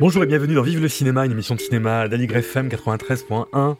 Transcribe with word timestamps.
Bonjour 0.00 0.22
et 0.22 0.26
bienvenue 0.26 0.54
dans 0.54 0.62
Vive 0.62 0.80
le 0.80 0.88
cinéma, 0.88 1.26
une 1.26 1.32
émission 1.32 1.54
de 1.54 1.60
cinéma 1.60 2.08
d'Aligre 2.08 2.38
FM 2.38 2.68
93.1, 2.68 3.76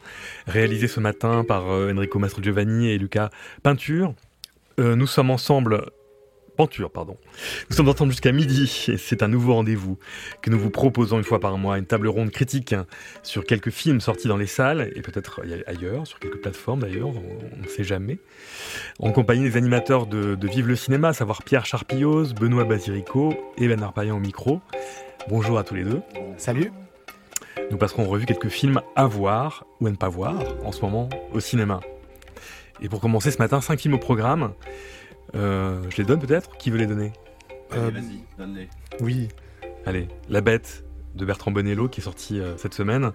réalisée 0.47 0.87
ce 0.87 1.01
matin 1.01 1.45
par 1.45 1.71
euh, 1.71 1.95
Enrico 1.95 2.19
Mastro 2.19 2.43
Giovanni 2.43 2.91
et 2.91 2.99
Lucas 2.99 3.31
Peinture. 3.63 4.13
Euh, 4.79 4.97
nous 4.97 5.07
sommes 5.07 5.31
ensemble 5.31 5.87
Penture, 6.61 6.91
pardon. 6.91 7.17
Nous 7.71 7.77
sommes 7.77 7.89
ensemble 7.89 8.13
jusqu'à 8.13 8.33
midi 8.33 8.87
et 8.89 8.99
c'est 8.99 9.23
un 9.23 9.29
nouveau 9.29 9.55
rendez-vous 9.55 9.97
que 10.43 10.51
nous 10.51 10.59
vous 10.59 10.69
proposons 10.69 11.17
une 11.17 11.25
fois 11.25 11.41
par 11.41 11.57
mois, 11.57 11.79
une 11.79 11.87
table 11.87 12.07
ronde 12.07 12.29
critique 12.29 12.75
sur 13.23 13.47
quelques 13.47 13.71
films 13.71 14.03
sortis 14.03 14.29
dans 14.29 14.37
les 14.37 14.47
salles 14.47 14.93
et 14.95 15.01
peut-être 15.01 15.41
ailleurs, 15.67 16.07
sur 16.07 16.19
quelques 16.19 16.37
plateformes 16.37 16.81
d'ailleurs, 16.81 17.09
on 17.09 17.63
ne 17.63 17.67
sait 17.67 17.83
jamais. 17.83 18.19
En 18.99 19.11
compagnie 19.11 19.41
des 19.41 19.57
animateurs 19.57 20.07
de, 20.07 20.37
Vive 20.43 20.69
le 20.69 20.77
cinéma, 20.77 21.09
à 21.09 21.13
savoir 21.15 21.45
Pierre 21.45 21.65
Charpillos, 21.65 22.35
Benoît 22.35 22.65
Basirico 22.65 23.33
et 23.57 23.67
Ben 23.67 23.83
Arpaillan 23.83 24.19
au 24.19 24.21
micro. 24.21 24.61
Bonjour 25.31 25.59
à 25.59 25.65
tous 25.65 25.77
les 25.77 25.85
deux. 25.85 26.03
Salut. 26.37 26.73
Nous 27.71 27.79
passerons 27.79 28.05
en 28.05 28.09
revue 28.09 28.27
quelques 28.27 28.51
films 28.51 28.83
à 28.97 29.07
voir 29.07 29.65
ou 29.81 29.87
à 29.87 29.91
ne 29.91 29.97
pas 29.97 30.11
voir 30.11 30.37
en 30.63 30.73
ce 30.73 30.83
moment 30.83 31.09
au 31.33 31.41
cinéma. 31.41 31.81
Et 32.83 32.91
pour 32.91 33.01
commencer 33.01 33.31
ce 33.31 33.39
matin, 33.39 33.63
cinq 33.63 33.81
films 33.81 33.95
au 33.95 33.99
programme. 33.99 34.53
Euh, 35.35 35.83
je 35.91 35.97
les 35.97 36.05
donne 36.05 36.21
peut-être 36.21 36.57
Qui 36.59 36.71
veut 36.71 36.79
les 36.79 36.87
donner 36.87 37.13
euh, 37.73 37.91
Vas-y, 37.91 38.25
donne-les. 38.37 38.69
Oui. 39.01 39.29
Allez, 39.87 40.09
La 40.29 40.41
Bête 40.41 40.85
de 41.15 41.25
Bertrand 41.25 41.51
Bonello 41.51 41.89
qui 41.89 42.01
est 42.01 42.05
sorti 42.05 42.39
euh, 42.39 42.57
cette 42.57 42.75
semaine. 42.75 43.13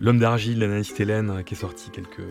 L'homme 0.00 0.18
d'argile 0.18 0.58
d'Anaïs 0.60 0.92
Hélène 0.98 1.42
qui 1.44 1.54
est 1.54 1.58
sorti 1.58 1.90
quelques, 1.90 2.26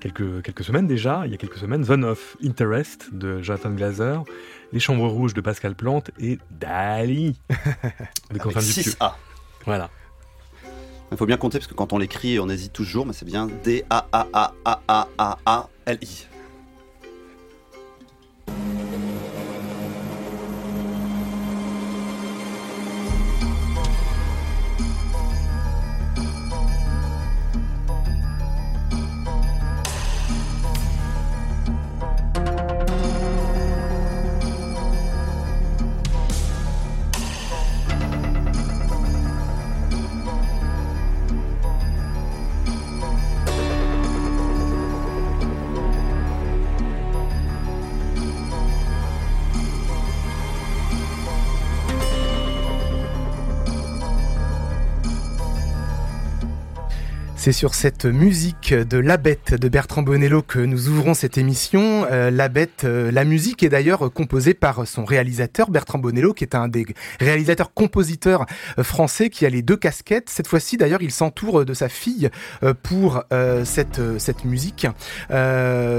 quelques, 0.00 0.42
quelques 0.42 0.64
semaines 0.64 0.86
déjà, 0.86 1.22
il 1.26 1.32
y 1.32 1.34
a 1.34 1.38
quelques 1.38 1.58
semaines. 1.58 1.84
Zone 1.84 2.04
of 2.04 2.36
Interest 2.42 3.12
de 3.12 3.42
Jonathan 3.42 3.70
Glazer. 3.70 4.24
Les 4.72 4.80
Chambres 4.80 5.08
Rouges 5.08 5.34
de 5.34 5.40
Pascal 5.40 5.74
Plante 5.74 6.10
et 6.18 6.38
Dali 6.50 7.38
de 8.30 8.38
Quentin 8.38 8.60
Dupieux. 8.60 8.92
A. 9.00 9.16
Voilà. 9.64 9.90
Il 11.12 11.16
faut 11.16 11.26
bien 11.26 11.36
compter 11.36 11.58
parce 11.58 11.66
que 11.66 11.74
quand 11.74 11.92
on 11.92 11.98
l'écrit, 11.98 12.38
on 12.38 12.48
hésite 12.48 12.72
toujours, 12.72 13.04
mais 13.04 13.12
c'est 13.12 13.24
bien 13.24 13.48
D-A-A-A-A-A-A-L-I. 13.64 13.90
Thank 18.52 18.80
you. 18.80 18.89
C'est 57.40 57.52
sur 57.52 57.74
cette 57.74 58.04
musique 58.04 58.74
de 58.74 58.98
La 58.98 59.16
Bête 59.16 59.54
de 59.54 59.70
Bertrand 59.70 60.02
Bonello 60.02 60.42
que 60.42 60.58
nous 60.58 60.90
ouvrons 60.90 61.14
cette 61.14 61.38
émission. 61.38 62.04
Euh, 62.10 62.30
la 62.30 62.50
Bête, 62.50 62.82
euh, 62.84 63.10
la 63.10 63.24
musique 63.24 63.62
est 63.62 63.70
d'ailleurs 63.70 64.12
composée 64.12 64.52
par 64.52 64.86
son 64.86 65.06
réalisateur 65.06 65.70
Bertrand 65.70 65.98
Bonello, 65.98 66.34
qui 66.34 66.44
est 66.44 66.54
un 66.54 66.68
des 66.68 66.84
réalisateurs 67.18 67.72
compositeurs 67.72 68.44
euh, 68.78 68.82
français 68.82 69.30
qui 69.30 69.46
a 69.46 69.48
les 69.48 69.62
deux 69.62 69.78
casquettes. 69.78 70.28
Cette 70.28 70.48
fois-ci, 70.48 70.76
d'ailleurs, 70.76 71.00
il 71.00 71.12
s'entoure 71.12 71.64
de 71.64 71.72
sa 71.72 71.88
fille 71.88 72.28
pour 72.82 73.24
cette 73.64 74.02
cette 74.18 74.44
musique, 74.44 74.86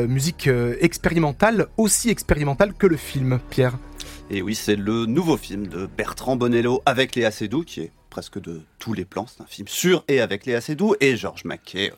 musique 0.07 0.47
expérimentale, 0.79 1.69
aussi 1.77 2.11
expérimentale 2.11 2.73
que 2.73 2.85
le 2.85 2.97
film. 2.97 3.39
Pierre. 3.49 3.79
Et 4.29 4.43
oui, 4.43 4.53
c'est 4.53 4.75
le 4.75 5.07
nouveau 5.07 5.37
film 5.37 5.65
de 5.65 5.87
Bertrand 5.87 6.35
Bonello 6.35 6.83
avec 6.85 7.15
Léa 7.15 7.31
Seydoux, 7.31 7.63
qui 7.63 7.81
est 7.81 7.91
presque 8.11 8.39
de 8.39 8.61
tous 8.77 8.93
les 8.93 9.05
plans. 9.05 9.25
C'est 9.25 9.41
un 9.41 9.47
film 9.47 9.67
sur 9.67 10.03
et 10.07 10.21
avec 10.21 10.45
Léa 10.45 10.61
Seydoux 10.61 10.95
et 10.99 11.17
Georges 11.17 11.45
Mackay. 11.45 11.91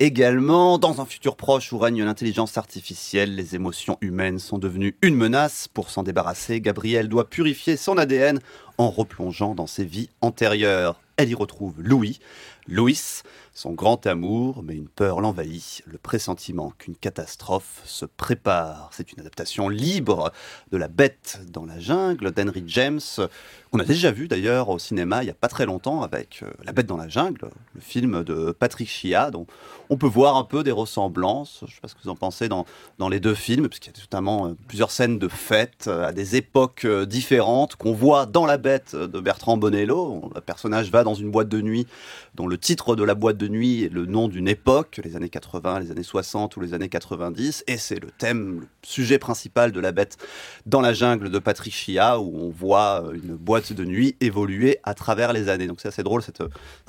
Également, 0.00 0.76
dans 0.76 1.00
un 1.00 1.06
futur 1.06 1.36
proche 1.36 1.72
où 1.72 1.78
règne 1.78 2.04
l'intelligence 2.04 2.58
artificielle, 2.58 3.34
les 3.34 3.54
émotions 3.54 3.96
humaines 4.02 4.38
sont 4.38 4.58
devenues 4.58 4.96
une 5.00 5.14
menace. 5.14 5.68
Pour 5.68 5.88
s'en 5.88 6.02
débarrasser, 6.02 6.60
Gabriel 6.60 7.08
doit 7.08 7.30
purifier 7.30 7.78
son 7.78 7.96
ADN 7.96 8.40
en 8.76 8.90
replongeant 8.90 9.54
dans 9.54 9.66
ses 9.66 9.84
vies 9.84 10.10
antérieures. 10.20 11.00
Elle 11.16 11.30
y 11.30 11.34
retrouve 11.34 11.74
Louis, 11.78 12.18
Louis, 12.66 13.22
son 13.54 13.72
grand 13.72 14.06
amour, 14.06 14.62
mais 14.62 14.74
une 14.74 14.88
peur 14.88 15.20
l'envahit, 15.20 15.82
le 15.86 15.98
pressentiment 15.98 16.72
qu'une 16.78 16.96
catastrophe 16.96 17.82
se 17.84 18.04
prépare. 18.04 18.90
C'est 18.92 19.12
une 19.12 19.20
adaptation 19.20 19.68
libre 19.68 20.32
de 20.70 20.76
La 20.76 20.88
Bête 20.88 21.40
dans 21.48 21.66
la 21.66 21.78
jungle 21.78 22.30
d'Henry 22.32 22.64
James, 22.66 23.00
qu'on 23.70 23.78
a 23.78 23.84
déjà 23.84 24.10
vu 24.10 24.28
d'ailleurs 24.28 24.68
au 24.68 24.78
cinéma 24.78 25.22
il 25.22 25.26
n'y 25.26 25.30
a 25.30 25.34
pas 25.34 25.48
très 25.48 25.66
longtemps 25.66 26.02
avec 26.02 26.40
euh, 26.42 26.50
La 26.64 26.72
Bête 26.72 26.86
dans 26.86 26.96
la 26.96 27.08
jungle, 27.08 27.50
le 27.74 27.80
film 27.80 28.24
de 28.24 28.52
Patrick 28.52 28.88
Chia, 28.88 29.30
dont 29.30 29.46
on 29.90 29.96
peut 29.96 30.06
voir 30.06 30.36
un 30.36 30.44
peu 30.44 30.62
des 30.62 30.70
ressemblances. 30.70 31.58
Je 31.60 31.66
ne 31.66 31.70
sais 31.70 31.80
pas 31.80 31.88
ce 31.88 31.94
que 31.94 32.00
vous 32.02 32.10
en 32.10 32.16
pensez 32.16 32.48
dans, 32.48 32.64
dans 32.98 33.08
les 33.08 33.20
deux 33.20 33.34
films, 33.34 33.68
puisqu'il 33.68 33.92
y 33.92 33.96
a 33.96 34.00
notamment 34.00 34.46
euh, 34.46 34.56
plusieurs 34.68 34.90
scènes 34.90 35.18
de 35.18 35.28
fête 35.28 35.86
euh, 35.88 36.06
à 36.06 36.12
des 36.12 36.36
époques 36.36 36.86
différentes 36.86 37.76
qu'on 37.76 37.92
voit 37.92 38.26
dans 38.26 38.46
La 38.46 38.58
Bête 38.58 38.94
de 38.94 39.20
Bertrand 39.20 39.56
Bonello. 39.56 40.30
Le 40.34 40.40
personnage 40.40 40.90
va 40.90 41.04
dans 41.04 41.14
une 41.14 41.30
boîte 41.30 41.48
de 41.48 41.60
nuit 41.60 41.86
dont 42.34 42.46
le 42.46 42.58
titre 42.58 42.96
de 42.96 43.04
la 43.04 43.14
boîte 43.14 43.36
de 43.40 43.48
nuit 43.48 43.84
est 43.84 43.92
le 43.92 44.04
nom 44.04 44.28
d'une 44.28 44.46
époque, 44.46 45.00
les 45.02 45.16
années 45.16 45.30
80, 45.30 45.80
les 45.80 45.90
années 45.90 46.02
60 46.02 46.56
ou 46.56 46.60
les 46.60 46.74
années 46.74 46.90
90, 46.90 47.64
et 47.66 47.78
c'est 47.78 47.98
le 47.98 48.10
thème, 48.10 48.60
le 48.60 48.66
sujet 48.82 49.18
principal 49.18 49.72
de 49.72 49.80
La 49.80 49.92
Bête 49.92 50.18
dans 50.66 50.82
la 50.82 50.92
jungle 50.92 51.30
de 51.30 51.38
Patrick 51.38 51.74
Chia, 51.74 52.20
où 52.20 52.36
on 52.36 52.50
voit 52.50 53.02
une 53.14 53.34
boîte 53.34 53.72
de 53.72 53.84
nuit 53.84 54.16
évoluer 54.20 54.78
à 54.84 54.92
travers 54.94 55.32
les 55.32 55.48
années. 55.48 55.66
Donc 55.66 55.80
c'est 55.80 55.88
assez 55.88 56.02
drôle 56.02 56.22
cette, 56.22 56.42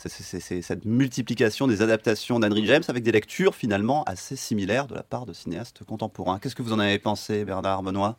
cette 0.05 0.85
multiplication 0.85 1.67
des 1.67 1.81
adaptations 1.81 2.39
d'Henry 2.39 2.65
James 2.65 2.83
avec 2.89 3.03
des 3.03 3.13
lectures 3.13 3.55
finalement 3.55 4.03
assez 4.03 4.35
similaires 4.35 4.87
de 4.87 4.95
la 4.95 5.03
part 5.03 5.25
de 5.25 5.33
cinéastes 5.33 5.85
contemporains. 5.85 6.37
Qu'est-ce 6.39 6.55
que 6.55 6.63
vous 6.63 6.73
en 6.73 6.79
avez 6.79 6.99
pensé, 6.99 7.45
Bernard 7.45 7.81
Benoît? 7.81 8.17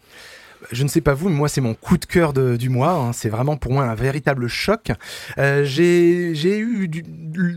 Je 0.70 0.82
ne 0.84 0.88
sais 0.88 1.00
pas 1.00 1.14
vous, 1.14 1.28
mais 1.28 1.36
moi 1.36 1.48
c'est 1.48 1.60
mon 1.60 1.74
coup 1.74 1.98
de 1.98 2.04
cœur 2.04 2.32
du 2.32 2.68
mois. 2.68 2.92
Hein. 2.92 3.12
C'est 3.12 3.28
vraiment 3.28 3.56
pour 3.56 3.72
moi 3.72 3.84
un 3.84 3.94
véritable 3.94 4.48
choc. 4.48 4.92
Euh, 5.38 5.64
j'ai 5.64 6.58
eu 6.58 6.90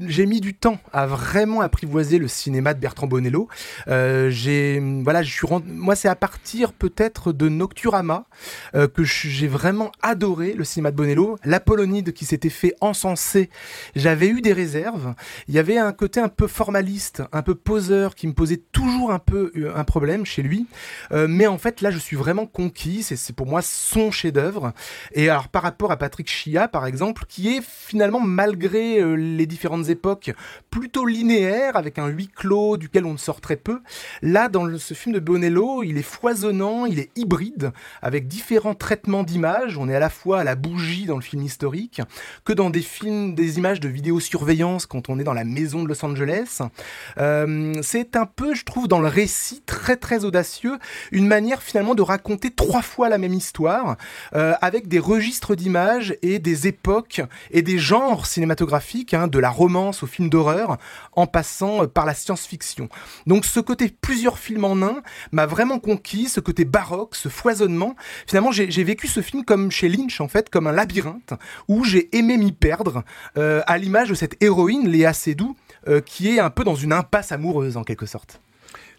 j'ai 0.07 0.25
mis 0.25 0.41
du 0.41 0.53
temps 0.53 0.79
à 0.93 1.05
vraiment 1.05 1.61
apprivoiser 1.61 2.17
le 2.17 2.27
cinéma 2.27 2.73
de 2.73 2.79
Bertrand 2.79 3.07
Bonello. 3.07 3.47
Euh, 3.87 4.29
j'ai 4.29 4.81
voilà, 5.03 5.21
moi 5.65 5.95
c'est 5.95 6.07
à 6.07 6.15
partir 6.15 6.73
peut-être 6.73 7.33
de 7.33 7.49
Nocturama 7.49 8.25
euh, 8.73 8.87
que 8.87 9.03
j'ai 9.03 9.47
vraiment 9.47 9.91
adoré 10.01 10.53
le 10.53 10.63
cinéma 10.63 10.91
de 10.91 10.95
Bonello. 10.95 11.37
L'Apollonide 11.43 12.13
qui 12.13 12.25
s'était 12.25 12.49
fait 12.49 12.75
encenser, 12.81 13.49
j'avais 13.95 14.27
eu 14.27 14.41
des 14.41 14.53
réserves. 14.53 15.13
Il 15.47 15.53
y 15.53 15.59
avait 15.59 15.77
un 15.77 15.91
côté 15.91 16.19
un 16.19 16.29
peu 16.29 16.47
formaliste, 16.47 17.23
un 17.31 17.41
peu 17.41 17.55
poseur 17.55 18.15
qui 18.15 18.27
me 18.27 18.33
posait 18.33 18.61
toujours 18.71 19.11
un 19.11 19.19
peu 19.19 19.51
un 19.75 19.83
problème 19.83 20.25
chez 20.25 20.41
lui. 20.41 20.67
Mais 21.11 21.47
en 21.47 21.57
fait 21.57 21.81
là, 21.81 21.91
je 21.91 21.97
suis 21.97 22.15
vraiment 22.15 22.45
conquis 22.45 22.94
c'est 23.03 23.35
pour 23.35 23.47
moi 23.47 23.61
son 23.61 24.11
chef-d'œuvre. 24.11 24.73
Et 25.13 25.29
alors 25.29 25.47
par 25.47 25.63
rapport 25.63 25.91
à 25.91 25.97
Patrick 25.97 26.29
Chia, 26.29 26.67
par 26.67 26.85
exemple, 26.85 27.25
qui 27.27 27.55
est 27.55 27.61
finalement, 27.63 28.19
malgré 28.19 28.99
euh, 28.99 29.15
les 29.15 29.45
différentes 29.45 29.89
époques, 29.89 30.31
plutôt 30.69 31.05
linéaire, 31.05 31.75
avec 31.75 31.99
un 31.99 32.07
huis 32.07 32.27
clos 32.27 32.77
duquel 32.77 33.05
on 33.05 33.13
ne 33.13 33.17
sort 33.17 33.41
très 33.41 33.55
peu, 33.55 33.81
là, 34.21 34.49
dans 34.49 34.77
ce 34.77 34.93
film 34.93 35.15
de 35.15 35.19
Bonello, 35.19 35.83
il 35.83 35.97
est 35.97 36.01
foisonnant, 36.01 36.85
il 36.85 36.99
est 36.99 37.09
hybride, 37.15 37.71
avec 38.01 38.27
différents 38.27 38.75
traitements 38.75 39.23
d'images. 39.23 39.77
On 39.77 39.89
est 39.89 39.95
à 39.95 39.99
la 39.99 40.09
fois 40.09 40.39
à 40.39 40.43
la 40.43 40.55
bougie 40.55 41.05
dans 41.05 41.15
le 41.15 41.21
film 41.21 41.43
historique, 41.43 42.01
que 42.43 42.53
dans 42.53 42.69
des 42.69 42.81
films, 42.81 43.35
des 43.35 43.57
images 43.57 43.79
de 43.79 43.89
vidéosurveillance 43.89 44.85
quand 44.85 45.09
on 45.09 45.19
est 45.19 45.23
dans 45.23 45.33
la 45.33 45.43
maison 45.43 45.83
de 45.83 45.87
Los 45.87 46.03
Angeles. 46.03 46.59
Euh, 47.17 47.73
c'est 47.81 48.15
un 48.15 48.25
peu, 48.25 48.53
je 48.55 48.63
trouve, 48.63 48.87
dans 48.87 48.99
le 48.99 49.07
récit 49.07 49.61
très 49.65 49.95
très 49.97 50.25
audacieux, 50.25 50.77
une 51.11 51.27
manière 51.27 51.61
finalement 51.61 51.95
de 51.95 52.01
raconter 52.01 52.51
trois 52.51 52.81
fois 52.85 53.09
la 53.09 53.17
même 53.17 53.33
histoire, 53.33 53.97
euh, 54.35 54.53
avec 54.61 54.87
des 54.87 54.99
registres 54.99 55.55
d'images 55.55 56.15
et 56.21 56.39
des 56.39 56.67
époques 56.67 57.21
et 57.51 57.61
des 57.61 57.77
genres 57.77 58.25
cinématographiques, 58.25 59.13
hein, 59.13 59.27
de 59.27 59.39
la 59.39 59.49
romance 59.49 60.03
au 60.03 60.07
film 60.07 60.29
d'horreur, 60.29 60.77
en 61.13 61.27
passant 61.27 61.83
euh, 61.83 61.87
par 61.87 62.05
la 62.05 62.13
science-fiction. 62.13 62.87
Donc 63.27 63.45
ce 63.45 63.59
côté 63.59 63.89
plusieurs 63.89 64.39
films 64.39 64.63
en 64.63 64.81
un 64.81 65.01
m'a 65.31 65.45
vraiment 65.45 65.79
conquis, 65.79 66.29
ce 66.29 66.39
côté 66.39 66.65
baroque, 66.65 67.15
ce 67.15 67.29
foisonnement. 67.29 67.95
Finalement, 68.27 68.51
j'ai 68.51 68.83
vécu 68.83 69.07
ce 69.07 69.21
film 69.21 69.43
comme 69.43 69.71
chez 69.71 69.89
Lynch, 69.89 70.21
en 70.21 70.27
fait, 70.27 70.49
comme 70.49 70.67
un 70.67 70.71
labyrinthe, 70.71 71.33
où 71.67 71.83
j'ai 71.83 72.15
aimé 72.15 72.37
m'y 72.37 72.51
perdre, 72.51 73.03
euh, 73.37 73.61
à 73.67 73.77
l'image 73.77 74.09
de 74.09 74.13
cette 74.15 74.41
héroïne, 74.41 74.87
Léa 74.87 75.13
Seydoux, 75.13 75.55
qui 76.05 76.29
est 76.29 76.39
un 76.39 76.49
peu 76.49 76.63
dans 76.63 76.73
une 76.73 76.91
impasse 76.91 77.31
amoureuse, 77.31 77.77
en 77.77 77.83
quelque 77.83 78.07
sorte. 78.07 78.41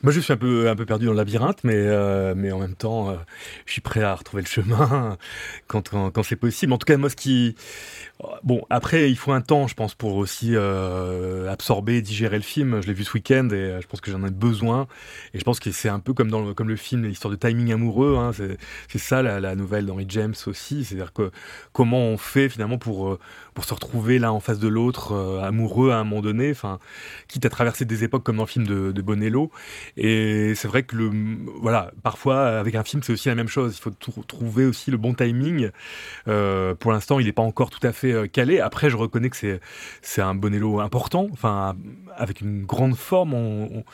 Moi, 0.07 0.13
je 0.13 0.21
suis 0.21 0.33
un 0.33 0.37
peu, 0.37 0.69
un 0.71 0.77
peu 0.77 0.87
perdu 0.87 1.07
dans 1.07 1.11
le 1.11 1.17
labyrinthe, 1.17 1.65
mais, 1.65 1.75
euh, 1.75 2.33
mais 2.37 2.53
en 2.53 2.61
même 2.61 2.77
temps, 2.77 3.11
euh, 3.11 3.17
je 3.65 3.73
suis 3.73 3.81
prêt 3.81 4.05
à 4.05 4.15
retrouver 4.15 4.45
le 4.45 4.47
chemin 4.47 5.19
quand, 5.67 5.91
quand, 5.91 6.23
c'est 6.23 6.37
possible. 6.37 6.73
En 6.73 6.79
tout 6.79 6.85
cas, 6.85 6.97
moi, 6.97 7.11
ce 7.11 7.17
qui. 7.17 7.57
Bon, 8.45 8.63
après, 8.71 9.11
il 9.11 9.17
faut 9.17 9.33
un 9.33 9.41
temps, 9.41 9.67
je 9.67 9.75
pense, 9.75 9.95
pour 9.95 10.15
aussi 10.15 10.53
euh, 10.55 11.51
absorber, 11.51 12.03
digérer 12.03 12.37
le 12.37 12.45
film. 12.45 12.81
Je 12.83 12.87
l'ai 12.87 12.93
vu 12.95 13.03
ce 13.03 13.15
week-end 13.15 13.49
et 13.51 13.81
je 13.83 13.87
pense 13.89 14.01
que 14.01 14.13
j'en 14.13 14.25
ai 14.25 14.31
besoin. 14.31 14.87
Et 15.35 15.41
je 15.41 15.45
pense 15.45 15.59
que 15.59 15.73
c'est 15.73 15.89
un 15.89 15.99
peu 15.99 16.15
comme, 16.15 16.31
dans 16.31 16.41
le, 16.41 16.55
comme 16.55 16.69
le 16.69 16.77
film, 16.77 17.05
l'histoire 17.05 17.33
de 17.33 17.37
timing 17.37 17.73
amoureux. 17.73 18.17
Hein. 18.17 18.31
C'est 18.89 18.99
ça 18.99 19.23
la, 19.23 19.57
nouvelle 19.57 19.87
d'Henry 19.87 20.07
James 20.09 20.35
aussi. 20.47 20.85
C'est-à-dire 20.85 21.13
que 21.13 21.33
comment 21.73 21.99
on 21.99 22.17
fait 22.17 22.49
finalement 22.49 22.79
pour, 22.79 23.19
pour 23.55 23.65
se 23.65 23.75
retrouver 23.75 24.21
l'un 24.21 24.31
en 24.31 24.41
face 24.41 24.61
de 24.61 24.69
l'autre, 24.69 25.15
amoureux 25.43 25.91
à 25.91 25.97
un 25.97 26.05
moment 26.05 26.23
donné, 26.23 26.53
quitte 27.27 27.45
à 27.45 27.51
traverser 27.51 27.85
des 27.85 28.05
époques 28.05 28.23
comme 28.23 28.37
dans 28.37 28.45
le 28.45 28.49
film 28.49 28.67
de 28.67 29.03
Bonello. 29.03 29.51
Et 29.97 30.55
c'est 30.55 30.69
vrai 30.69 30.83
que 30.83 30.95
le, 30.95 31.11
voilà, 31.61 31.91
parfois 32.03 32.59
avec 32.59 32.75
un 32.75 32.85
film 32.85 33.03
c'est 33.03 33.13
aussi 33.13 33.29
la 33.29 33.35
même 33.35 33.49
chose. 33.49 33.79
Il 33.79 33.81
faut 33.81 34.23
trouver 34.23 34.67
aussi 34.67 34.91
le 34.91 34.99
bon 34.99 35.15
timing. 35.15 35.71
Euh, 36.29 36.75
pour 36.75 36.93
l'instant, 36.93 37.19
il 37.19 37.27
n'est 37.27 37.33
pas 37.33 37.43
encore 37.43 37.71
tout 37.71 37.85
à 37.87 37.93
fait 37.93 38.13
euh, 38.13 38.27
calé. 38.27 38.61
Après, 38.61 38.91
je 38.91 38.97
reconnais 38.97 39.31
que 39.31 39.37
c'est 39.37 39.61
c'est 40.03 40.21
un 40.21 40.35
Bonello 40.35 40.81
important, 40.81 41.29
enfin 41.33 41.77
avec 42.17 42.41
une 42.41 42.65
grande 42.65 42.97
forme, 42.97 43.35
on, 43.35 43.85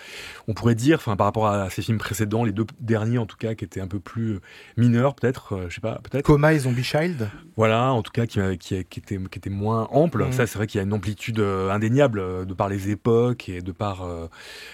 on, 0.46 0.54
pourrait 0.54 0.74
dire, 0.74 0.98
enfin 0.98 1.16
par 1.16 1.26
rapport 1.26 1.48
à 1.48 1.70
ses 1.70 1.82
films 1.82 1.98
précédents, 1.98 2.44
les 2.44 2.52
deux 2.52 2.66
derniers 2.80 3.18
en 3.18 3.26
tout 3.26 3.36
cas, 3.36 3.54
qui 3.54 3.64
étaient 3.64 3.80
un 3.80 3.88
peu 3.88 3.98
plus 3.98 4.38
mineurs 4.76 5.14
peut-être, 5.14 5.54
euh, 5.54 5.66
je 5.68 5.76
sais 5.76 5.80
pas, 5.80 6.00
peut-être. 6.02 6.24
Coma 6.24 6.52
et 6.52 6.60
Zombie 6.60 6.84
Child. 6.84 7.28
Voilà, 7.56 7.92
en 7.92 8.02
tout 8.02 8.12
cas 8.12 8.26
qui, 8.26 8.40
qui, 8.58 8.84
qui 8.84 9.00
était 9.00 9.18
qui 9.30 9.38
était 9.38 9.50
moins 9.50 9.88
ample. 9.90 10.24
Mmh. 10.24 10.32
Ça, 10.32 10.46
c'est 10.46 10.58
vrai 10.58 10.66
qu'il 10.66 10.78
y 10.78 10.80
a 10.80 10.84
une 10.84 10.92
amplitude 10.92 11.40
indéniable 11.40 12.46
de 12.46 12.54
par 12.54 12.68
les 12.68 12.90
époques 12.90 13.48
et 13.48 13.60
de 13.60 13.72
par 13.72 14.06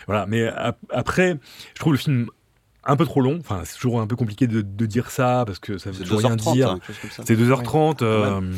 voilà. 0.06 0.26
Mais 0.26 0.48
après 0.90 1.07
après, 1.08 1.38
je 1.74 1.80
trouve 1.80 1.94
le 1.94 1.98
film 1.98 2.26
un 2.84 2.96
peu 2.96 3.06
trop 3.06 3.22
long. 3.22 3.38
Enfin, 3.40 3.62
c'est 3.64 3.76
toujours 3.76 4.00
un 4.00 4.06
peu 4.06 4.16
compliqué 4.16 4.46
de, 4.46 4.60
dire 4.86 5.10
ça 5.10 5.44
parce 5.46 5.58
que 5.58 5.78
ça 5.78 5.90
veut 5.90 6.04
toujours 6.04 6.20
rien 6.20 6.36
dire. 6.36 6.70
Hein, 6.72 6.80
c'est 7.24 7.34
2h30. 7.34 8.02
Euh, 8.02 8.52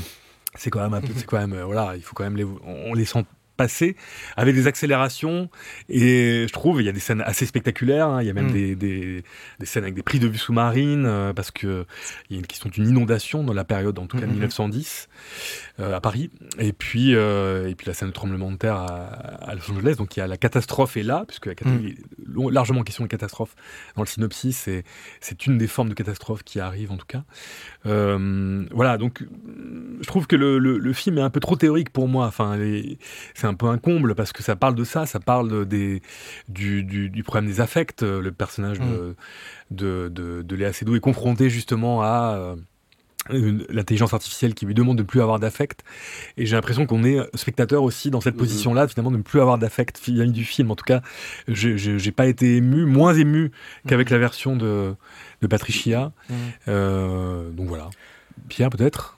c'est 0.56 0.70
quand 0.70 0.80
même 0.80 0.94
un 0.94 1.00
peu, 1.00 1.12
c'est 1.16 1.26
quand 1.26 1.38
même, 1.38 1.52
euh, 1.52 1.64
voilà, 1.64 1.94
il 1.96 2.02
faut 2.02 2.14
quand 2.14 2.24
même 2.24 2.36
les, 2.36 2.46
on 2.64 2.94
les 2.94 3.04
sent 3.04 3.24
passer 3.60 3.94
avec 4.38 4.54
des 4.54 4.66
accélérations 4.66 5.50
et 5.90 6.46
je 6.48 6.52
trouve 6.52 6.80
il 6.80 6.86
y 6.86 6.88
a 6.88 6.92
des 6.92 7.00
scènes 7.00 7.20
assez 7.20 7.44
spectaculaires 7.44 8.08
hein. 8.08 8.22
il 8.22 8.26
y 8.26 8.30
a 8.30 8.32
même 8.32 8.48
mm. 8.48 8.52
des, 8.52 8.74
des, 8.74 9.22
des, 9.58 9.66
scènes 9.66 9.82
avec 9.82 9.94
des 9.94 10.02
prix 10.02 10.18
de 10.18 10.26
vue 10.28 10.38
sous-marine 10.38 11.04
euh, 11.04 11.34
parce 11.34 11.50
que 11.50 11.84
il 12.30 12.36
y 12.36 12.38
a 12.38 12.40
une 12.40 12.46
question 12.46 12.70
d'une 12.70 12.88
inondation 12.88 13.44
dans 13.44 13.52
la 13.52 13.64
période 13.64 13.98
en 13.98 14.06
tout 14.06 14.18
cas 14.18 14.24
1910 14.24 14.80
mm-hmm. 14.80 15.69
euh, 15.69 15.69
à 15.80 16.00
Paris 16.00 16.30
et 16.58 16.72
puis 16.72 17.14
euh, 17.14 17.68
et 17.68 17.74
puis 17.74 17.86
la 17.86 17.94
scène 17.94 18.08
de 18.08 18.12
tremblement 18.12 18.50
de 18.50 18.56
terre 18.56 18.76
à, 18.76 19.54
Los 19.54 19.70
Angeles 19.72 19.94
donc 19.96 20.16
il 20.16 20.20
y 20.20 20.22
a 20.22 20.26
la 20.26 20.36
catastrophe 20.36 20.96
est 20.96 21.02
là 21.02 21.24
puisque 21.26 21.46
la 21.46 21.54
mm. 21.64 22.50
largement 22.50 22.82
question 22.82 23.04
de 23.04 23.08
catastrophe 23.08 23.54
dans 23.96 24.02
le 24.02 24.08
synopsis 24.08 24.68
et 24.68 24.84
c'est 25.20 25.46
une 25.46 25.58
des 25.58 25.66
formes 25.66 25.88
de 25.88 25.94
catastrophe 25.94 26.42
qui 26.42 26.60
arrive 26.60 26.92
en 26.92 26.96
tout 26.96 27.06
cas 27.06 27.24
voilà 27.84 28.98
donc 28.98 29.24
je 30.00 30.06
trouve 30.06 30.26
que 30.26 30.36
le, 30.36 30.58
le, 30.58 30.92
film 30.92 31.18
est 31.18 31.22
un 31.22 31.30
peu 31.30 31.40
trop 31.40 31.56
théorique 31.56 31.90
pour 31.90 32.08
moi 32.08 32.26
enfin 32.26 32.58
c'est 33.34 33.46
un 33.46 33.54
peu 33.54 33.66
un 33.66 33.78
comble 33.78 34.14
parce 34.14 34.32
que 34.32 34.42
ça 34.42 34.56
parle 34.56 34.74
de 34.74 34.84
ça, 34.84 35.06
ça 35.06 35.20
parle 35.20 35.66
des, 35.66 36.02
du, 36.48 36.84
du, 36.84 37.22
problème 37.22 37.50
des 37.50 37.60
affects. 37.60 38.02
Le 38.02 38.30
personnage 38.32 38.78
de, 38.78 39.16
mm. 39.70 39.76
de, 40.10 40.42
de, 40.42 40.56
Léa 40.56 40.72
Seydoux 40.72 40.96
est 40.96 41.00
confronté 41.00 41.50
justement 41.50 42.02
à 42.02 42.34
euh, 42.36 42.56
l'intelligence 43.68 44.14
artificielle 44.14 44.54
qui 44.54 44.66
lui 44.66 44.74
demande 44.74 44.96
de 44.96 45.02
ne 45.02 45.06
plus 45.06 45.20
avoir 45.20 45.38
d'affect. 45.38 45.82
Et 46.36 46.46
j'ai 46.46 46.56
l'impression 46.56 46.86
qu'on 46.86 47.04
est 47.04 47.18
spectateur 47.36 47.82
aussi 47.82 48.10
dans 48.10 48.20
cette 48.20 48.34
mm-hmm. 48.34 48.38
position-là, 48.38 48.88
finalement, 48.88 49.10
de 49.10 49.16
ne 49.18 49.22
plus 49.22 49.40
avoir 49.40 49.58
d'affect 49.58 50.00
vis 50.04 50.30
du 50.30 50.44
film. 50.44 50.70
En 50.70 50.76
tout 50.76 50.84
cas, 50.84 51.02
j'ai 51.48 52.12
pas 52.12 52.26
été 52.26 52.56
ému, 52.56 52.84
moins 52.84 53.14
ému 53.14 53.52
qu'avec 53.86 54.08
mm-hmm. 54.08 54.12
la 54.12 54.18
version 54.18 54.56
de, 54.56 54.94
de 55.42 55.46
Patricia. 55.46 56.12
Mm-hmm. 56.30 56.34
Euh, 56.68 57.50
donc 57.50 57.68
voilà. 57.68 57.90
Pierre, 58.48 58.70
peut-être? 58.70 59.16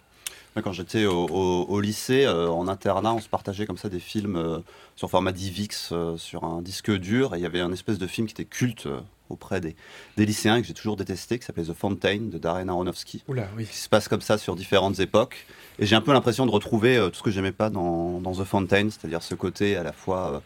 Quand 0.60 0.72
j'étais 0.72 1.06
au, 1.06 1.80
lycée, 1.80 2.26
euh, 2.26 2.50
en 2.50 2.68
internat, 2.68 3.14
on 3.14 3.20
se 3.20 3.28
partageait 3.28 3.64
comme 3.64 3.78
ça 3.78 3.88
des 3.88 4.00
films 4.00 4.36
euh, 4.36 4.58
sur 4.96 5.08
format 5.08 5.32
DivX, 5.32 5.92
euh, 5.92 6.18
sur 6.18 6.44
un 6.44 6.60
disque 6.60 6.90
dur, 6.90 7.34
et 7.34 7.38
il 7.38 7.42
y 7.42 7.46
avait 7.46 7.60
un 7.60 7.72
espèce 7.72 7.98
de 7.98 8.06
film 8.06 8.26
qui 8.26 8.34
était 8.34 8.44
culte 8.44 8.86
auprès 9.32 9.60
des, 9.60 9.74
des, 10.16 10.26
lycéens 10.26 10.60
que 10.60 10.66
j'ai 10.66 10.74
toujours 10.74 10.96
détesté, 10.96 11.38
qui 11.38 11.44
s'appelait 11.44 11.64
The 11.64 11.74
Fountain 11.74 12.28
de 12.30 12.38
Darren 12.38 12.68
Aronofsky, 12.68 13.24
Oula, 13.28 13.48
oui. 13.56 13.66
qui 13.66 13.76
se 13.76 13.88
passe 13.88 14.08
comme 14.08 14.20
ça 14.20 14.38
sur 14.38 14.56
différentes 14.56 15.00
époques. 15.00 15.46
Et 15.78 15.86
j'ai 15.86 15.96
un 15.96 16.00
peu 16.00 16.12
l'impression 16.12 16.46
de 16.46 16.50
retrouver 16.50 16.98
tout 17.12 17.18
ce 17.18 17.22
que 17.22 17.30
j'aimais 17.30 17.52
pas 17.52 17.70
dans, 17.70 18.20
dans, 18.20 18.32
The 18.32 18.44
Fountain, 18.44 18.90
c'est-à-dire 18.90 19.22
ce 19.22 19.34
côté 19.34 19.76
à 19.76 19.82
la 19.82 19.92
fois 19.92 20.42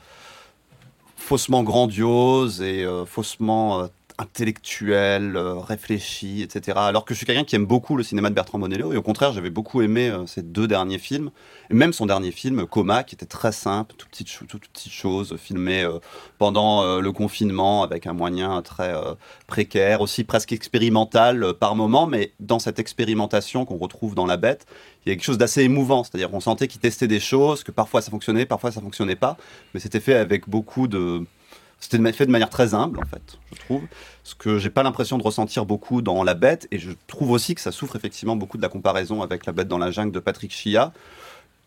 faussement 1.16 1.64
grandiose 1.64 2.62
et 2.62 2.86
faussement 3.06 3.88
intellectuel, 4.18 5.36
euh, 5.36 5.54
réfléchi, 5.54 6.42
etc. 6.42 6.78
Alors 6.80 7.04
que 7.04 7.12
je 7.12 7.18
suis 7.18 7.26
quelqu'un 7.26 7.44
qui 7.44 7.54
aime 7.54 7.66
beaucoup 7.66 7.96
le 7.96 8.02
cinéma 8.02 8.30
de 8.30 8.34
Bertrand 8.34 8.58
Bonello, 8.58 8.92
et 8.92 8.96
au 8.96 9.02
contraire, 9.02 9.32
j'avais 9.32 9.50
beaucoup 9.50 9.82
aimé 9.82 10.08
euh, 10.08 10.26
ses 10.26 10.42
deux 10.42 10.66
derniers 10.66 10.98
films, 10.98 11.30
et 11.70 11.74
même 11.74 11.92
son 11.92 12.06
dernier 12.06 12.30
film, 12.30 12.66
Coma, 12.66 13.04
qui 13.04 13.14
était 13.14 13.26
très 13.26 13.52
simple, 13.52 13.94
toute 13.96 14.08
petite, 14.08 14.28
toute 14.48 14.68
petite 14.68 14.92
chose, 14.92 15.36
filmé 15.36 15.82
euh, 15.82 15.98
pendant 16.38 17.00
le 17.00 17.12
confinement, 17.12 17.82
avec 17.82 18.06
un 18.06 18.12
moyen 18.12 18.62
très 18.62 18.94
précaire, 19.46 20.00
aussi 20.00 20.24
presque 20.24 20.52
expérimental 20.52 21.54
par 21.54 21.74
moment, 21.74 22.06
mais 22.06 22.32
dans 22.40 22.58
cette 22.58 22.78
expérimentation 22.78 23.64
qu'on 23.64 23.76
retrouve 23.76 24.14
dans 24.14 24.26
La 24.26 24.36
Bête, 24.36 24.66
il 25.04 25.10
y 25.10 25.12
a 25.12 25.14
quelque 25.14 25.24
chose 25.24 25.38
d'assez 25.38 25.62
émouvant, 25.62 26.04
c'est-à-dire 26.04 26.30
qu'on 26.30 26.40
sentait 26.40 26.68
qu'il 26.68 26.80
testait 26.80 27.08
des 27.08 27.20
choses, 27.20 27.64
que 27.64 27.72
parfois 27.72 28.02
ça 28.02 28.10
fonctionnait, 28.10 28.46
parfois 28.46 28.72
ça 28.72 28.80
fonctionnait 28.80 29.16
pas, 29.16 29.36
mais 29.72 29.80
c'était 29.80 30.00
fait 30.00 30.14
avec 30.14 30.48
beaucoup 30.48 30.88
de 30.88 31.24
c'était 31.78 32.12
fait 32.12 32.26
de 32.26 32.30
manière 32.30 32.50
très 32.50 32.74
humble, 32.74 32.98
en 32.98 33.06
fait, 33.06 33.38
je 33.52 33.60
trouve. 33.60 33.82
Ce 34.24 34.34
que 34.34 34.58
j'ai 34.58 34.70
pas 34.70 34.82
l'impression 34.82 35.18
de 35.18 35.22
ressentir 35.22 35.66
beaucoup 35.66 36.02
dans 36.02 36.24
La 36.24 36.34
Bête. 36.34 36.66
Et 36.70 36.78
je 36.78 36.90
trouve 37.06 37.30
aussi 37.30 37.54
que 37.54 37.60
ça 37.60 37.70
souffre 37.72 37.96
effectivement 37.96 38.36
beaucoup 38.36 38.56
de 38.56 38.62
la 38.62 38.68
comparaison 38.68 39.22
avec 39.22 39.46
La 39.46 39.52
Bête 39.52 39.68
dans 39.68 39.78
la 39.78 39.90
jungle 39.90 40.12
de 40.12 40.18
Patrick 40.18 40.52
Chia. 40.52 40.92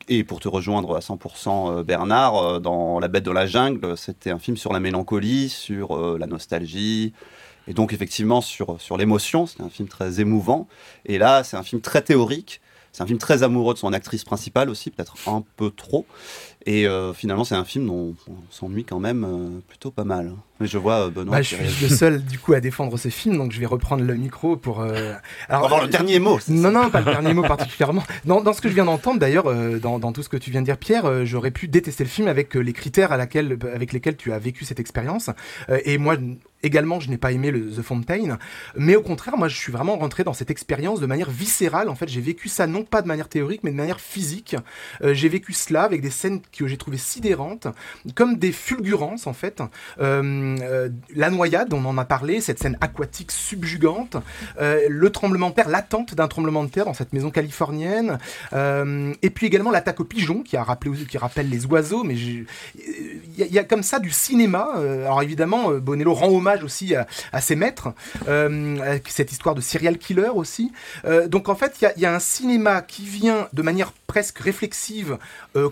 Et 0.07 0.23
pour 0.23 0.39
te 0.39 0.47
rejoindre 0.47 0.95
à 0.95 0.99
100% 0.99 1.79
euh, 1.79 1.83
Bernard, 1.83 2.35
euh, 2.37 2.59
dans 2.59 2.99
La 2.99 3.07
Bête 3.07 3.23
dans 3.23 3.33
la 3.33 3.45
jungle, 3.45 3.95
c'était 3.95 4.31
un 4.31 4.39
film 4.39 4.57
sur 4.57 4.73
la 4.73 4.79
mélancolie, 4.79 5.49
sur 5.49 5.95
euh, 5.95 6.17
la 6.19 6.25
nostalgie, 6.25 7.13
et 7.67 7.73
donc 7.73 7.93
effectivement 7.93 8.41
sur, 8.41 8.81
sur 8.81 8.97
l'émotion. 8.97 9.45
C'était 9.45 9.63
un 9.63 9.69
film 9.69 9.87
très 9.87 10.19
émouvant. 10.19 10.67
Et 11.05 11.19
là, 11.19 11.43
c'est 11.43 11.57
un 11.57 11.63
film 11.63 11.81
très 11.81 12.01
théorique. 12.01 12.59
C'est 12.91 13.03
un 13.03 13.05
film 13.05 13.19
très 13.19 13.43
amoureux 13.43 13.75
de 13.75 13.79
son 13.79 13.93
actrice 13.93 14.23
principale 14.23 14.69
aussi, 14.69 14.89
peut-être 14.89 15.15
un 15.27 15.43
peu 15.57 15.69
trop. 15.69 16.07
Et 16.65 16.87
euh, 16.87 17.13
finalement, 17.13 17.45
c'est 17.45 17.55
un 17.55 17.63
film 17.63 17.87
dont 17.87 18.15
on 18.27 18.33
s'ennuie 18.49 18.83
quand 18.83 18.99
même 18.99 19.23
euh, 19.23 19.59
plutôt 19.67 19.91
pas 19.91 20.03
mal. 20.03 20.33
Mais 20.59 20.67
je 20.67 20.77
vois 20.77 21.05
euh, 21.05 21.09
Benoît. 21.09 21.37
Bah, 21.37 21.41
je 21.41 21.55
suis 21.55 21.87
le 21.87 21.95
seul 21.95 22.23
du 22.23 22.37
coup 22.37 22.53
à 22.53 22.59
défendre 22.59 22.97
ce 22.97 23.07
film, 23.07 23.37
donc 23.37 23.53
je 23.53 23.59
vais 23.61 23.65
reprendre 23.65 24.03
le 24.03 24.13
micro 24.15 24.57
pour. 24.57 24.81
Alors, 24.81 25.65
avoir 25.65 25.83
le 25.83 25.87
dernier 25.87 26.19
mot. 26.19 26.37
Non, 26.49 26.71
non, 26.71 26.89
pas 26.89 26.99
le 26.99 27.05
dernier 27.05 27.33
mot 27.33 27.43
particulièrement. 27.43 28.03
Dans, 28.25 28.41
dans, 28.41 28.51
ce 28.51 28.59
que 28.59 28.67
je 28.67 28.73
viens 28.73 28.85
d'entendre, 28.85 29.19
d'ailleurs, 29.19 29.53
dans, 29.79 29.99
dans, 29.99 30.11
tout 30.11 30.21
ce 30.21 30.29
que 30.29 30.37
tu 30.37 30.51
viens 30.51 30.61
de 30.61 30.65
dire, 30.65 30.77
Pierre, 30.77 31.25
j'aurais 31.25 31.51
pu 31.51 31.69
détester 31.69 32.03
le 32.03 32.09
film 32.09 32.27
avec 32.27 32.53
les 32.55 32.73
critères 32.73 33.13
à 33.13 33.17
laquelle, 33.17 33.57
avec 33.73 33.93
lesquels 33.93 34.17
tu 34.17 34.33
as 34.33 34.39
vécu 34.39 34.65
cette 34.65 34.81
expérience. 34.81 35.29
et 35.69 35.97
moi, 35.97 36.17
Également, 36.63 36.99
je 36.99 37.09
n'ai 37.09 37.17
pas 37.17 37.31
aimé 37.31 37.51
le 37.51 37.71
The 37.71 37.81
Fountain, 37.81 38.37
mais 38.75 38.95
au 38.95 39.01
contraire, 39.01 39.37
moi, 39.37 39.47
je 39.47 39.57
suis 39.57 39.71
vraiment 39.71 39.97
rentré 39.97 40.23
dans 40.23 40.33
cette 40.33 40.51
expérience 40.51 40.99
de 40.99 41.05
manière 41.05 41.29
viscérale. 41.29 41.89
En 41.89 41.95
fait, 41.95 42.07
j'ai 42.07 42.21
vécu 42.21 42.49
ça 42.49 42.67
non 42.67 42.83
pas 42.83 43.01
de 43.01 43.07
manière 43.07 43.29
théorique, 43.29 43.61
mais 43.63 43.71
de 43.71 43.77
manière 43.77 43.99
physique. 43.99 44.55
j'ai 45.01 45.29
vécu 45.29 45.53
cela 45.53 45.83
avec 45.83 46.01
des 46.01 46.09
scènes 46.09 46.41
que 46.57 46.67
j'ai 46.67 46.77
trouvé 46.77 46.97
sidérantes, 46.97 47.67
comme 48.15 48.37
des 48.37 48.51
fulgurances 48.51 49.27
en 49.27 49.33
fait. 49.33 49.61
Euh, 49.99 50.57
euh, 50.61 50.89
la 51.15 51.29
noyade, 51.29 51.73
on 51.73 51.85
en 51.85 51.97
a 51.97 52.05
parlé, 52.05 52.41
cette 52.41 52.59
scène 52.59 52.77
aquatique 52.81 53.31
subjugante, 53.31 54.17
euh, 54.59 54.87
le 54.89 55.09
tremblement 55.09 55.49
de 55.49 55.55
terre, 55.55 55.69
l'attente 55.69 56.15
d'un 56.15 56.27
tremblement 56.27 56.63
de 56.63 56.69
terre 56.69 56.85
dans 56.85 56.93
cette 56.93 57.13
maison 57.13 57.29
californienne, 57.29 58.17
et 58.53 59.29
puis 59.29 59.47
également 59.47 59.71
l'attaque 59.71 59.99
aux 59.99 60.05
pigeons 60.05 60.41
qui 60.43 60.57
a 60.57 60.63
rappelé, 60.63 60.91
qui 61.05 61.17
rappelle 61.17 61.49
les 61.49 61.65
oiseaux, 61.65 62.03
mais 62.03 62.15
il 62.15 62.45
y, 63.37 63.59
a 63.59 63.63
comme 63.63 63.83
ça 63.83 63.99
du 63.99 64.11
cinéma. 64.11 64.69
alors 64.75 65.21
évidemment, 65.21 65.71
Bonello 65.73 66.13
rend 66.13 66.29
hommage 66.29 66.48
aussi 66.63 66.95
à, 66.95 67.41
ses 67.41 67.55
maîtres, 67.55 67.93
avec 68.27 69.07
cette 69.09 69.31
histoire 69.31 69.55
de 69.55 69.61
serial 69.61 69.97
killer 69.97 70.29
aussi. 70.33 70.71
donc 71.27 71.49
en 71.49 71.55
fait, 71.55 71.77
il 71.81 72.01
y, 72.01 72.05
a 72.05 72.13
un 72.13 72.19
cinéma 72.19 72.81
qui 72.81 73.03
vient 73.05 73.47
de 73.53 73.61
manière 73.61 73.93
presque 74.07 74.39
réflexive 74.39 75.17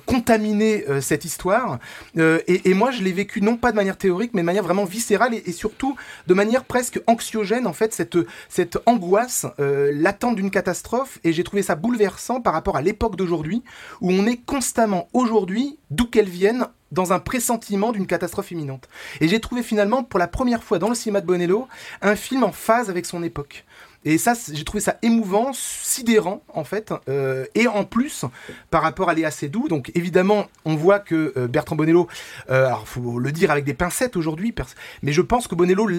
contaminer 0.06 0.86
cette 1.02 1.26
histoire. 1.26 1.80
Euh, 2.18 2.40
et, 2.48 2.74
moi, 2.74 2.92
je 2.92 3.04
l'ai 3.04 3.12
vécu 3.12 3.42
non 3.42 3.58
pas 3.58 3.72
de 3.72 3.76
manière 3.76 3.98
théorique, 3.98 4.32
mais 4.34 4.42
de 4.42 4.46
manière 4.46 4.64
vraiment 4.64 4.86
viscérale 4.86 5.34
et, 5.34 5.52
surtout 5.52 5.96
de 6.28 6.34
manière 6.34 6.64
presque 6.64 7.02
anxiogène, 7.08 7.68
en 7.68 7.74
fait, 7.74 7.94
cette, 7.94 8.18
cette 8.50 8.78
angoisse 8.86 9.46
euh, 9.60 9.92
l'attente 9.94 10.36
d'une 10.36 10.52
catastrophe. 10.52 11.20
Et 11.24 11.34
j'ai 11.34 11.44
trouvé 11.44 11.64
ça 11.64 11.76
bouleversant 11.76 12.42
par 12.42 12.54
rapport 12.54 12.78
à 12.78 12.82
l'époque 12.82 13.16
d'aujourd'hui, 13.16 13.64
où 14.02 14.12
on 14.12 14.26
est 14.26 14.38
constamment, 14.38 15.08
aujourd'hui, 15.14 15.80
d'où 15.90 16.06
qu'elle 16.06 16.30
vienne, 16.30 16.68
dans 16.92 17.14
un 17.14 17.20
pressentiment 17.20 17.92
d'une 17.92 18.08
catastrophe 18.08 18.52
imminente. 18.52 18.88
Et 19.22 19.28
j'ai 19.28 19.40
trouvé 19.40 19.64
finalement, 19.64 20.04
pour 20.04 20.20
la 20.20 20.28
première 20.28 20.64
fois 20.64 20.80
dans 20.80 20.90
le 20.90 20.96
cinéma 20.96 21.22
de 21.22 21.26
Bonello, 21.26 21.68
un 22.02 22.16
film 22.16 22.44
en 22.44 22.52
phase 22.52 22.90
avec 22.90 23.06
son 23.06 23.24
époque. 23.24 23.66
Et 24.06 24.18
ça, 24.18 24.34
j'ai 24.54 24.64
trouvé 24.64 24.80
ça 24.80 24.98
émouvant, 25.02 25.52
sidérant 25.54 26.42
en 26.54 26.64
fait. 26.64 26.94
Euh, 27.10 27.46
et 27.56 27.68
en 27.68 27.84
plus, 27.84 28.24
par 28.70 28.82
rapport 28.82 29.10
à 29.10 29.14
Léa 29.14 29.32
Seydoux, 29.32 29.68
donc 29.68 29.92
évidemment, 29.96 30.46
on 30.64 30.76
voit 30.76 31.00
que 31.00 31.34
euh, 31.36 31.48
Bertrand 31.48 31.76
Bonello, 31.76 32.08
euh, 32.50 32.68
alors 32.68 32.88
faut 32.88 33.20
le 33.20 33.32
dire 33.34 33.52
avec 33.52 33.66
des 33.66 33.74
pincettes 33.74 34.16
aujourd'hui, 34.16 34.56
mais 35.02 35.12
je 35.12 35.22
pense 35.22 35.48
que 35.48 35.56
Bonello, 35.56 35.90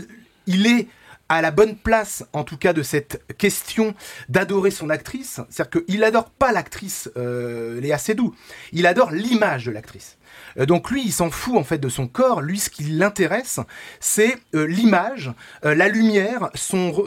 il 0.46 0.66
est 0.66 0.88
à 1.28 1.42
la 1.42 1.50
bonne 1.50 1.76
place, 1.76 2.24
en 2.32 2.44
tout 2.44 2.56
cas, 2.56 2.72
de 2.72 2.82
cette 2.82 3.22
question 3.36 3.94
d'adorer 4.30 4.70
son 4.70 4.88
actrice. 4.88 5.40
C'est-à-dire 5.50 5.84
qu'il 5.84 6.00
n'adore 6.00 6.30
pas 6.30 6.52
l'actrice 6.52 7.10
Léa 7.14 7.98
Seydoux, 7.98 8.34
il 8.72 8.86
adore 8.86 9.10
l'image 9.10 9.66
de 9.66 9.70
l'actrice. 9.70 10.16
Euh, 10.58 10.66
donc 10.66 10.90
lui, 10.90 11.02
il 11.04 11.12
s'en 11.12 11.30
fout 11.30 11.56
en 11.56 11.64
fait 11.64 11.78
de 11.78 11.88
son 11.88 12.06
corps. 12.06 12.40
Lui, 12.40 12.58
ce 12.58 12.70
qui 12.70 12.84
l'intéresse, 12.84 13.60
c'est 14.00 14.36
euh, 14.54 14.66
l'image, 14.66 15.32
euh, 15.64 15.74
la 15.74 15.88
lumière, 15.88 16.50
son, 16.54 17.04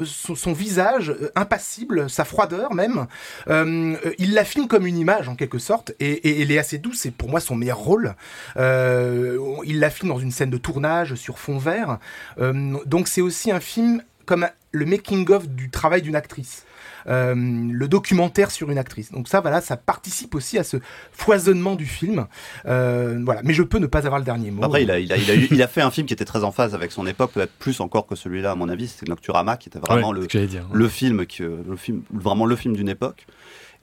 visage 0.53 1.13
impassible, 1.35 2.09
sa 2.09 2.25
froideur 2.25 2.73
même. 2.73 3.07
il 3.47 4.33
la 4.33 4.45
filme 4.45 4.67
comme 4.67 4.85
une 4.85 4.97
image 4.97 5.29
en 5.29 5.35
quelque 5.35 5.59
sorte. 5.59 5.93
Et, 5.99 6.41
elle 6.41 6.51
est 6.51 6.57
assez 6.57 6.77
douce. 6.77 6.99
C'est 7.01 7.11
pour 7.11 7.29
moi 7.29 7.39
son 7.39 7.55
meilleur 7.55 7.77
rôle. 7.77 8.15
il 8.57 9.79
la 9.79 9.89
filme 9.89 10.09
dans 10.09 10.19
une 10.19 10.31
scène 10.31 10.49
de 10.49 10.57
tournage 10.57 11.15
sur 11.15 11.39
fond 11.39 11.57
vert. 11.57 11.99
donc 12.37 13.07
c'est 13.07 13.21
aussi 13.21 13.51
un 13.51 13.59
film 13.59 14.03
comme 14.25 14.47
le 14.71 14.85
making 14.85 15.29
of 15.31 15.47
du 15.47 15.69
travail 15.69 16.01
d'une 16.01 16.15
actrice. 16.15 16.65
Euh, 17.07 17.35
le 17.35 17.87
documentaire 17.87 18.51
sur 18.51 18.69
une 18.69 18.77
actrice. 18.77 19.11
Donc 19.11 19.27
ça, 19.27 19.41
voilà, 19.41 19.61
ça 19.61 19.77
participe 19.77 20.35
aussi 20.35 20.57
à 20.57 20.63
ce 20.63 20.77
foisonnement 21.11 21.75
du 21.75 21.85
film. 21.85 22.27
Euh, 22.65 23.19
voilà, 23.23 23.41
mais 23.43 23.53
je 23.53 23.63
peux 23.63 23.79
ne 23.79 23.87
pas 23.87 24.05
avoir 24.05 24.19
le 24.19 24.25
dernier 24.25 24.51
mot. 24.51 24.63
Après, 24.63 24.83
il 24.83 24.91
a, 24.91 24.99
il, 24.99 25.11
a, 25.11 25.15
il, 25.15 25.61
a 25.61 25.67
fait 25.67 25.81
un 25.81 25.91
film 25.91 26.07
qui 26.07 26.13
était 26.13 26.25
très 26.25 26.43
en 26.43 26.51
phase 26.51 26.75
avec 26.75 26.91
son 26.91 27.07
époque, 27.07 27.31
peut-être 27.33 27.53
plus 27.53 27.79
encore 27.79 28.07
que 28.07 28.15
celui-là, 28.15 28.51
à 28.51 28.55
mon 28.55 28.69
avis. 28.69 28.87
C'était 28.87 29.09
Nocturama, 29.09 29.57
qui 29.57 29.69
était 29.69 29.79
vraiment 29.79 30.11
le, 30.11 30.27
le 30.73 30.87
film, 30.87 31.25
qui, 31.25 31.43
le 31.43 31.75
film, 31.75 32.03
vraiment 32.13 32.45
le 32.45 32.55
film 32.55 32.75
d'une 32.75 32.89
époque. 32.89 33.25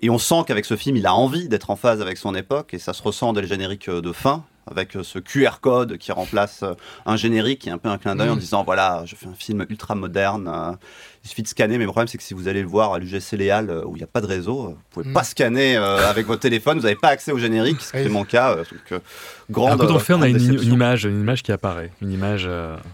Et 0.01 0.11
on 0.11 0.19
sent 0.19 0.43
qu'avec 0.47 0.65
ce 0.65 0.77
film, 0.77 0.97
il 0.97 1.07
a 1.07 1.15
envie 1.15 1.49
d'être 1.49 1.71
en 1.71 1.77
phase 1.77 2.01
avec 2.01 2.19
son 2.19 2.35
époque, 2.35 2.73
et 2.73 2.79
ça 2.79 2.93
se 2.93 3.03
ressent 3.03 3.33
dès 3.33 3.41
le 3.41 3.49
générique 3.49 3.91
de 3.91 4.13
fin, 4.13 4.45
avec 4.71 4.97
euh, 4.97 5.03
ce 5.03 5.19
QR 5.19 5.61
code 5.61 5.99
qui 5.99 6.13
remplace 6.13 6.63
euh, 6.63 6.75
un 7.07 7.17
générique 7.17 7.61
qui 7.61 7.69
est 7.69 7.73
un 7.73 7.79
peu 7.79 7.89
un 7.89 7.99
clin 7.99 8.17
d'œil 8.17 8.31
en 8.31 8.37
mm. 8.37 8.41
disant 8.41 8.65
voilà, 8.65 9.03
je 9.07 9.15
fais 9.15 9.27
un 9.27 9.35
film 9.35 9.65
ultra 9.69 9.95
moderne. 9.95 10.51
Euh, 10.53 10.73
il 11.25 11.29
suffit 11.29 11.43
de 11.43 11.49
scanner, 11.49 11.79
mais 11.79 11.85
le 11.85 11.91
problème 11.91 12.09
c'est 12.09 12.19
que 12.19 12.25
si 12.25 12.35
vous 12.35 12.49
allez 12.49 12.63
le 12.63 12.69
voir 12.69 12.95
à 12.95 12.99
l'UGC 12.99 13.33
Léal 13.33 13.71
où 13.87 13.97
il 13.97 13.99
n'y 13.99 14.05
a 14.05 14.09
pas 14.09 14.21
de 14.21 14.27
réseau, 14.27 14.69
vous 14.69 14.79
pouvez 14.91 15.09
mm. 15.09 15.13
pas 15.13 15.25
scanner 15.25 15.77
avec 15.77 16.27
votre 16.27 16.41
téléphone, 16.41 16.79
vous 16.79 16.85
n'avez 16.85 16.97
pas 16.97 17.09
accès 17.09 17.33
au 17.33 17.39
générique, 17.39 17.81
c'est 17.81 18.09
mon 18.09 18.25
cas. 18.25 18.57
donc, 18.57 19.03
grande, 19.51 19.81
quand 19.81 19.91
on 19.91 19.99
fait, 19.99 20.15
on 20.15 20.23
a 20.23 20.29
une, 20.29 20.63
image, 20.63 21.05
une 21.05 21.21
image 21.21 21.43
qui 21.43 21.53
apparaît, 21.53 21.91
une 22.01 22.13
image. 22.13 22.49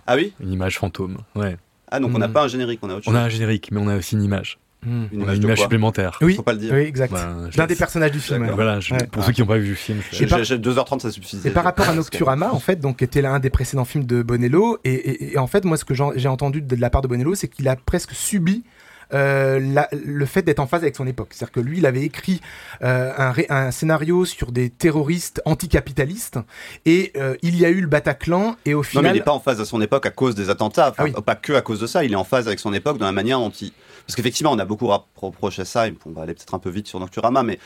ah 0.07 0.17
oui? 0.17 0.33
Une 0.41 0.53
image 0.53 0.79
fantôme, 0.79 1.19
ouais. 1.35 1.57
Ah 1.91 2.01
donc 2.01 2.13
on 2.15 2.19
n'a 2.19 2.29
mm. 2.29 2.33
pas 2.33 2.45
un 2.45 2.49
générique, 2.49 2.81
on 2.83 2.91
a 2.91 2.95
autre 2.95 3.05
chose. 3.05 3.15
On 3.15 3.17
a 3.17 3.21
un 3.21 3.29
générique, 3.29 3.71
mais 3.71 3.81
on 3.81 3.89
a 3.89 3.97
aussi 3.97 4.15
une 4.15 4.25
image. 4.25 4.59
Une, 4.87 5.09
image, 5.13 5.61
supplémentaire. 5.61 6.19
Oui, 6.21 6.35
faut 6.35 6.43
pas 6.43 6.53
le 6.53 6.59
dire. 6.59 6.73
Oui, 6.75 6.81
exact. 6.81 7.13
Bah, 7.13 7.35
L'un 7.57 7.67
des 7.67 7.77
personnages 7.77 8.13
du 8.13 8.21
film. 8.21 8.51
Voilà, 8.55 8.79
pour 9.11 9.25
ceux 9.25 9.33
qui 9.33 9.41
n'ont 9.41 9.47
pas 9.47 9.59
vu 9.59 9.71
le 9.71 9.75
film. 9.75 10.01
2h30, 10.13 11.01
ça 11.01 11.11
suffisait. 11.11 11.49
Et 11.49 11.53
par 11.53 11.65
rapport 11.65 11.89
à 11.89 11.95
Nocturama, 11.95 12.53
en 12.53 12.61
fait, 12.61 12.81
donc 12.81 13.03
était 13.03 13.23
l'un 13.23 13.39
des 13.39 13.51
précédents 13.51 13.85
films 13.85 14.05
de 14.05 14.23
Bonello, 14.23 14.79
et, 14.85 15.37
en 15.39 15.47
fait, 15.47 15.65
moi, 15.65 15.77
ce 15.77 15.85
que 15.85 15.95
j'ai 15.95 16.29
entendu 16.29 16.63
de 16.63 16.77
la 16.77 16.91
part 16.91 17.03
de 17.03 17.09
Bonello, 17.09 17.35
c'est 17.35 17.49
qu'il 17.49 17.69
a 17.69 17.77
presque 17.77 18.13
subi 18.13 18.65
euh, 19.13 19.85
le 19.93 20.27
fait 20.27 20.43
d'être 20.43 20.61
en 20.61 20.67
phase 20.67 20.83
avec 20.83 20.97
son 20.97 21.07
époque. 21.07 21.29
C'est-à-dire 21.31 21.53
que 21.53 21.61
lui, 21.61 21.79
il 21.79 21.87
avait 21.87 22.03
écrit 22.03 22.41
euh, 22.83 23.13
un, 23.49 23.71
scénario 23.71 24.25
sur 24.25 24.51
des 24.51 24.71
terroristes 24.71 25.43
anticapitalistes 25.45 26.39
et 26.85 27.13
euh, 27.17 27.37
il 27.43 27.57
y 27.57 27.65
a 27.65 27.71
eu 27.71 27.81
le 27.81 27.87
Bataclan 27.87 28.57
et 28.65 28.75
au 28.75 28.83
final... 28.83 29.05
Non, 29.05 29.11
mais 29.11 29.17
il 29.17 29.19
n'est 29.21 29.25
pas 29.25 29.33
en 29.33 29.41
phase 29.41 29.61
à 29.61 29.65
son 29.65 29.81
époque 29.81 30.07
à 30.07 30.11
cause 30.11 30.35
des 30.35 30.51
attentats, 30.51 30.93
ah 30.97 31.21
pas 31.21 31.35
que 31.35 31.53
à 31.53 31.61
cause 31.61 31.81
de 31.81 31.87
ça, 31.87 32.05
il 32.05 32.13
est 32.13 32.17
en 32.17 32.25
phase 32.25 32.47
avec 32.47 32.59
son 32.59 32.73
époque 32.73 32.99
dans 32.99 33.07
la 33.07 33.13
manière 33.13 33.39
dont 33.39 33.51
il... 33.51 33.73
Parce 34.07 34.17
qu'effectivement, 34.17 34.53
on 34.53 34.59
a 34.59 34.65
beaucoup 34.65 34.91
reproché 35.17 35.65
ça, 35.65 35.89
et 35.89 35.95
on 36.05 36.11
va 36.11 36.23
aller 36.23 36.35
peut-être 36.35 36.55
un 36.55 36.59
peu 36.59 36.71
vite 36.71 36.87
sur 36.87 37.01
Nocturama, 37.01 37.43
mais 37.43 37.59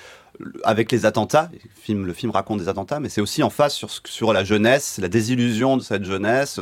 avec 0.64 0.92
les 0.92 1.07
attentats, 1.07 1.50
le 1.88 2.12
film, 2.12 2.30
raconte 2.30 2.61
des 2.61 2.68
attentats, 2.68 3.00
mais 3.00 3.09
c'est 3.09 3.21
aussi 3.21 3.42
en 3.42 3.50
face 3.50 3.85
sur, 4.04 4.33
la 4.33 4.45
jeunesse, 4.45 4.99
la 5.00 5.09
désillusion 5.09 5.76
de 5.76 5.83
cette 5.83 6.04
jeunesse, 6.04 6.61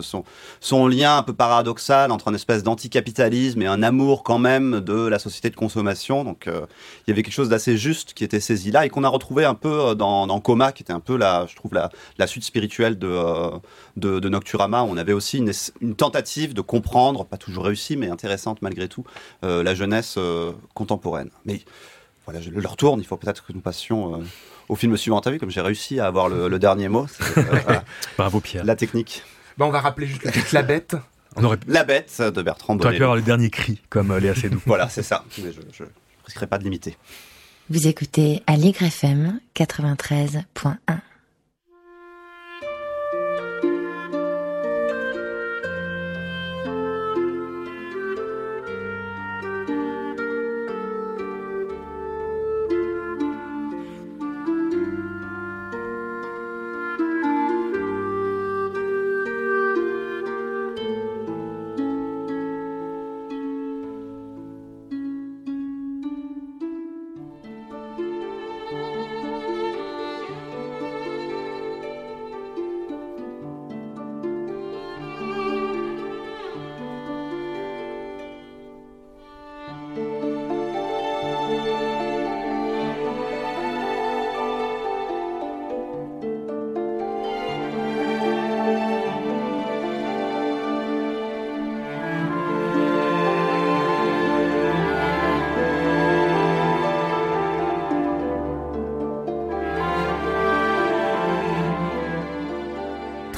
son, 0.60 0.86
lien 0.86 1.18
un 1.18 1.22
peu 1.22 1.32
paradoxal 1.32 2.12
entre 2.12 2.28
un 2.28 2.34
espèce 2.34 2.62
d'anticapitalisme 2.62 3.60
et 3.62 3.66
un 3.66 3.82
amour 3.82 4.22
quand 4.22 4.38
même 4.38 4.80
de 4.80 5.06
la 5.06 5.18
société 5.18 5.50
de 5.50 5.56
consommation. 5.56 6.24
Donc 6.24 6.46
euh, 6.46 6.66
il 7.06 7.10
y 7.10 7.12
avait 7.12 7.22
quelque 7.22 7.34
chose 7.34 7.48
d'assez 7.48 7.76
juste 7.76 8.14
qui 8.14 8.24
était 8.24 8.40
saisi 8.40 8.70
là 8.70 8.86
et 8.86 8.88
qu'on 8.88 9.04
a 9.04 9.08
retrouvé 9.08 9.44
un 9.44 9.54
peu 9.54 9.88
euh, 9.88 9.94
dans, 9.94 10.26
dans, 10.26 10.40
Coma, 10.40 10.72
qui 10.72 10.82
était 10.82 10.92
un 10.92 11.00
peu 11.00 11.16
la, 11.16 11.46
je 11.46 11.56
trouve, 11.56 11.72
la, 11.74 12.26
suite 12.26 12.44
spirituelle 12.44 12.98
de, 12.98 13.08
euh, 13.08 13.50
de, 13.96 14.20
de, 14.20 14.28
Nocturama. 14.28 14.84
On 14.84 14.96
avait 14.96 15.12
aussi 15.12 15.38
une, 15.38 15.94
tentative 15.96 16.54
de 16.54 16.60
comprendre, 16.60 17.24
pas 17.24 17.36
toujours 17.36 17.64
réussie, 17.64 17.96
mais 17.96 18.08
intéressante 18.08 18.62
malgré 18.62 18.88
tout, 18.88 19.04
la 19.42 19.74
jeunesse 19.74 20.18
contemporaine. 20.74 21.30
Voilà, 22.26 22.40
je 22.40 22.50
le 22.50 22.68
retourne. 22.68 23.00
Il 23.00 23.06
faut 23.06 23.16
peut-être 23.16 23.46
que 23.46 23.52
nous 23.52 23.60
passions 23.60 24.16
euh, 24.16 24.24
au 24.68 24.76
film 24.76 24.96
suivant. 24.96 25.20
T'as 25.20 25.30
vu 25.30 25.38
comme 25.38 25.50
j'ai 25.50 25.60
réussi 25.60 26.00
à 26.00 26.06
avoir 26.06 26.28
le, 26.28 26.58
dernier 26.58 26.88
mot 26.88 27.06
euh, 27.38 27.42
Bravo 28.18 28.40
Pierre. 28.40 28.64
La 28.64 28.76
technique. 28.76 29.22
Bah, 29.56 29.64
on 29.64 29.70
va 29.70 29.80
rappeler 29.80 30.06
juste 30.06 30.52
La 30.52 30.62
Bête. 30.62 30.96
On 31.36 31.44
aurait... 31.44 31.58
La 31.68 31.84
Bête 31.84 32.20
de 32.20 32.42
Bertrand 32.42 32.74
Bonnet. 32.74 32.92
Tu 32.92 32.98
pu 32.98 33.04
avoir 33.04 33.16
le 33.16 33.22
dernier 33.22 33.48
cri 33.48 33.80
comme 33.88 34.10
euh, 34.10 34.20
Léa 34.20 34.34
Seydoux. 34.34 34.60
voilà, 34.66 34.88
c'est 34.88 35.02
ça. 35.02 35.24
Mais 35.38 35.52
je 35.52 35.82
ne 35.84 35.88
risquerai 36.24 36.48
pas 36.48 36.58
de 36.58 36.64
limiter. 36.64 36.96
Vous 37.70 37.86
écoutez 37.86 38.42
Allegre 38.46 38.82
FM 38.82 39.40
93.1. 39.54 40.42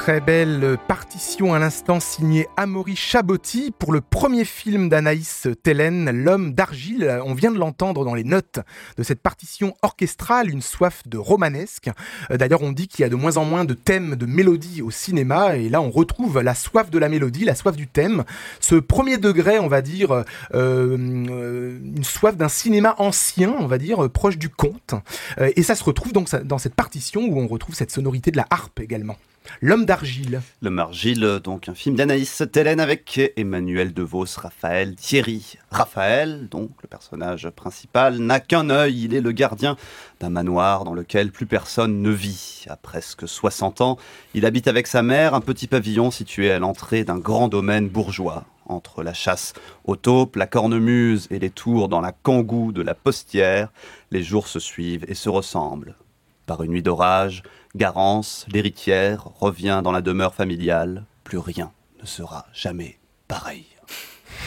trochę 0.08 0.17
belle 0.28 0.76
partition 0.86 1.54
à 1.54 1.58
l'instant 1.58 2.00
signée 2.00 2.48
Amaury 2.58 2.96
Chabotti 2.96 3.72
pour 3.78 3.94
le 3.94 4.02
premier 4.02 4.44
film 4.44 4.90
d'Anaïs 4.90 5.48
Tellen, 5.62 6.10
L'homme 6.10 6.52
d'argile. 6.52 7.22
On 7.24 7.32
vient 7.32 7.50
de 7.50 7.56
l'entendre 7.56 8.04
dans 8.04 8.14
les 8.14 8.24
notes 8.24 8.60
de 8.98 9.02
cette 9.02 9.22
partition 9.22 9.74
orchestrale, 9.80 10.50
une 10.50 10.60
soif 10.60 11.02
de 11.06 11.16
romanesque. 11.16 11.88
Euh, 12.30 12.36
d'ailleurs, 12.36 12.60
on 12.60 12.72
dit 12.72 12.88
qu'il 12.88 13.04
y 13.04 13.06
a 13.06 13.08
de 13.08 13.14
moins 13.14 13.38
en 13.38 13.46
moins 13.46 13.64
de 13.64 13.72
thèmes 13.72 14.16
de 14.16 14.26
mélodie 14.26 14.82
au 14.82 14.90
cinéma 14.90 15.56
et 15.56 15.70
là, 15.70 15.80
on 15.80 15.88
retrouve 15.88 16.42
la 16.42 16.54
soif 16.54 16.90
de 16.90 16.98
la 16.98 17.08
mélodie, 17.08 17.46
la 17.46 17.54
soif 17.54 17.74
du 17.74 17.86
thème. 17.86 18.24
Ce 18.60 18.74
premier 18.74 19.16
degré, 19.16 19.58
on 19.58 19.68
va 19.68 19.80
dire, 19.80 20.12
euh, 20.12 20.24
euh, 20.52 21.78
une 21.96 22.04
soif 22.04 22.36
d'un 22.36 22.50
cinéma 22.50 22.96
ancien, 22.98 23.56
on 23.58 23.66
va 23.66 23.78
dire, 23.78 24.10
proche 24.10 24.36
du 24.36 24.50
conte. 24.50 24.94
et 25.38 25.62
ça 25.62 25.74
se 25.74 25.84
retrouve 25.84 26.12
donc 26.12 26.28
dans 26.44 26.58
cette 26.58 26.74
partition 26.74 27.22
où 27.22 27.40
on 27.40 27.46
retrouve 27.46 27.74
cette 27.74 27.90
sonorité 27.90 28.30
de 28.30 28.36
la 28.36 28.46
harpe 28.50 28.80
également. 28.80 29.16
L'homme 29.60 29.84
d'argile. 29.84 30.17
L'homme 30.62 30.76
d'argile, 30.76 31.40
donc 31.42 31.68
un 31.68 31.74
film 31.74 31.94
d'Anaïs 31.94 32.42
Tellen 32.52 32.80
avec 32.80 33.20
Emmanuel 33.36 33.92
DeVos, 33.92 34.26
Raphaël 34.36 34.94
Thierry. 34.96 35.58
Raphaël, 35.70 36.48
donc 36.48 36.70
le 36.82 36.88
personnage 36.88 37.48
principal, 37.50 38.18
n'a 38.18 38.40
qu'un 38.40 38.70
œil, 38.70 39.04
il 39.04 39.14
est 39.14 39.20
le 39.20 39.32
gardien 39.32 39.76
d'un 40.20 40.30
manoir 40.30 40.84
dans 40.84 40.94
lequel 40.94 41.30
plus 41.30 41.46
personne 41.46 42.02
ne 42.02 42.10
vit. 42.10 42.64
À 42.68 42.76
presque 42.76 43.28
60 43.28 43.80
ans, 43.80 43.98
il 44.34 44.46
habite 44.46 44.68
avec 44.68 44.86
sa 44.86 45.02
mère 45.02 45.34
un 45.34 45.40
petit 45.40 45.66
pavillon 45.66 46.10
situé 46.10 46.50
à 46.50 46.58
l'entrée 46.58 47.04
d'un 47.04 47.18
grand 47.18 47.48
domaine 47.48 47.88
bourgeois. 47.88 48.44
Entre 48.66 49.02
la 49.02 49.14
chasse 49.14 49.54
aux 49.84 49.96
taupes, 49.96 50.36
la 50.36 50.46
cornemuse 50.46 51.26
et 51.30 51.38
les 51.38 51.50
tours 51.50 51.88
dans 51.88 52.00
la 52.00 52.12
kangou 52.12 52.72
de 52.72 52.82
la 52.82 52.94
postière, 52.94 53.70
les 54.10 54.22
jours 54.22 54.48
se 54.48 54.60
suivent 54.60 55.06
et 55.08 55.14
se 55.14 55.28
ressemblent. 55.28 55.96
Par 56.44 56.62
une 56.62 56.72
nuit 56.72 56.82
d'orage, 56.82 57.42
Garance, 57.76 58.46
l'héritière, 58.48 59.28
revient 59.40 59.80
dans 59.84 59.92
la 59.92 60.02
demeure 60.02 60.34
familiale. 60.34 61.04
Plus 61.24 61.38
rien 61.38 61.72
ne 62.00 62.06
sera 62.06 62.46
jamais 62.52 62.98
pareil. 63.26 63.66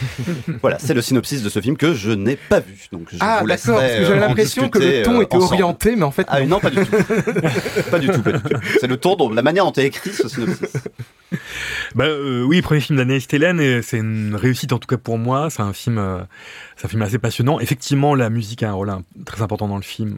voilà, 0.61 0.79
c'est 0.79 0.93
le 0.93 1.01
synopsis 1.01 1.43
de 1.43 1.49
ce 1.49 1.59
film 1.59 1.77
que 1.77 1.93
je 1.93 2.11
n'ai 2.11 2.35
pas 2.35 2.59
vu. 2.59 2.87
Donc 2.91 3.07
je 3.11 3.17
ah 3.19 3.39
vous 3.41 3.47
d'accord, 3.47 3.79
parce 3.79 3.93
que 3.93 4.05
j'avais 4.05 4.19
l'impression 4.19 4.69
que 4.69 4.79
le 4.79 5.03
ton 5.03 5.21
était 5.21 5.37
orienté, 5.37 5.95
mais 5.95 6.03
en 6.03 6.11
fait 6.11 6.25
ah 6.29 6.41
non, 6.45 6.59
pas 6.59 6.69
du 6.69 6.77
tout, 6.77 6.91
pas 7.91 7.99
du 7.99 8.07
tout, 8.07 8.21
pas 8.21 8.31
du 8.31 8.41
tout. 8.41 8.61
C'est 8.79 8.87
le 8.87 8.97
ton, 8.97 9.15
dont, 9.15 9.29
la 9.29 9.41
manière 9.41 9.65
dont 9.65 9.73
est 9.73 9.85
écrit 9.85 10.11
ce 10.11 10.27
synopsis. 10.27 10.73
Bah, 11.95 12.05
euh, 12.05 12.43
oui, 12.43 12.61
premier 12.61 12.81
film 12.81 12.97
d'Anaïs 12.97 13.27
Télène, 13.27 13.59
et 13.59 13.81
c'est 13.81 13.97
une 13.97 14.35
réussite 14.35 14.73
en 14.73 14.79
tout 14.79 14.87
cas 14.87 14.97
pour 14.97 15.17
moi. 15.17 15.49
C'est 15.49 15.61
un 15.61 15.73
film, 15.73 15.97
euh, 15.97 16.19
c'est 16.75 16.85
un 16.85 16.89
film 16.89 17.01
assez 17.01 17.19
passionnant. 17.19 17.59
Effectivement, 17.59 18.15
la 18.15 18.29
musique 18.29 18.63
a 18.63 18.69
un 18.69 18.73
rôle 18.73 18.91
très 19.25 19.41
important 19.41 19.67
dans 19.67 19.77
le 19.77 19.81
film, 19.81 20.17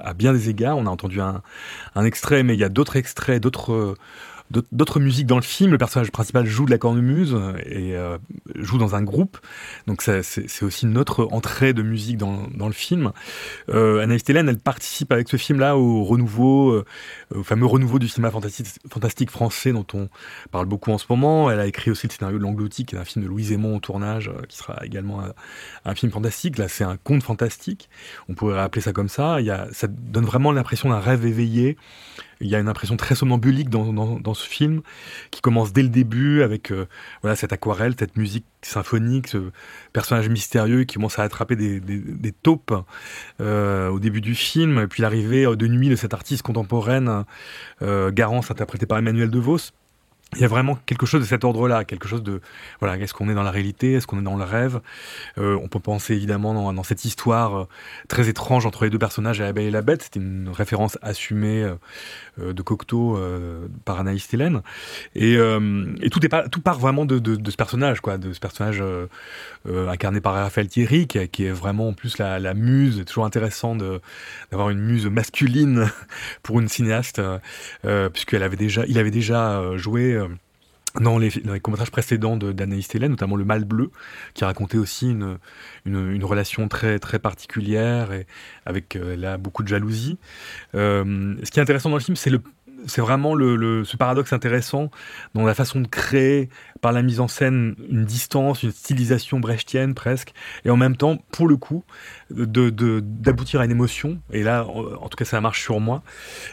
à, 0.00 0.14
bien 0.14 0.32
des 0.32 0.48
égards. 0.48 0.76
On 0.78 0.86
a 0.86 0.90
entendu 0.90 1.20
un, 1.20 1.42
un 1.94 2.04
extrait, 2.04 2.42
mais 2.42 2.54
il 2.54 2.60
y 2.60 2.64
a 2.64 2.68
d'autres 2.68 2.96
extraits, 2.96 3.42
d'autres 3.42 3.96
d'autres 4.50 5.00
musiques 5.00 5.26
dans 5.26 5.36
le 5.36 5.42
film. 5.42 5.72
Le 5.72 5.78
personnage 5.78 6.10
principal 6.10 6.46
joue 6.46 6.66
de 6.66 6.70
la 6.70 6.78
cornemuse 6.78 7.36
et 7.66 7.96
euh, 7.96 8.18
joue 8.56 8.78
dans 8.78 8.94
un 8.94 9.02
groupe. 9.02 9.38
Donc 9.86 10.02
c'est 10.02 10.62
aussi 10.62 10.86
notre 10.86 11.28
entrée 11.32 11.72
de 11.72 11.82
musique 11.82 12.16
dans, 12.16 12.48
le 12.66 12.72
film. 12.72 13.12
Euh, 13.68 14.02
Anaïs 14.02 14.22
elle 14.28 14.58
participe 14.58 15.12
avec 15.12 15.28
ce 15.28 15.36
film-là 15.36 15.76
au 15.76 16.04
renouveau, 16.04 16.70
euh, 16.70 16.84
au 17.34 17.42
fameux 17.42 17.66
renouveau 17.66 17.98
du 17.98 18.08
cinéma 18.08 18.30
fantastique, 18.30 19.30
français 19.30 19.72
dont 19.72 19.86
on 19.94 20.08
parle 20.50 20.66
beaucoup 20.66 20.92
en 20.92 20.98
ce 20.98 21.06
moment. 21.08 21.50
Elle 21.50 21.60
a 21.60 21.66
écrit 21.66 21.90
aussi 21.90 22.06
le 22.06 22.12
scénario 22.12 22.38
de 22.38 22.42
L'Angloutique, 22.42 22.88
qui 22.88 22.94
est 22.94 22.98
un 22.98 23.04
film 23.04 23.24
de 23.24 23.28
Louise 23.28 23.52
Aymon 23.52 23.76
au 23.76 23.80
tournage, 23.80 24.28
euh, 24.28 24.42
qui 24.48 24.56
sera 24.56 24.84
également 24.84 25.22
un, 25.84 25.94
film 25.94 26.12
fantastique. 26.12 26.58
Là, 26.58 26.68
c'est 26.68 26.84
un 26.84 26.96
conte 26.96 27.22
fantastique. 27.22 27.88
On 28.28 28.34
pourrait 28.34 28.60
appeler 28.60 28.82
ça 28.82 28.92
comme 28.92 29.08
ça. 29.08 29.38
Ça 29.72 29.86
donne 29.88 30.24
vraiment 30.24 30.52
l'impression 30.52 30.90
d'un 30.90 31.00
rêve 31.00 31.26
éveillé. 31.26 31.76
Il 32.40 32.48
y 32.48 32.54
a 32.54 32.58
une 32.58 32.68
impression 32.68 32.96
très 32.96 33.14
somnambulique 33.14 33.68
dans, 33.68 33.92
dans, 33.92 34.34
ce 34.34 34.48
film, 34.48 34.82
qui 35.30 35.40
commence 35.40 35.72
dès 35.72 35.82
le 35.82 35.88
début 35.88 36.42
avec 36.42 36.70
euh, 36.70 36.86
voilà 37.22 37.34
cette 37.34 37.52
aquarelle, 37.52 37.94
cette 37.98 38.16
musique 38.16 38.44
symphonique, 38.62 39.28
ce 39.28 39.50
personnage 39.92 40.28
mystérieux 40.28 40.84
qui 40.84 40.94
commence 40.94 41.18
à 41.18 41.22
attraper 41.22 41.56
des, 41.56 42.32
taupes 42.42 42.74
euh, 43.40 43.88
au 43.88 43.98
début 43.98 44.20
du 44.20 44.34
film, 44.34 44.78
et 44.78 44.86
puis 44.86 45.02
l'arrivée 45.02 45.44
de 45.44 45.66
nuit 45.66 45.88
de 45.88 45.96
cette 45.96 46.14
artiste 46.14 46.42
contemporaine, 46.42 47.24
euh, 47.82 48.10
Garance, 48.12 48.50
interprétée 48.50 48.86
par 48.86 48.98
Emmanuel 48.98 49.30
DeVos 49.30 49.72
il 50.36 50.42
y 50.42 50.44
a 50.44 50.48
vraiment 50.48 50.78
quelque 50.84 51.06
chose 51.06 51.22
de 51.22 51.26
cet 51.26 51.42
ordre-là, 51.42 51.84
quelque 51.84 52.06
chose 52.06 52.22
de 52.22 52.42
voilà, 52.80 52.98
est-ce 52.98 53.14
qu'on 53.14 53.30
est 53.30 53.34
dans 53.34 53.42
la 53.42 53.50
réalité, 53.50 53.94
est-ce 53.94 54.06
qu'on 54.06 54.18
est 54.18 54.24
dans 54.24 54.36
le 54.36 54.44
rêve? 54.44 54.80
Euh, 55.38 55.58
On 55.62 55.68
peut 55.68 55.80
penser 55.80 56.14
évidemment 56.14 56.72
dans, 56.72 56.82
cette 56.82 57.06
histoire 57.06 57.56
euh, 57.56 57.64
très 58.08 58.28
étrange 58.28 58.66
entre 58.66 58.84
les 58.84 58.90
deux 58.90 58.98
personnages 58.98 59.40
la 59.40 59.52
Belle 59.54 59.64
et 59.64 59.70
la 59.70 59.80
Bête. 59.80 60.02
C'était 60.02 60.20
une 60.20 60.50
référence 60.50 60.98
assumée 61.00 61.64
euh, 62.38 62.52
de 62.52 62.62
Cocteau 62.62 63.18
par 63.86 64.00
Anaïs 64.00 64.28
Télène. 64.28 64.60
Et, 65.14 65.38
tout 66.10 66.24
est 66.24 66.50
tout 66.50 66.60
part 66.60 66.78
vraiment 66.78 67.04
de, 67.04 67.18
de, 67.18 67.50
ce 67.50 67.56
personnage, 67.56 68.00
quoi, 68.00 68.18
de 68.18 68.32
ce 68.32 68.40
personnage 68.40 68.82
incarné 69.66 70.20
par 70.20 70.34
Raphaël 70.34 70.68
Thierry, 70.68 71.06
qui, 71.06 71.18
est 71.18 71.50
vraiment 71.50 71.88
en 71.88 71.92
plus 71.94 72.18
la, 72.18 72.54
muse. 72.54 72.98
C'est 72.98 73.04
toujours 73.06 73.24
intéressant 73.24 73.76
d'avoir 73.76 74.70
une 74.70 74.80
muse 74.80 75.06
masculine 75.06 75.90
pour 76.42 76.60
une 76.60 76.68
cinéaste, 76.68 77.20
puisqu'elle 78.12 78.42
avait 78.42 78.56
déjà, 78.56 78.84
il 78.86 78.98
avait 78.98 79.10
déjà 79.10 79.76
joué 79.76 80.17
dans 81.00 81.18
les, 81.18 81.30
les 81.30 81.60
courts-métrages 81.60 81.90
précédents 81.90 82.36
d'Anaïs 82.36 82.88
Télène, 82.88 83.12
notamment 83.12 83.36
Le 83.36 83.44
Mal 83.44 83.64
Bleu, 83.64 83.90
qui 84.34 84.44
racontait 84.44 84.78
aussi 84.78 85.10
une, 85.10 85.38
une, 85.84 86.10
une, 86.12 86.24
relation 86.24 86.68
très, 86.68 86.98
très 86.98 87.18
particulière 87.18 88.12
et 88.12 88.26
avec 88.66 88.96
euh, 88.96 89.16
là 89.16 89.38
beaucoup 89.38 89.62
de 89.62 89.68
jalousie. 89.68 90.18
Euh, 90.74 91.36
ce 91.42 91.50
qui 91.50 91.58
est 91.58 91.62
intéressant 91.62 91.90
dans 91.90 91.96
le 91.96 92.02
film, 92.02 92.16
c'est 92.16 92.30
le 92.30 92.40
c'est 92.86 93.00
vraiment 93.00 93.34
le, 93.34 93.84
ce 93.84 93.96
paradoxe 93.96 94.32
intéressant 94.32 94.90
dans 95.34 95.44
la 95.44 95.54
façon 95.54 95.80
de 95.80 95.88
créer 95.88 96.48
par 96.80 96.92
la 96.92 97.02
mise 97.02 97.20
en 97.20 97.28
scène 97.28 97.74
une 97.90 98.04
distance, 98.04 98.62
une 98.62 98.70
stylisation 98.70 99.40
brechtienne 99.40 99.94
presque, 99.94 100.32
et 100.64 100.70
en 100.70 100.76
même 100.76 100.96
temps, 100.96 101.18
pour 101.32 101.48
le 101.48 101.56
coup, 101.56 101.84
d'aboutir 102.30 103.58
de, 103.58 103.62
à 103.62 103.64
une 103.64 103.70
émotion. 103.70 104.20
Et 104.32 104.42
là, 104.42 104.64
en, 104.64 105.08
tout 105.08 105.16
cas, 105.16 105.24
ça 105.24 105.40
marche 105.40 105.62
sur 105.62 105.80
moi, 105.80 106.02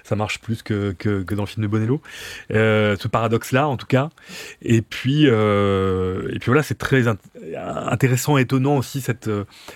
ça 0.04 0.16
marche 0.16 0.40
plus 0.40 0.64
que, 0.64 0.94
que, 0.98 1.22
dans 1.36 1.44
le 1.44 1.48
film 1.48 1.64
de 1.64 1.68
Bonello. 1.68 2.02
Euh, 2.52 2.96
ce 3.00 3.08
paradoxe-là, 3.08 3.68
en 3.68 3.78
tout 3.78 3.88
cas. 3.88 4.10
Et 4.62 4.82
puis, 4.82 5.28
euh, 5.28 6.28
et 6.30 6.40
puis 6.40 6.48
voilà, 6.48 6.64
c'est 6.64 6.78
très 6.78 7.08
int 7.08 7.18
intéressant 7.56 8.38
et 8.38 8.42
étonnant 8.42 8.78
aussi 8.78 9.02
cette, 9.02 9.30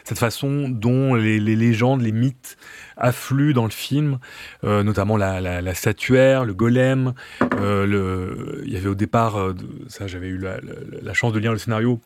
cette 0.03 0.17
façon 0.17 0.69
dont 0.69 1.15
les 1.15 1.39
légendes, 1.39 2.01
les 2.01 2.11
mythes 2.11 2.57
affluent 2.99 3.53
dans 3.53 3.63
le 3.63 3.71
film, 3.71 4.19
euh, 4.63 4.83
notamment 4.83 5.17
la, 5.17 5.41
la, 5.41 5.61
la, 5.61 5.73
statuaire, 5.73 6.45
le 6.45 6.53
golem. 6.53 7.13
Euh, 7.59 8.61
il 8.65 8.71
y 8.71 8.77
avait 8.77 8.89
au 8.89 8.95
départ, 8.95 9.39
euh, 9.39 9.55
ça 9.87 10.07
j'avais 10.07 10.27
eu 10.27 10.37
la, 10.37 11.13
chance 11.13 11.33
de 11.33 11.39
lire 11.39 11.51
le 11.51 11.57
scénario 11.57 11.99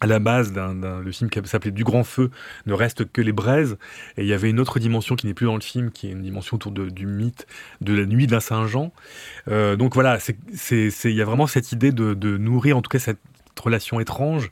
à 0.00 0.06
la 0.06 0.18
base 0.18 0.52
d'un 0.52 1.00
le 1.00 1.12
film 1.12 1.30
qui 1.30 1.40
s'appelait 1.44 1.70
Du 1.70 1.84
Grand 1.84 2.02
Feu 2.02 2.30
ne 2.66 2.74
reste 2.74 3.10
que 3.10 3.20
les 3.20 3.30
braises 3.30 3.78
et 4.16 4.22
il 4.22 4.26
y 4.26 4.32
avait 4.32 4.50
une 4.50 4.58
autre 4.58 4.80
dimension 4.80 5.14
qui 5.14 5.28
n'est 5.28 5.34
plus 5.34 5.46
dans 5.46 5.54
le 5.54 5.60
film 5.60 5.92
qui 5.92 6.08
est 6.08 6.10
une 6.10 6.22
dimension 6.22 6.56
autour 6.56 6.72
de, 6.72 6.88
du 6.88 7.06
mythe 7.06 7.46
de 7.80 7.94
la 7.94 8.04
nuit 8.04 8.26
de 8.26 8.32
la 8.32 8.40
Saint-Jean 8.40 8.92
euh, 9.46 9.76
donc 9.76 9.94
voilà 9.94 10.18
il 10.72 11.12
y 11.12 11.22
a 11.22 11.24
vraiment 11.24 11.46
cette 11.46 11.70
idée 11.70 11.92
de, 11.92 12.36
nourrir 12.36 12.76
en 12.76 12.82
tout 12.82 12.88
cas 12.88 12.98
cette 12.98 13.20
relation 13.62 14.00
étrange 14.00 14.50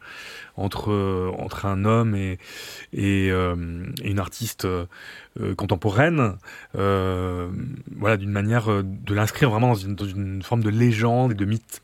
entre, 0.61 0.93
euh, 0.93 1.31
entre 1.39 1.67
un 1.67 1.85
homme 1.85 2.15
et, 2.15 2.39
et, 2.93 3.31
euh, 3.31 3.57
une 4.05 4.19
artiste 4.19 4.67
euh, 4.67 4.87
contemporaine, 5.57 6.37
voilà, 6.75 8.17
d'une 8.17 8.31
manière 8.31 8.83
de 8.83 9.15
l'inscrire 9.15 9.51
vraiment 9.51 9.69
dans 9.69 9.75
une, 9.75 9.95
dans 9.95 10.07
une 10.07 10.43
forme 10.43 10.63
de 10.63 10.71
légende 10.71 11.33
et 11.33 11.35
de 11.35 11.45
mythe. 11.45 11.83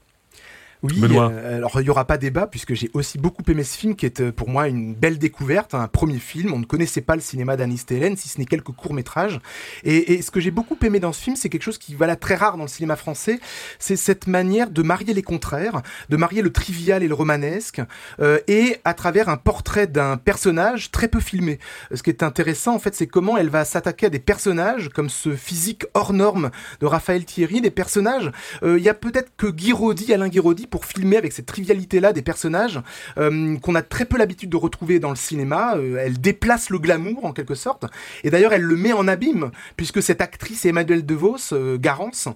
Oui, 0.86 1.16
euh, 1.16 1.56
alors 1.56 1.80
il 1.80 1.84
n'y 1.84 1.90
aura 1.90 2.04
pas 2.04 2.18
débat 2.18 2.46
puisque 2.46 2.74
j'ai 2.74 2.90
aussi 2.94 3.18
beaucoup 3.18 3.42
aimé 3.48 3.64
ce 3.64 3.76
film 3.76 3.96
qui 3.96 4.06
est 4.06 4.20
euh, 4.20 4.32
pour 4.32 4.48
moi 4.48 4.68
une 4.68 4.94
belle 4.94 5.18
découverte, 5.18 5.74
un 5.74 5.88
premier 5.88 6.18
film. 6.18 6.52
On 6.52 6.58
ne 6.58 6.64
connaissait 6.64 7.00
pas 7.00 7.14
le 7.14 7.20
cinéma 7.20 7.56
d'Anis 7.56 7.84
Télène, 7.86 8.16
si 8.16 8.28
ce 8.28 8.38
n'est 8.38 8.46
quelques 8.46 8.72
courts-métrages. 8.72 9.40
Et, 9.84 10.14
et, 10.14 10.22
ce 10.22 10.30
que 10.30 10.40
j'ai 10.40 10.50
beaucoup 10.50 10.76
aimé 10.82 11.00
dans 11.00 11.12
ce 11.12 11.22
film, 11.22 11.36
c'est 11.36 11.48
quelque 11.48 11.62
chose 11.62 11.78
qui 11.78 11.94
voilà 11.94 12.16
très 12.16 12.34
rare 12.34 12.56
dans 12.56 12.64
le 12.64 12.68
cinéma 12.68 12.96
français, 12.96 13.40
c'est 13.78 13.96
cette 13.96 14.26
manière 14.26 14.70
de 14.70 14.82
marier 14.82 15.14
les 15.14 15.22
contraires, 15.22 15.82
de 16.08 16.16
marier 16.16 16.42
le 16.42 16.50
trivial 16.50 17.02
et 17.02 17.08
le 17.08 17.14
romanesque, 17.14 17.80
euh, 18.20 18.38
et 18.48 18.76
à 18.84 18.94
travers 18.94 19.28
un 19.28 19.36
portrait 19.36 19.86
d'un 19.86 20.16
personnage 20.16 20.90
très 20.90 21.08
peu 21.08 21.20
filmé. 21.20 21.58
Ce 21.94 22.02
qui 22.02 22.10
est 22.10 22.22
intéressant 22.22 22.74
en 22.74 22.78
fait, 22.78 22.94
c'est 22.94 23.06
comment 23.06 23.36
elle 23.36 23.50
va 23.50 23.64
s'attaquer 23.64 24.06
à 24.06 24.10
des 24.10 24.18
personnages 24.18 24.88
comme 24.88 25.10
ce 25.10 25.34
physique 25.34 25.84
hors 25.94 26.12
norme 26.12 26.50
de 26.80 26.86
Raphaël 26.86 27.24
Thierry, 27.24 27.60
des 27.60 27.70
personnages. 27.70 28.30
Euh, 28.62 28.78
il 28.78 28.84
y 28.84 28.88
a 28.88 28.94
peut-être 28.94 29.32
que 29.36 29.46
Guiraudy, 29.46 30.12
Alain 30.12 30.28
Guiraudy, 30.28 30.66
pour 30.76 30.84
filmer 30.84 31.16
avec 31.16 31.32
cette 31.32 31.46
trivialité-là 31.46 32.12
des 32.12 32.20
personnages 32.20 32.82
euh, 33.16 33.56
qu'on 33.60 33.74
a 33.74 33.80
très 33.80 34.04
peu 34.04 34.18
l'habitude 34.18 34.50
de 34.50 34.58
retrouver 34.58 34.98
dans 34.98 35.08
le 35.08 35.16
cinéma. 35.16 35.74
Euh, 35.76 35.96
elle 35.98 36.20
déplace 36.20 36.68
le 36.68 36.78
glamour 36.78 37.24
en 37.24 37.32
quelque 37.32 37.54
sorte. 37.54 37.86
Et 38.24 38.30
d'ailleurs, 38.30 38.52
elle 38.52 38.60
le 38.60 38.76
met 38.76 38.92
en 38.92 39.08
abîme 39.08 39.52
puisque 39.78 40.02
cette 40.02 40.20
actrice 40.20 40.66
Emmanuelle 40.66 41.06
DeVos, 41.06 41.54
euh, 41.54 41.78
Garance, 41.78 42.28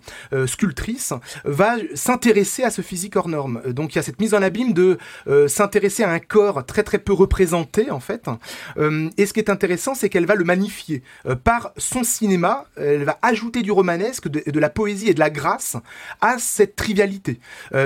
sculptrice, 0.46 1.12
va 1.44 1.74
s'intéresser 1.94 2.62
à 2.62 2.70
ce 2.70 2.81
physique 2.81 3.16
hors 3.16 3.29
norme. 3.29 3.61
Donc 3.66 3.94
il 3.94 3.96
y 3.96 3.98
a 3.98 4.03
cette 4.03 4.20
mise 4.20 4.33
en 4.33 4.40
abîme 4.40 4.72
de 4.72 4.96
s'intéresser 5.48 6.03
à 6.03 6.11
un 6.11 6.18
corps 6.18 6.64
très 6.64 6.83
très 6.83 6.98
peu 6.98 7.12
représenté 7.12 7.90
en 7.90 8.00
fait. 8.00 8.26
Et 9.18 9.26
ce 9.26 9.33
qui 9.33 9.40
est 9.40 9.50
intéressant, 9.50 9.94
c'est 9.94 10.09
qu'elle 10.09 10.26
va 10.26 10.35
le 10.35 10.44
magnifier 10.44 11.03
par 11.44 11.72
son 11.76 12.05
cinéma. 12.05 12.66
Elle 12.76 13.05
va 13.05 13.18
ajouter 13.22 13.62
du 13.62 13.72
romanesque, 13.72 14.29
de, 14.29 14.42
de, 14.48 14.61
la 14.61 14.70
poésie 14.70 15.09
et 15.09 15.14
de 15.14 15.20
la 15.20 15.31
grâce 15.31 15.76
à 16.20 16.38
cette 16.38 16.76
trivialité. 16.76 17.40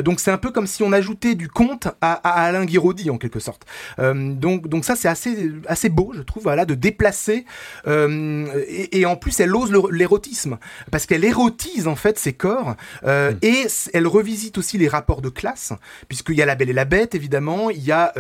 donc 0.05 0.21
c'est 0.21 0.31
un 0.35 0.39
peu 0.39 0.51
comme 0.51 0.67
si 0.67 0.83
on 0.83 0.93
ajoutait 0.93 1.37
du 1.37 1.49
conte 1.49 1.87
à, 2.01 2.13
à 2.13 2.45
Alain 2.47 2.65
Guiraudy 2.65 3.09
en 3.09 3.19
quelque 3.19 3.39
sorte. 3.39 3.63
Euh, 4.01 4.33
donc, 4.35 4.69
donc 4.69 4.85
ça 4.85 4.97
c'est 4.97 5.07
assez, 5.07 5.53
assez 5.69 5.89
beau, 5.89 6.13
je 6.15 6.23
trouve, 6.23 6.43
voilà, 6.43 6.65
de 6.65 6.75
déplacer. 6.75 7.47
Euh, 7.87 8.47
et, 8.67 9.01
et, 9.01 9.07
en 9.07 9.15
plus, 9.15 9.39
elle 9.39 9.55
ose 9.55 9.73
l'érotisme 9.93 10.59
parce 10.91 11.07
qu'elle 11.07 11.25
érotise 11.25 11.87
en 11.87 11.95
fait 11.95 12.19
ses 12.19 12.33
corps 12.33 12.75
euh, 13.05 13.33
mmh. 13.33 13.39
et 13.43 13.67
elle 13.93 14.09
revisite 14.09 14.59
aussi 14.59 14.77
les 14.77 14.89
rapports 14.89 15.23
de 15.23 15.29
classe, 15.29 15.73
puisqu'il 16.09 16.35
y 16.35 16.43
a 16.43 16.47
la 16.47 16.57
Belle 16.57 16.71
et 16.71 16.75
la 16.75 16.85
Bête 16.85 17.15
évidemment, 17.15 17.71
il 17.71 17.85
y 17.85 17.93
a 17.93 18.13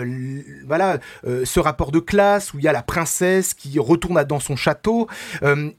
voilà 0.66 0.98
ce 1.24 1.60
rapport 1.60 1.90
de 1.90 1.98
classe 1.98 2.54
où 2.54 2.58
il 2.58 2.64
y 2.64 2.68
a 2.68 2.72
la 2.72 2.82
princesse 2.82 3.54
qui 3.54 3.78
retourne 3.78 4.22
dans 4.24 4.40
son 4.40 4.54
château 4.54 5.08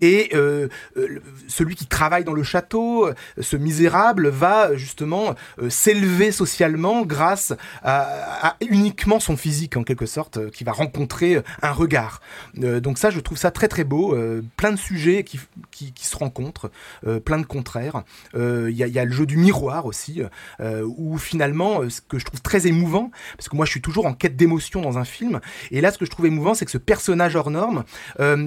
et 0.01 0.31
celui 1.47 1.75
qui 1.75 1.85
travaille 1.85 2.25
dans 2.25 2.33
le 2.33 2.43
château, 2.43 3.09
ce 3.39 3.55
misérable, 3.55 4.27
va 4.27 4.75
justement 4.75 5.35
s'élever 5.69 6.24
socialement 6.31 7.05
grâce 7.05 7.53
à, 7.83 8.55
uniquement 8.69 9.19
son 9.19 9.37
physique 9.37 9.77
en 9.77 9.83
quelque 9.83 10.05
sorte, 10.05 10.37
euh, 10.37 10.49
qui 10.49 10.63
va 10.63 10.71
rencontrer 10.71 11.35
euh, 11.35 11.41
un 11.61 11.71
regard. 11.71 12.21
Euh, 12.61 12.79
donc 12.79 12.97
ça, 12.97 13.09
je 13.09 13.19
trouve 13.19 13.37
ça 13.37 13.51
très 13.51 13.67
très 13.67 13.83
beau. 13.83 14.15
Plein 14.57 14.71
de 14.71 14.77
sujets 14.77 15.23
qui, 15.23 15.39
qui, 15.71 15.93
se 16.05 16.15
rencontrent, 16.15 16.71
plein 17.25 17.39
de 17.39 17.45
contraires. 17.45 18.03
Il 18.33 18.69
y, 18.69 18.75
y, 18.75 18.99
a 18.99 19.05
le 19.05 19.11
jeu 19.11 19.25
du 19.25 19.37
miroir 19.37 19.85
aussi, 19.85 20.21
où 20.83 21.17
finalement, 21.17 21.89
ce 21.89 22.01
que 22.01 22.19
je 22.19 22.25
trouve 22.25 22.41
très 22.41 22.67
émouvant, 22.67 23.11
parce 23.37 23.49
que 23.49 23.55
moi 23.55 23.65
je 23.65 23.71
suis 23.71 23.81
toujours 23.81 24.05
en 24.05 24.13
quête 24.13 24.35
d'émotion 24.35 24.81
dans 24.81 24.97
un 24.97 25.05
film, 25.05 25.39
et 25.71 25.81
là 25.81 25.91
ce 25.91 25.97
que 25.97 26.05
je 26.05 26.11
trouve 26.11 26.25
émouvant, 26.25 26.53
c'est 26.53 26.65
que 26.65 26.71
ce 26.71 26.77
personnage 26.77 27.35
hors 27.35 27.51
norme, 27.51 27.83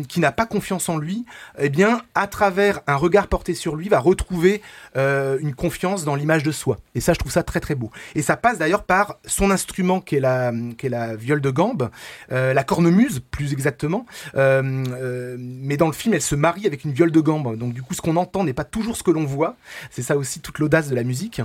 qui 0.09 0.21
n'a 0.21 0.33
pas 0.33 0.47
confiance 0.47 0.89
en 0.89 0.99
lui, 0.99 1.25
eh 1.59 1.69
bien, 1.69 2.03
à 2.15 2.27
travers 2.27 2.81
un 2.87 2.97
regard 2.97 3.29
porté 3.29 3.55
sur 3.55 3.77
lui, 3.77 3.89
va 3.89 4.01
retrouver 4.01 4.63
une 4.95 5.55
confiance 5.55 6.05
dans 6.05 6.15
l'image 6.15 6.43
de 6.43 6.53
soi. 6.53 6.79
Et 6.95 7.01
ça, 7.01 7.13
je 7.13 7.19
trouve 7.19 7.33
ça 7.33 7.43
très 7.43 7.61
très 7.61 7.68
beau. 7.75 7.91
Et 8.15 8.23
ça 8.23 8.37
passe 8.37 8.59
d'ailleurs 8.59 8.85
par 8.85 9.19
son 9.27 9.51
instrument 9.51 10.01
qui 10.01 10.17
est 10.17 10.21
la, 10.21 10.53
qui 10.77 10.87
est 10.87 10.91
la 10.91 11.17
viole 11.17 11.41
de 11.41 11.51
gambe, 11.51 11.91
euh, 12.33 12.53
la 12.53 12.65
cornemuse 12.65 13.21
plus 13.31 13.53
exactement. 13.53 14.07
Euh, 14.35 14.85
euh, 14.89 15.37
mais 15.39 15.77
dans 15.77 15.87
le 15.87 15.93
film, 15.93 16.15
elle 16.15 16.23
se 16.23 16.35
marie 16.35 16.67
avec 16.67 16.85
une 16.85 16.93
viole 16.93 17.13
de 17.13 17.21
gambe. 17.21 17.57
Donc 17.57 17.73
du 17.73 17.83
coup, 17.83 17.95
ce 17.95 18.01
qu'on 18.01 18.17
entend 18.17 18.45
n'est 18.45 18.53
pas 18.53 18.65
toujours 18.65 18.97
ce 18.97 19.03
que 19.03 19.11
l'on 19.11 19.25
voit. 19.25 19.57
C'est 19.91 20.03
ça 20.03 20.17
aussi 20.17 20.41
toute 20.41 20.59
l'audace 20.59 20.89
de 20.89 20.95
la 20.95 21.05
musique. 21.05 21.41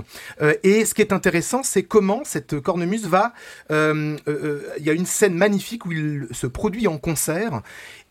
et 0.62 0.84
ce 0.84 0.94
qui 0.94 1.02
est 1.02 1.12
intéressant, 1.12 1.62
c'est 1.62 1.82
comment 1.82 2.22
cette 2.24 2.60
cornemuse 2.60 3.06
va... 3.06 3.32
Il 3.70 4.84
y 4.84 4.90
a 4.90 4.92
une 4.92 5.06
scène 5.06 5.34
magnifique 5.34 5.86
où 5.86 5.92
il 5.92 6.28
se 6.30 6.46
produit 6.46 6.86
en 6.86 6.98
concert 6.98 7.62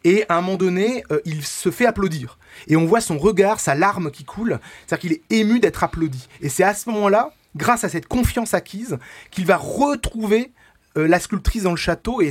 et 0.03 0.25
à 0.27 0.37
un 0.37 0.41
moment 0.41 0.57
donné, 0.57 1.03
il 1.25 1.43
se 1.45 1.71
fait 1.71 1.85
applaudir. 1.85 2.37
Et 2.67 2.75
on 2.75 2.85
voit 2.85 3.01
son 3.01 3.17
regard, 3.17 3.59
sa 3.59 3.75
larme 3.75 4.11
qui 4.11 4.23
coule, 4.25 4.59
c'est-à-dire 4.85 5.01
qu'il 5.01 5.13
est 5.13 5.21
ému 5.29 5.59
d'être 5.59 5.83
applaudi. 5.83 6.27
Et 6.41 6.49
c'est 6.49 6.63
à 6.63 6.73
ce 6.73 6.89
moment-là, 6.89 7.33
grâce 7.55 7.83
à 7.83 7.89
cette 7.89 8.07
confiance 8.07 8.53
acquise, 8.53 8.97
qu'il 9.31 9.45
va 9.45 9.57
retrouver 9.57 10.51
euh, 10.95 11.07
la 11.07 11.19
sculptrice 11.19 11.63
dans 11.63 11.71
le 11.71 11.77
château 11.77 12.21
et, 12.21 12.29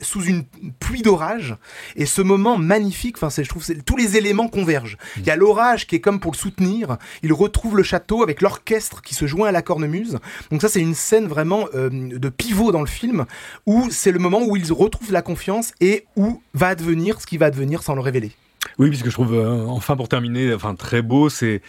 sous 0.00 0.22
une 0.22 0.44
pluie 0.78 1.02
d'orage. 1.02 1.56
Et 1.96 2.06
ce 2.06 2.22
moment 2.22 2.56
magnifique, 2.56 3.16
enfin, 3.20 3.28
je 3.42 3.48
trouve 3.48 3.64
tous 3.84 3.96
les 3.96 4.16
éléments 4.16 4.48
convergent. 4.48 4.98
Il 5.16 5.26
y 5.26 5.30
a 5.30 5.36
l'orage 5.36 5.86
qui 5.86 5.96
est 5.96 6.00
comme 6.00 6.20
pour 6.20 6.32
le 6.32 6.36
soutenir. 6.36 6.96
Il 7.22 7.32
retrouve 7.32 7.76
le 7.76 7.82
château 7.82 8.22
avec 8.22 8.40
l'orchestre 8.40 9.02
qui 9.02 9.14
se 9.14 9.26
joint 9.26 9.48
à 9.48 9.52
la 9.52 9.62
cornemuse. 9.62 10.18
Donc 10.52 10.62
ça, 10.62 10.68
c'est 10.68 10.80
une 10.80 10.94
scène 10.94 11.26
vraiment 11.26 11.66
euh, 11.74 11.90
de 11.90 12.28
pivot 12.28 12.70
dans 12.70 12.82
le 12.82 12.86
film 12.86 13.26
où 13.66 13.88
c'est 13.90 14.12
le 14.12 14.20
moment 14.20 14.42
où 14.44 14.56
il 14.56 14.72
retrouve 14.72 15.10
la 15.10 15.22
confiance 15.22 15.72
et 15.80 16.06
où 16.14 16.40
va 16.54 16.68
advenir 16.68 17.20
ce 17.20 17.26
qui 17.26 17.36
va 17.36 17.46
advenir 17.46 17.82
sans 17.82 17.94
le 17.94 18.00
révéler. 18.00 18.32
Oui, 18.78 18.90
puisque 18.90 19.06
je 19.06 19.12
trouve, 19.12 19.34
euh, 19.34 19.66
enfin 19.66 19.96
pour 19.96 20.08
terminer, 20.08 20.54
enfin 20.54 20.76
très 20.76 21.02
beau, 21.02 21.28
c'est 21.28 21.62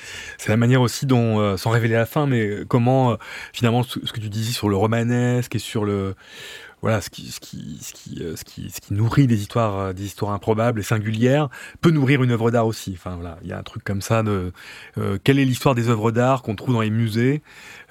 la 0.48 0.58
manière 0.58 0.82
aussi 0.82 1.08
dont, 1.08 1.40
euh, 1.40 1.58
sans 1.58 1.72
révéler 1.72 1.96
la 1.96 2.06
fin, 2.06 2.28
mais 2.28 2.60
comment 2.68 3.14
euh, 3.14 3.16
finalement 3.52 3.82
ce, 3.82 3.98
que 3.98 4.20
tu 4.20 4.30
disais 4.30 4.52
sur 4.52 4.70
le 4.70 4.76
romanesque 4.76 5.56
et 5.56 5.60
sur 5.60 5.86
le 5.86 6.14
voilà, 6.82 6.98
euh, 6.98 7.02
ce 7.02 8.44
qui 8.44 8.70
nourrit 8.92 9.28
des 9.28 9.42
histoires, 9.42 9.78
euh, 9.80 9.94
des 9.94 10.06
histoires 10.06 10.32
improbables 10.32 10.80
et 10.80 10.84
singulières, 10.84 11.50
peut 11.82 11.92
nourrir 11.92 12.24
une 12.24 12.32
œuvre 12.32 12.52
d'art 12.52 12.68
aussi. 12.68 12.94
Enfin 12.94 13.16
voilà, 13.16 13.38
il 13.44 13.50
y 13.50 13.54
a 13.54 13.58
un 13.58 13.64
truc 13.64 13.84
comme 13.84 14.02
ça 14.02 14.24
de 14.24 14.54
euh, 14.98 15.18
quelle 15.24 15.40
est 15.40 15.46
l'histoire 15.46 15.76
des 15.76 15.90
œuvres 15.90 16.12
d'art 16.12 16.42
qu'on 16.42 16.56
trouve 16.56 16.74
dans 16.74 16.82
les 16.82 16.90
musées? 16.90 17.42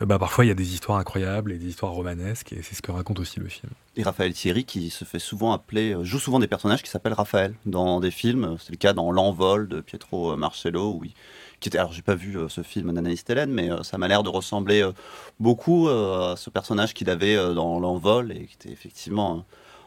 bah 0.01 0.19
parfois 0.19 0.45
il 0.45 0.49
y 0.49 0.53
a 0.53 0.55
des 0.55 0.75
histoires 0.75 0.99
incroyables 0.99 1.51
et 1.51 1.59
des 1.59 1.67
histoires 1.67 1.91
romanesques 1.91 2.53
et 2.53 2.63
c'est 2.63 2.77
ce 2.77 2.83
que 2.83 2.93
raconte 2.93 3.19
aussi 3.19 3.41
le 3.41 3.49
film. 3.49 3.73
Et 3.97 4.05
Raphaël 4.05 4.33
Thierry 4.33 4.65
qui 4.65 4.91
se 4.91 5.05
fait 5.05 5.19
souvent 5.19 5.53
appeler, 5.53 5.97
joue 6.03 6.21
souvent 6.21 6.39
des 6.39 6.47
personnages 6.47 6.85
qui 6.85 6.91
s'appellent 6.91 7.15
Raphaël 7.15 7.55
dans 7.67 7.99
des 7.99 8.13
films. 8.13 8.57
C'est 8.61 8.71
le 8.71 8.77
cas 8.77 8.93
dans 8.93 9.11
L'envol 9.11 9.67
de 9.67 9.81
Pietro 9.81 10.37
Marcello 10.37 10.93
où 10.93 11.05
il 11.05 11.15
qui 11.61 11.69
était, 11.69 11.79
alors 11.79 11.93
j'ai 11.93 12.03
pas 12.03 12.15
vu 12.15 12.37
euh, 12.37 12.49
ce 12.49 12.63
film 12.63 12.93
d'Anaïs 12.93 13.25
Tellen, 13.25 13.51
mais 13.51 13.71
euh, 13.71 13.83
ça 13.83 13.99
m'a 13.99 14.09
l'air 14.09 14.23
de 14.23 14.29
ressembler 14.29 14.83
euh, 14.83 14.93
beaucoup 15.41 15.89
à 15.89 16.35
ce 16.37 16.51
personnage 16.51 16.95
qu'il 16.95 17.11
avait 17.11 17.37
dans 17.55 17.79
l'envol 17.79 18.33
et 18.33 18.47
qui 18.47 18.55
était 18.55 18.71
effectivement 18.71 19.45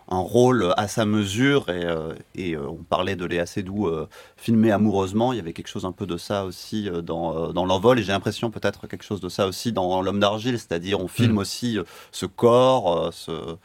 un 0.09 0.19
rôle 0.19 0.73
à 0.77 0.87
sa 0.87 1.05
mesure 1.05 1.69
et, 1.69 1.85
et 2.35 2.57
on 2.57 2.83
parlait 2.83 3.15
de 3.15 3.25
Léa 3.25 3.45
Seydoux 3.45 3.89
filmé 4.35 4.71
amoureusement 4.71 5.33
il 5.33 5.37
y 5.37 5.39
avait 5.39 5.53
quelque 5.53 5.67
chose 5.67 5.85
un 5.85 5.91
peu 5.91 6.05
de 6.05 6.17
ça 6.17 6.45
aussi 6.45 6.89
dans, 7.03 7.53
dans 7.53 7.65
l'envol 7.65 7.99
et 7.99 8.03
j'ai 8.03 8.11
l'impression 8.11 8.49
peut-être 8.49 8.87
quelque 8.87 9.03
chose 9.03 9.21
de 9.21 9.29
ça 9.29 9.45
aussi 9.45 9.71
dans 9.71 10.01
l'homme 10.01 10.19
d'argile 10.19 10.57
c'est-à-dire 10.57 10.99
on 10.99 11.07
filme 11.07 11.33
mm. 11.33 11.37
aussi 11.37 11.77
ce 12.11 12.25
corps 12.25 13.11
ce, 13.13 13.57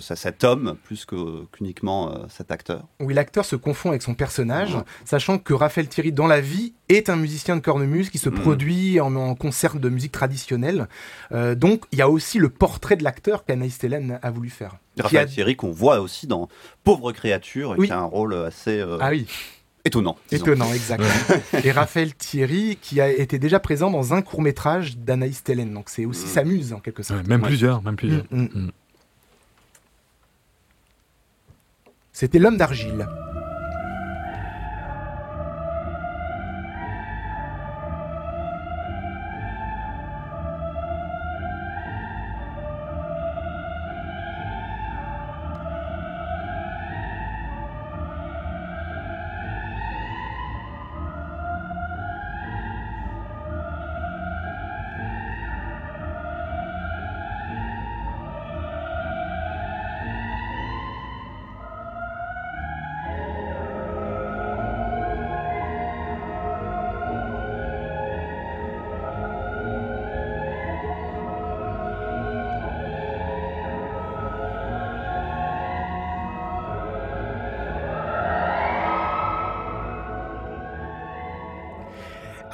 cet 0.00 0.44
homme 0.44 0.76
plus 0.84 1.06
qu'uniquement 1.06 2.10
euh, 2.10 2.18
cet 2.28 2.50
acteur. 2.50 2.84
Oui, 3.00 3.14
l'acteur 3.14 3.44
se 3.44 3.56
confond 3.56 3.90
avec 3.90 4.02
son 4.02 4.14
personnage, 4.14 4.76
sachant 5.04 5.38
que 5.38 5.54
Raphaël 5.54 5.88
Thierry, 5.88 6.12
dans 6.12 6.26
la 6.26 6.40
vie, 6.40 6.74
est 6.94 7.10
un 7.10 7.16
musicien 7.16 7.56
de 7.56 7.60
cornemuse 7.60 8.10
qui 8.10 8.18
se 8.18 8.28
mm. 8.28 8.34
produit 8.34 9.00
en, 9.00 9.34
concert 9.34 9.76
de 9.76 9.88
musique 9.88 10.12
traditionnelle. 10.12 10.88
Euh, 11.32 11.54
donc, 11.54 11.84
il 11.92 11.98
y 11.98 12.02
a 12.02 12.08
aussi 12.08 12.38
le 12.38 12.48
portrait 12.48 12.96
de 12.96 13.04
l'acteur 13.04 13.44
qu'Anaïs 13.44 13.78
Tellen 13.78 14.18
a 14.22 14.30
voulu 14.30 14.50
faire. 14.50 14.76
Raphaël 14.98 15.28
Thierry, 15.28 15.56
qu'on 15.56 15.70
voit 15.70 16.00
aussi 16.00 16.26
dans 16.26 16.48
Pauvre 16.84 17.12
créature, 17.12 17.76
qui 17.76 17.90
a 17.90 17.98
un 17.98 18.04
rôle 18.04 18.34
assez. 18.34 18.80
Euh, 18.80 18.98
ah 19.00 19.10
oui. 19.10 19.26
Étonnant. 19.84 20.16
Étonnant, 20.30 20.72
exactement. 20.72 21.10
et 21.64 21.72
Raphaël 21.72 22.14
Thierry, 22.14 22.78
qui 22.80 23.00
a 23.00 23.10
été 23.10 23.40
déjà 23.40 23.58
présent 23.58 23.90
dans 23.90 24.14
un 24.14 24.22
court 24.22 24.40
métrage 24.40 24.96
d'Anaïs 24.96 25.42
Tellen. 25.42 25.72
Donc 25.74 25.88
c'est 25.88 26.04
aussi 26.04 26.26
mm. 26.26 26.28
sa 26.28 26.44
muse, 26.44 26.72
en 26.72 26.78
quelque 26.78 27.02
sorte. 27.02 27.26
même 27.26 27.42
plusieurs, 27.42 27.82
même 27.82 27.96
plusieurs. 27.96 28.24
Mm, 28.30 28.68
C'était 32.12 32.38
l'homme 32.38 32.58
d'argile. 32.58 33.08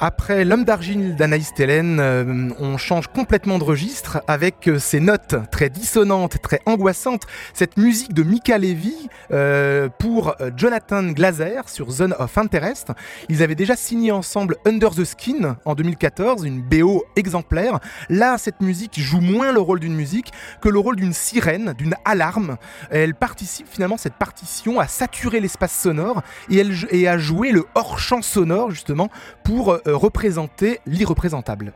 Après 0.01 0.45
L'homme 0.45 0.63
d'argile 0.63 1.17
d'Anaïs 1.17 1.53
Tellen, 1.53 1.99
euh, 1.99 2.49
on 2.57 2.77
change 2.77 3.07
complètement 3.07 3.59
de 3.59 3.65
registre 3.65 4.21
avec 4.27 4.69
euh, 4.69 4.79
ces 4.79 5.01
notes 5.01 5.35
très 5.51 5.69
dissonantes, 5.69 6.41
très 6.41 6.61
angoissantes, 6.65 7.23
cette 7.53 7.75
musique 7.75 8.13
de 8.13 8.23
Mika 8.23 8.57
Levy 8.57 9.09
euh, 9.33 9.89
pour 9.99 10.35
Jonathan 10.55 11.03
Glazer 11.03 11.67
sur 11.67 11.91
Zone 11.91 12.15
of 12.17 12.37
Interest. 12.37 12.93
Ils 13.27 13.43
avaient 13.43 13.55
déjà 13.55 13.75
signé 13.75 14.13
ensemble 14.13 14.55
Under 14.65 14.91
the 14.91 15.03
Skin 15.03 15.57
en 15.65 15.75
2014, 15.75 16.45
une 16.45 16.61
BO 16.61 17.03
exemplaire. 17.17 17.79
Là, 18.07 18.37
cette 18.37 18.61
musique 18.61 19.01
joue 19.01 19.19
moins 19.19 19.51
le 19.51 19.59
rôle 19.59 19.81
d'une 19.81 19.95
musique 19.95 20.31
que 20.61 20.69
le 20.69 20.79
rôle 20.79 20.95
d'une 20.95 21.13
sirène, 21.13 21.73
d'une 21.77 21.95
alarme. 22.05 22.55
Elle 22.89 23.15
participe 23.15 23.67
finalement, 23.69 23.97
cette 23.97 24.13
partition, 24.13 24.79
à 24.79 24.87
saturer 24.87 25.41
l'espace 25.41 25.77
sonore 25.77 26.21
et, 26.49 27.07
à 27.07 27.17
jouer 27.17 27.51
le 27.51 27.65
hors-champ 27.75 28.21
sonore 28.21 28.71
justement 28.71 29.09
pour 29.43 29.77
représenter 29.93 30.79
l'irreprésentable 30.85 31.73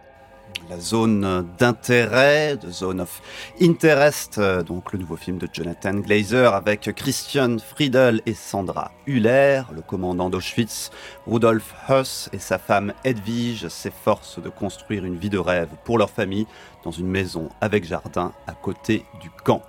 la 0.69 0.79
zone 0.79 1.47
d'intérêt, 1.57 2.57
de 2.57 2.71
Zone 2.71 3.01
of 3.01 3.21
Interest, 3.61 4.37
euh, 4.37 4.63
donc 4.63 4.93
le 4.93 4.99
nouveau 4.99 5.15
film 5.15 5.37
de 5.37 5.47
Jonathan 5.51 5.93
Glazer 5.95 6.53
avec 6.53 6.91
Christian 6.95 7.57
Friedel 7.57 8.21
et 8.25 8.33
Sandra 8.33 8.91
Hüller, 9.05 9.63
le 9.73 9.81
commandant 9.81 10.29
d'Auschwitz, 10.29 10.91
Rudolf 11.27 11.75
Huss 11.89 12.29
et 12.33 12.39
sa 12.39 12.57
femme 12.57 12.93
Edwige 13.03 13.67
s'efforcent 13.67 14.41
de 14.41 14.49
construire 14.49 15.05
une 15.05 15.17
vie 15.17 15.29
de 15.29 15.37
rêve 15.37 15.69
pour 15.83 15.97
leur 15.97 16.09
famille 16.09 16.47
dans 16.83 16.91
une 16.91 17.07
maison 17.07 17.49
avec 17.61 17.85
jardin 17.85 18.31
à 18.47 18.53
côté 18.53 19.05
du 19.21 19.29
camp. 19.29 19.61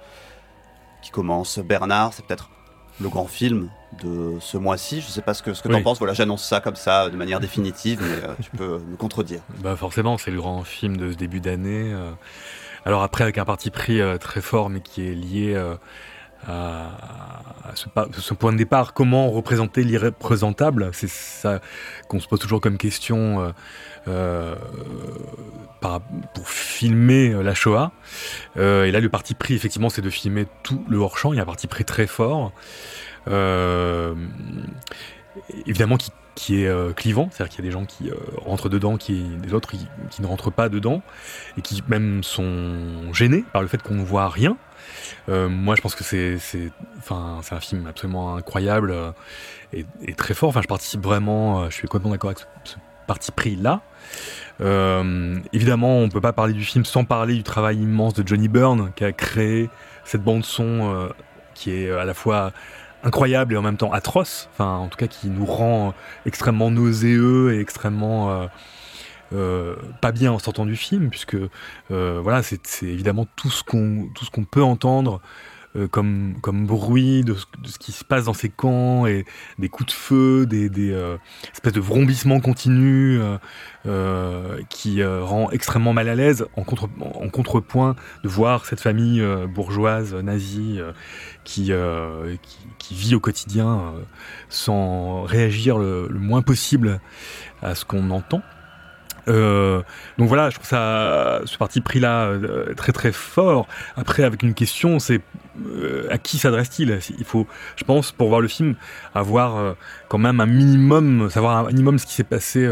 Qui 1.02 1.10
commence 1.10 1.58
Bernard, 1.58 2.14
c'est 2.14 2.24
peut-être 2.24 2.50
le 3.00 3.08
grand 3.08 3.26
film 3.26 3.70
de 4.02 4.38
ce 4.40 4.56
mois-ci. 4.56 5.00
Je 5.00 5.06
ne 5.06 5.10
sais 5.10 5.22
pas 5.22 5.34
ce 5.34 5.42
que, 5.42 5.54
ce 5.54 5.62
que 5.62 5.68
tu 5.68 5.74
en 5.74 5.82
penses. 5.82 5.98
Voilà, 5.98 6.14
j'annonce 6.14 6.44
ça 6.44 6.60
comme 6.60 6.76
ça 6.76 7.10
de 7.10 7.16
manière 7.16 7.40
définitive, 7.40 8.00
mais 8.02 8.28
euh, 8.28 8.34
tu 8.42 8.50
peux 8.50 8.78
me 8.78 8.96
contredire. 8.96 9.40
Bah 9.62 9.76
forcément, 9.76 10.18
c'est 10.18 10.30
le 10.30 10.38
grand 10.38 10.64
film 10.64 10.96
de 10.96 11.12
ce 11.12 11.16
début 11.16 11.40
d'année. 11.40 11.92
Euh. 11.92 12.10
alors 12.84 13.02
après, 13.02 13.24
avec 13.24 13.38
un 13.38 13.44
parti 13.44 13.70
pris 13.70 14.00
euh, 14.00 14.18
très 14.18 14.40
fort, 14.40 14.68
mais 14.68 14.80
qui 14.80 15.06
est 15.06 15.14
lié 15.14 15.56
à, 16.46 16.90
ce, 17.74 18.34
point 18.34 18.52
de 18.52 18.58
départ, 18.58 18.92
comment 18.92 19.30
représenter 19.30 19.82
l'irreprésentable 19.82 20.90
C'est 20.92 21.08
ça 21.08 21.60
qu'on 22.08 22.20
se 22.20 22.28
pose 22.28 22.38
toujours 22.38 22.60
comme 22.60 22.76
question 22.76 23.54
pour 24.04 26.48
filmer 26.48 27.30
la 27.42 27.54
Shoah. 27.54 27.92
et 28.56 28.90
là, 28.90 29.00
le 29.00 29.08
parti 29.08 29.34
pris, 29.34 29.54
effectivement, 29.54 29.88
c'est 29.88 30.02
de 30.02 30.10
filmer 30.10 30.46
tout 30.62 30.84
le 30.88 30.98
hors-champ. 30.98 31.32
Il 31.32 31.36
y 31.36 31.40
a 31.40 31.44
un 31.44 31.46
parti 31.46 31.66
pris 31.66 31.86
très 31.86 32.06
fort. 32.06 32.52
Euh, 33.28 34.14
évidemment 35.66 35.96
qui, 35.96 36.10
qui 36.34 36.62
est 36.62 36.68
euh, 36.68 36.92
clivant, 36.92 37.28
c'est-à-dire 37.30 37.54
qu'il 37.54 37.64
y 37.64 37.68
a 37.68 37.70
des 37.70 37.72
gens 37.72 37.84
qui 37.84 38.10
euh, 38.10 38.14
rentrent 38.36 38.68
dedans, 38.68 38.96
qui, 38.96 39.22
des 39.22 39.54
autres 39.54 39.70
qui, 39.70 39.86
qui, 40.10 40.22
ne 40.22 40.26
rentrent 40.26 40.50
pas 40.50 40.68
dedans, 40.68 41.02
et 41.56 41.62
qui 41.62 41.82
même 41.88 42.22
sont 42.22 43.12
gênés 43.12 43.44
par 43.52 43.62
le 43.62 43.68
fait 43.68 43.82
qu'on 43.82 43.94
ne 43.94 44.04
voit 44.04 44.28
rien. 44.28 44.56
moi, 45.28 45.74
je 45.76 45.80
pense 45.80 45.94
que 45.94 46.04
c'est, 46.04 46.38
enfin, 46.98 47.40
c'est 47.42 47.54
un 47.54 47.60
film 47.60 47.86
absolument 47.86 48.36
incroyable 48.36 48.94
et, 49.72 49.84
très 50.16 50.34
fort. 50.34 50.50
Enfin, 50.50 50.62
je 50.62 50.68
participe 50.68 51.02
vraiment, 51.02 51.68
je 51.70 51.74
suis 51.74 51.88
complètement 51.88 52.12
d'accord 52.12 52.30
avec 52.30 52.40
ce, 52.64 52.76
parti 53.06 53.32
pris 53.32 53.56
là. 53.56 53.82
évidemment, 55.52 55.98
on 55.98 56.08
peut 56.08 56.20
pas 56.20 56.32
parler 56.32 56.54
du 56.54 56.64
film 56.64 56.84
sans 56.84 57.04
parler 57.04 57.34
du 57.34 57.42
travail 57.42 57.78
immense 57.78 58.14
de 58.14 58.26
Johnny 58.26 58.48
Byrne 58.48 58.92
qui 58.96 59.04
a 59.04 59.12
créé 59.12 59.68
cette 60.04 60.22
bande 60.22 60.44
son 60.44 61.10
qui 61.54 61.70
est 61.70 61.90
à 61.90 62.04
la 62.04 62.14
fois 62.14 62.52
incroyable 63.04 63.54
et 63.54 63.56
en 63.56 63.62
même 63.62 63.76
temps 63.76 63.92
atroce, 63.92 64.48
enfin 64.52 64.76
en 64.76 64.88
tout 64.88 64.96
cas 64.96 65.06
qui 65.06 65.28
nous 65.28 65.44
rend 65.44 65.94
extrêmement 66.26 66.70
nauséeux 66.70 67.54
et 67.54 67.60
extrêmement 67.60 68.30
euh, 68.30 68.46
euh, 69.34 69.76
pas 70.00 70.12
bien 70.12 70.32
en 70.32 70.38
sortant 70.38 70.66
du 70.66 70.76
film, 70.76 71.10
puisque 71.10 71.36
euh, 71.90 72.20
voilà 72.22 72.42
c'est 72.42 72.82
évidemment 72.82 73.26
tout 73.36 73.50
ce 73.50 73.62
qu'on 73.62 74.08
tout 74.14 74.24
ce 74.24 74.30
qu'on 74.30 74.44
peut 74.44 74.62
entendre 74.62 75.20
euh, 75.76 75.88
comme, 75.88 76.36
comme 76.40 76.66
bruit 76.66 77.24
de 77.24 77.34
ce, 77.34 77.78
qui 77.78 77.90
se 77.90 78.04
passe 78.04 78.26
dans 78.26 78.32
ces 78.32 78.48
camps 78.48 79.06
et 79.06 79.24
des 79.58 79.68
coups 79.68 79.88
de 79.88 79.92
feu, 79.92 80.46
des, 80.46 80.70
euh, 80.92 81.16
espèces 81.52 81.72
de 81.72 81.80
vrombissements 81.80 82.38
continus 82.38 83.20
euh, 83.86 84.60
qui 84.68 85.04
rend 85.04 85.50
extrêmement 85.50 85.92
mal 85.92 86.08
à 86.08 86.14
l'aise 86.14 86.46
en, 86.56 86.62
contre, 86.62 86.88
en 87.00 87.28
contrepoint 87.28 87.96
de 88.22 88.28
voir 88.28 88.66
cette 88.66 88.80
famille 88.80 89.20
bourgeoise 89.52 90.14
nazie 90.14 90.80
qui, 91.42 91.72
qui, 92.78 92.94
vit 92.94 93.16
au 93.16 93.20
quotidien 93.20 93.94
sans 94.48 95.22
réagir 95.22 95.78
le, 95.78 96.08
moins 96.08 96.42
possible 96.42 97.00
à 97.62 97.74
ce 97.74 97.84
qu'on 97.84 98.10
entend. 98.10 98.42
Euh, 99.28 99.82
donc 100.18 100.28
voilà, 100.28 100.50
je 100.50 100.56
trouve 100.56 100.66
ça, 100.66 101.40
ce 101.44 101.56
parti 101.56 101.80
pris 101.80 102.00
là 102.00 102.26
euh, 102.26 102.74
très 102.74 102.92
très 102.92 103.12
fort. 103.12 103.66
Après, 103.96 104.24
avec 104.24 104.42
une 104.42 104.54
question, 104.54 104.98
c'est 104.98 105.20
euh, 105.66 106.06
à 106.10 106.18
qui 106.18 106.38
s'adresse-t-il? 106.38 106.98
Il 107.18 107.24
faut, 107.24 107.46
je 107.76 107.84
pense, 107.84 108.12
pour 108.12 108.28
voir 108.28 108.40
le 108.40 108.48
film, 108.48 108.74
avoir 109.14 109.76
quand 110.08 110.18
même 110.18 110.40
un 110.40 110.46
minimum, 110.46 111.30
savoir 111.30 111.58
un 111.58 111.68
minimum 111.68 111.98
ce 111.98 112.06
qui 112.06 112.14
s'est 112.14 112.24
passé 112.24 112.66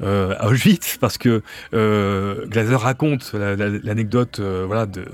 à 0.00 0.46
Auschwitz, 0.46 0.98
parce 0.98 1.18
que 1.18 1.42
Glaser 1.72 2.76
raconte 2.76 3.32
l'anecdote, 3.34 4.40
voilà, 4.40 4.86
de 4.86 5.04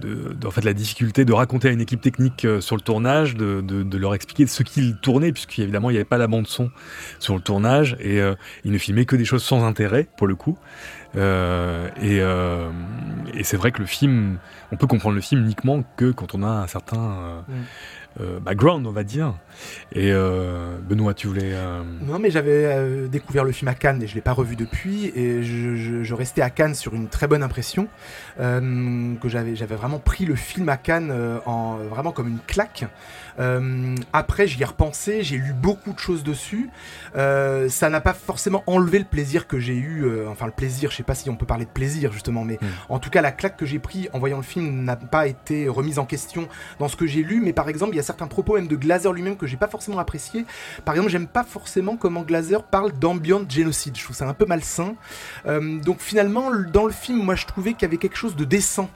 de, 0.00 0.34
en 0.46 0.50
fait, 0.50 0.64
la 0.64 0.74
difficulté 0.74 1.24
de 1.24 1.32
raconter 1.32 1.68
à 1.68 1.70
une 1.70 1.80
équipe 1.80 2.00
technique 2.00 2.44
euh, 2.44 2.60
sur 2.60 2.76
le 2.76 2.82
tournage, 2.82 3.34
de, 3.36 3.96
leur 3.96 4.14
expliquer 4.14 4.46
ce 4.46 4.62
qu'ils 4.62 4.96
tournaient, 4.96 5.32
puisqu'évidemment 5.32 5.90
il 5.90 5.94
n'y 5.94 5.98
avait 5.98 6.04
pas 6.04 6.18
la 6.18 6.26
bande 6.26 6.46
son 6.46 6.70
sur 7.18 7.34
le 7.34 7.40
tournage, 7.40 7.96
et 8.00 8.20
euh, 8.20 8.34
ils 8.64 8.72
ne 8.72 8.78
filmaient 8.78 9.04
que 9.04 9.16
des 9.16 9.24
choses 9.24 9.42
sans 9.42 9.64
intérêt, 9.64 10.08
pour 10.16 10.26
le 10.26 10.34
coup. 10.34 10.58
Euh, 11.14 11.88
et, 12.00 12.18
et 13.38 13.44
c'est 13.44 13.56
vrai 13.56 13.70
que 13.70 13.80
le 13.80 13.86
film, 13.86 14.38
on 14.72 14.76
peut 14.76 14.86
comprendre 14.86 15.14
le 15.14 15.20
film 15.20 15.42
uniquement 15.42 15.84
que 15.96 16.10
quand 16.10 16.34
on 16.34 16.42
a 16.42 16.48
un 16.48 16.66
certain 16.66 17.44
mm. 17.48 17.52
Euh, 18.20 18.40
background, 18.40 18.86
on 18.86 18.92
va 18.92 19.04
dire. 19.04 19.34
Et 19.92 20.12
euh, 20.12 20.76
Benoît, 20.82 21.14
tu 21.14 21.26
voulais. 21.26 21.52
Euh, 21.54 21.82
non, 22.06 22.18
mais 22.18 22.30
j'avais 22.30 23.08
découvert 23.08 23.44
le 23.44 23.52
film 23.52 23.68
à 23.68 23.74
Cannes 23.74 24.02
et 24.02 24.06
je 24.06 24.14
l'ai 24.14 24.20
pas 24.20 24.32
revu 24.32 24.56
depuis. 24.56 25.06
Et 25.14 25.42
je, 25.42 26.14
restais 26.14 26.42
à 26.42 26.50
Cannes 26.50 26.74
sur 26.74 26.94
une 26.94 27.08
très 27.08 27.26
bonne 27.26 27.42
impression. 27.42 27.88
que 28.38 29.28
j'avais, 29.28 29.56
j'avais 29.56 29.76
vraiment 29.76 29.98
pris 29.98 30.24
le 30.24 30.34
film 30.34 30.68
à 30.68 30.76
Cannes 30.76 31.12
en, 31.46 31.76
vraiment 31.76 32.12
comme 32.12 32.28
une 32.28 32.40
claque. 32.46 32.84
Après, 34.12 34.46
j'y 34.46 34.60
ai 34.62 34.64
repensé, 34.64 35.22
j'ai 35.22 35.36
lu 35.36 35.52
beaucoup 35.52 35.92
de 35.92 35.98
choses 35.98 36.22
dessus. 36.22 36.70
ça 37.14 37.90
n'a 37.90 38.00
pas 38.00 38.14
forcément 38.14 38.62
enlevé 38.66 38.98
le 38.98 39.04
plaisir 39.04 39.46
que 39.46 39.58
j'ai 39.58 39.76
eu. 39.76 40.06
enfin, 40.28 40.46
le 40.46 40.52
plaisir, 40.52 40.90
je 40.90 40.96
sais 40.96 41.02
pas 41.02 41.14
si 41.14 41.30
on 41.30 41.36
peut 41.36 41.46
parler 41.46 41.64
de 41.64 41.70
plaisir 41.70 42.12
justement, 42.12 42.44
mais 42.44 42.58
hmm. 42.60 42.66
en 42.88 42.98
tout 42.98 43.10
cas, 43.10 43.22
la 43.22 43.32
claque 43.32 43.56
que 43.56 43.66
j'ai 43.66 43.78
pris 43.78 44.08
en 44.12 44.18
voyant 44.18 44.38
le 44.38 44.42
film 44.42 44.84
n'a 44.84 44.96
pas 44.96 45.26
été 45.26 45.68
remise 45.68 45.98
en 45.98 46.04
question 46.04 46.48
dans 46.78 46.88
ce 46.88 46.96
que 46.96 47.06
j'ai 47.06 47.22
lu. 47.22 47.40
Mais 47.42 47.52
par 47.52 47.68
exemple, 47.68 47.94
il 47.94 47.96
y 47.96 48.00
a 48.00 48.04
certains 48.04 48.26
propos 48.26 48.54
même 48.54 48.68
de 48.68 48.76
Glazer 48.76 49.12
lui-même 49.12 49.36
que 49.36 49.46
j'ai 49.46 49.56
pas 49.56 49.68
forcément 49.68 49.98
apprécié. 49.98 50.44
Par 50.84 50.94
exemple, 50.94 51.10
j'aime 51.10 51.26
pas 51.26 51.44
forcément 51.44 51.96
comment 51.96 52.22
Glazer 52.22 52.62
parle 52.62 52.92
d'ambient 52.92 53.42
génocide. 53.48 53.96
Je 53.96 54.04
trouve 54.04 54.16
ça 54.16 54.28
un 54.28 54.34
peu 54.34 54.46
malsain. 54.46 54.94
Euh, 55.46 55.78
donc 55.78 56.00
finalement, 56.00 56.50
dans 56.72 56.86
le 56.86 56.92
film, 56.92 57.22
moi 57.22 57.34
je 57.34 57.46
trouvais 57.46 57.72
qu'il 57.72 57.82
y 57.82 57.84
avait 57.86 57.96
quelque 57.96 58.16
chose 58.16 58.36
de 58.36 58.44
décent 58.44 58.90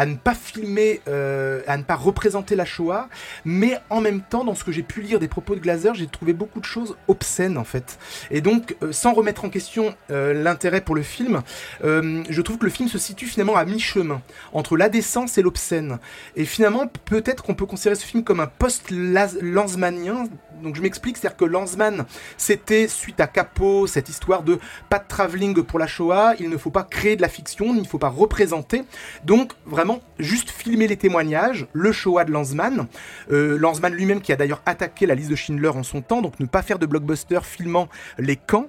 à 0.00 0.06
ne 0.06 0.14
pas 0.14 0.32
filmer, 0.32 1.02
euh, 1.08 1.60
à 1.66 1.76
ne 1.76 1.82
pas 1.82 1.94
représenter 1.94 2.56
la 2.56 2.64
Shoah, 2.64 3.10
mais 3.44 3.78
en 3.90 4.00
même 4.00 4.22
temps, 4.22 4.44
dans 4.44 4.54
ce 4.54 4.64
que 4.64 4.72
j'ai 4.72 4.82
pu 4.82 5.02
lire 5.02 5.18
des 5.18 5.28
propos 5.28 5.54
de 5.54 5.60
Glazer, 5.60 5.94
j'ai 5.94 6.06
trouvé 6.06 6.32
beaucoup 6.32 6.58
de 6.58 6.64
choses 6.64 6.96
obscènes 7.06 7.58
en 7.58 7.64
fait. 7.64 7.98
Et 8.30 8.40
donc, 8.40 8.76
euh, 8.82 8.92
sans 8.92 9.12
remettre 9.12 9.44
en 9.44 9.50
question 9.50 9.94
euh, 10.10 10.32
l'intérêt 10.32 10.80
pour 10.80 10.94
le 10.94 11.02
film, 11.02 11.42
je 11.82 12.40
trouve 12.40 12.56
que 12.56 12.64
le 12.64 12.70
film 12.70 12.88
se 12.88 12.96
situe 12.96 13.26
finalement 13.26 13.56
à 13.56 13.66
mi-chemin 13.66 14.22
entre 14.54 14.78
la 14.78 14.88
décence 14.88 15.36
et 15.36 15.42
l'obscène. 15.42 15.98
Et 16.34 16.46
finalement, 16.46 16.86
peut-être 16.86 17.42
qu'on 17.42 17.54
peut 17.54 17.66
considérer 17.66 17.96
ce 17.96 18.06
film 18.06 18.24
comme 18.24 18.40
un 18.40 18.46
post-lanzmanien. 18.46 20.28
Donc 20.62 20.76
je 20.76 20.82
m'explique, 20.82 21.16
c'est-à-dire 21.16 21.36
que 21.36 21.44
Lanzmann, 21.44 22.04
c'était 22.36 22.88
suite 22.88 23.20
à 23.20 23.26
Capot, 23.26 23.86
cette 23.86 24.08
histoire 24.08 24.42
de 24.42 24.58
pas 24.88 24.98
de 24.98 25.08
travelling 25.08 25.62
pour 25.62 25.78
la 25.78 25.86
Shoah, 25.86 26.34
il 26.38 26.48
ne 26.48 26.56
faut 26.56 26.70
pas 26.70 26.84
créer 26.84 27.16
de 27.16 27.22
la 27.22 27.28
fiction, 27.28 27.74
il 27.74 27.82
ne 27.82 27.86
faut 27.86 27.98
pas 27.98 28.08
représenter. 28.08 28.84
Donc 29.24 29.52
vraiment 29.66 30.00
juste 30.18 30.50
filmer 30.50 30.86
les 30.86 30.96
témoignages, 30.96 31.66
le 31.72 31.92
Shoah 31.92 32.24
de 32.24 32.32
Lanzmann. 32.32 32.86
Euh, 33.30 33.58
lui-même 33.88 34.20
qui 34.20 34.32
a 34.32 34.36
d'ailleurs 34.36 34.62
attaqué 34.66 35.06
la 35.06 35.14
liste 35.14 35.30
de 35.30 35.36
Schindler 35.36 35.68
en 35.68 35.82
son 35.82 36.02
temps, 36.02 36.22
donc 36.22 36.38
ne 36.40 36.46
pas 36.46 36.62
faire 36.62 36.78
de 36.78 36.86
blockbuster 36.86 37.40
filmant 37.42 37.88
les 38.18 38.36
camps. 38.36 38.66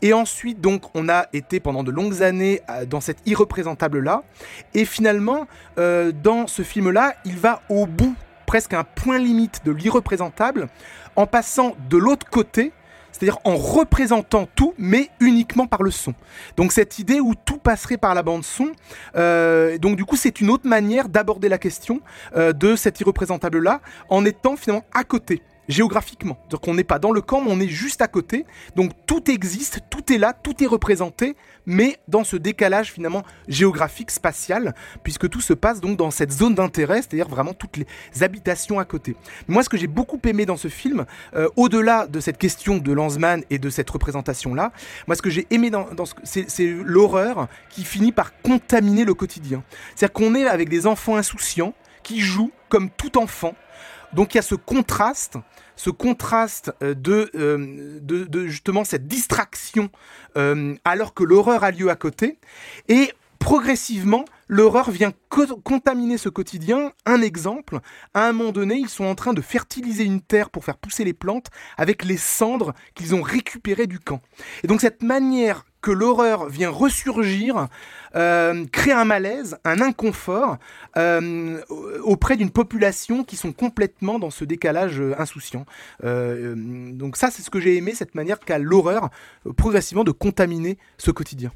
Et 0.00 0.12
ensuite, 0.12 0.60
donc, 0.60 0.84
on 0.94 1.08
a 1.08 1.26
été 1.32 1.60
pendant 1.60 1.82
de 1.82 1.90
longues 1.90 2.22
années 2.22 2.60
euh, 2.70 2.84
dans 2.84 3.00
cette 3.00 3.18
irreprésentable-là. 3.26 4.22
Et 4.74 4.84
finalement, 4.84 5.46
euh, 5.78 6.12
dans 6.12 6.46
ce 6.46 6.62
film-là, 6.62 7.14
il 7.24 7.36
va 7.36 7.62
au 7.68 7.86
bout, 7.86 8.14
presque 8.52 8.74
un 8.74 8.84
point 8.84 9.18
limite 9.18 9.62
de 9.64 9.72
l'irreprésentable, 9.72 10.68
en 11.16 11.26
passant 11.26 11.74
de 11.88 11.96
l'autre 11.96 12.28
côté 12.28 12.74
c'est-à-dire 13.10 13.38
en 13.44 13.56
représentant 13.56 14.46
tout, 14.54 14.74
mais 14.76 15.08
uniquement 15.20 15.66
par 15.66 15.82
le 15.82 15.90
son. 15.90 16.12
Donc 16.56 16.72
cette 16.72 16.98
idée 16.98 17.18
où 17.18 17.34
tout 17.34 17.56
passerait 17.56 17.96
par 17.96 18.14
la 18.14 18.22
bande 18.22 18.44
son, 18.44 18.72
euh, 19.16 19.78
donc 19.78 19.96
du 19.96 20.04
coup 20.04 20.16
c'est 20.16 20.42
une 20.42 20.50
autre 20.50 20.68
manière 20.68 21.08
d'aborder 21.08 21.48
la 21.48 21.56
question 21.56 22.00
euh, 22.36 22.52
de 22.52 22.76
cet 22.76 23.00
irreprésentable-là, 23.00 23.80
en 24.10 24.24
étant 24.26 24.56
finalement 24.56 24.84
à 24.92 25.04
côté 25.04 25.40
géographiquement. 25.72 26.38
Donc 26.50 26.68
on 26.68 26.74
n'est 26.74 26.84
pas 26.84 26.98
dans 26.98 27.10
le 27.10 27.20
camp, 27.20 27.40
mais 27.42 27.50
on 27.50 27.60
est 27.60 27.68
juste 27.68 28.02
à 28.02 28.08
côté. 28.08 28.44
Donc 28.76 28.92
tout 29.06 29.30
existe, 29.30 29.80
tout 29.90 30.12
est 30.12 30.18
là, 30.18 30.32
tout 30.32 30.62
est 30.62 30.66
représenté, 30.66 31.36
mais 31.66 31.98
dans 32.08 32.24
ce 32.24 32.36
décalage 32.36 32.92
finalement 32.92 33.22
géographique, 33.48 34.10
spatial, 34.10 34.74
puisque 35.02 35.28
tout 35.28 35.40
se 35.40 35.52
passe 35.52 35.80
donc 35.80 35.96
dans 35.96 36.10
cette 36.10 36.32
zone 36.32 36.54
d'intérêt, 36.54 37.02
c'est-à-dire 37.02 37.28
vraiment 37.28 37.54
toutes 37.54 37.76
les 37.76 37.86
habitations 38.22 38.78
à 38.78 38.84
côté. 38.84 39.16
Moi, 39.48 39.62
ce 39.62 39.68
que 39.68 39.76
j'ai 39.76 39.86
beaucoup 39.86 40.20
aimé 40.24 40.46
dans 40.46 40.56
ce 40.56 40.68
film, 40.68 41.04
euh, 41.34 41.48
au-delà 41.56 42.06
de 42.06 42.20
cette 42.20 42.38
question 42.38 42.78
de 42.78 42.92
Lanzmann 42.92 43.42
et 43.50 43.58
de 43.58 43.70
cette 43.70 43.90
représentation-là, 43.90 44.72
moi, 45.06 45.16
ce 45.16 45.22
que 45.22 45.30
j'ai 45.30 45.46
aimé 45.50 45.70
c'est 46.24 46.74
l'horreur 46.84 47.48
qui 47.70 47.84
finit 47.84 48.12
par 48.12 48.40
contaminer 48.42 49.04
le 49.04 49.14
quotidien. 49.14 49.62
C'est-à-dire 49.94 50.12
qu'on 50.12 50.34
est 50.34 50.46
avec 50.46 50.68
des 50.68 50.86
enfants 50.86 51.16
insouciants 51.16 51.74
qui 52.02 52.20
jouent 52.20 52.50
comme 52.68 52.90
tout 52.90 53.18
enfant. 53.18 53.54
Donc 54.14 54.34
il 54.34 54.38
y 54.38 54.40
a 54.40 54.42
ce 54.42 54.54
contraste 54.54 55.36
ce 55.76 55.90
contraste 55.90 56.72
euh, 56.82 56.94
euh, 57.08 57.98
de, 58.00 58.46
justement 58.46 58.84
cette 58.84 59.06
distraction 59.06 59.90
euh, 60.36 60.76
alors 60.84 61.14
que 61.14 61.24
l'horreur 61.24 61.64
a 61.64 61.70
lieu 61.70 61.90
à 61.90 61.96
côté. 61.96 62.38
Et 62.88 63.12
progressivement, 63.38 64.24
l'horreur 64.46 64.90
vient 64.90 65.12
contaminer 65.28 66.18
ce 66.18 66.28
quotidien. 66.28 66.92
Un 67.04 67.20
exemple, 67.20 67.80
à 68.14 68.28
un 68.28 68.32
moment 68.32 68.52
donné, 68.52 68.76
ils 68.76 68.88
sont 68.88 69.04
en 69.04 69.16
train 69.16 69.32
de 69.32 69.40
fertiliser 69.40 70.04
une 70.04 70.20
terre 70.20 70.50
pour 70.50 70.64
faire 70.64 70.76
pousser 70.78 71.04
les 71.04 71.14
plantes 71.14 71.48
avec 71.76 72.04
les 72.04 72.16
cendres 72.16 72.74
qu'ils 72.94 73.14
ont 73.14 73.22
récupérées 73.22 73.88
du 73.88 73.98
camp. 73.98 74.20
Et 74.62 74.68
donc 74.68 74.80
cette 74.80 75.02
manière 75.02 75.64
que 75.82 75.90
l'horreur 75.90 76.48
vient 76.48 76.70
ressurgir, 76.70 77.68
euh, 78.14 78.64
crée 78.70 78.92
un 78.92 79.04
malaise, 79.04 79.58
un 79.64 79.80
inconfort 79.80 80.56
euh, 80.96 81.60
auprès 82.02 82.36
d'une 82.36 82.50
population 82.50 83.24
qui 83.24 83.36
sont 83.36 83.52
complètement 83.52 84.18
dans 84.18 84.30
ce 84.30 84.44
décalage 84.44 85.00
euh, 85.00 85.14
insouciant. 85.18 85.66
donc 86.02 87.16
ça, 87.16 87.30
c'est 87.30 87.42
ce 87.42 87.50
que 87.50 87.60
j'ai 87.60 87.76
aimé, 87.76 87.92
cette 87.94 88.14
manière 88.14 88.38
qu'a 88.38 88.58
l'horreur 88.58 89.10
progressivement 89.56 90.04
de 90.04 90.12
contaminer 90.12 90.78
ce 90.98 91.10
quotidien. 91.10 91.50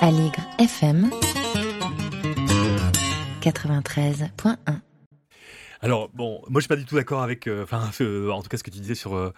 Allegre 0.00 0.46
FM 0.58 1.10
93.1 3.40 4.56
alors 5.80 6.08
bon, 6.14 6.40
moi 6.48 6.60
je 6.60 6.60
suis 6.60 6.68
pas 6.68 6.76
du 6.76 6.86
tout 6.86 6.94
d'accord 6.94 7.22
avec, 7.22 7.46
enfin 7.46 7.90
en 8.30 8.40
tout 8.40 8.48
cas 8.48 8.56
ce 8.56 8.62
que 8.62 8.70
tu 8.70 8.80
disais 8.80 8.94
sur 8.94 9.32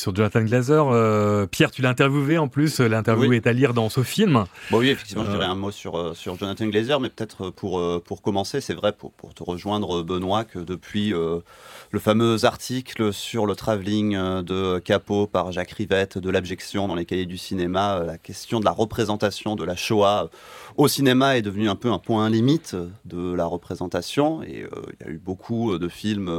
sur 0.00 0.16
Jonathan 0.16 0.40
Glazer. 0.40 0.88
Euh, 0.88 1.46
Pierre, 1.46 1.70
tu 1.70 1.82
l'as 1.82 1.90
interviewé 1.90 2.38
en 2.38 2.48
plus. 2.48 2.80
L'interview 2.80 3.34
est 3.34 3.46
à 3.46 3.52
lire 3.52 3.74
dans 3.74 3.90
ce 3.90 4.02
film. 4.02 4.44
Bon, 4.70 4.78
oui, 4.78 4.88
effectivement, 4.88 5.24
je 5.24 5.30
dirais 5.30 5.44
euh, 5.44 5.50
un 5.50 5.54
mot 5.54 5.70
sur, 5.70 5.96
euh, 5.96 6.14
sur 6.14 6.38
Jonathan 6.38 6.66
Glazer, 6.66 6.98
mais 7.00 7.10
peut-être 7.10 7.50
pour, 7.50 8.02
pour 8.02 8.22
commencer, 8.22 8.62
c'est 8.62 8.74
vrai, 8.74 8.92
pour, 8.92 9.12
pour 9.12 9.34
te 9.34 9.42
rejoindre, 9.42 10.02
Benoît, 10.02 10.44
que 10.44 10.58
depuis 10.58 11.10
le 11.10 11.98
fameux 11.98 12.44
article 12.44 13.12
sur 13.12 13.44
le 13.44 13.54
travelling 13.54 14.16
de 14.42 14.78
Capot 14.78 15.26
par 15.26 15.52
Jacques 15.52 15.72
Rivette, 15.72 16.16
de 16.16 16.30
l'abjection 16.30 16.88
dans 16.88 16.94
les 16.94 17.04
cahiers 17.04 17.26
du 17.26 17.36
cinéma, 17.36 18.02
la 18.04 18.16
question 18.16 18.58
de 18.58 18.64
la 18.64 18.70
représentation 18.70 19.54
de 19.54 19.64
la 19.64 19.76
Shoah 19.76 20.30
au 20.76 20.88
cinéma 20.88 21.36
est 21.36 21.42
devenue 21.42 21.68
un 21.68 21.76
peu 21.76 21.92
un 21.92 21.98
point 21.98 22.30
limite 22.30 22.74
de 23.04 23.34
la 23.34 23.44
représentation. 23.44 24.42
Et 24.42 24.64
il 25.00 25.06
y 25.06 25.08
a 25.08 25.12
eu 25.12 25.18
beaucoup 25.18 25.78
de 25.78 25.88
films 25.88 26.30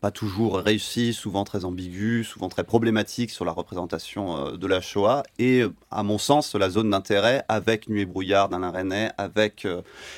pas 0.00 0.10
toujours 0.10 0.58
réussi, 0.58 1.12
souvent 1.12 1.44
très 1.44 1.64
ambigu, 1.64 2.24
souvent 2.24 2.48
très 2.48 2.64
problématique 2.64 3.30
sur 3.30 3.44
la 3.44 3.52
représentation 3.52 4.36
euh, 4.36 4.56
de 4.56 4.66
la 4.66 4.80
Shoah. 4.80 5.22
Et 5.38 5.64
à 5.90 6.02
mon 6.02 6.18
sens, 6.18 6.54
la 6.54 6.70
zone 6.70 6.90
d'intérêt 6.90 7.44
avec 7.48 7.88
Nuit 7.88 8.02
et 8.02 8.06
brouillard 8.06 8.48
d'Alain 8.48 8.70
René, 8.70 9.08
avec 9.18 9.66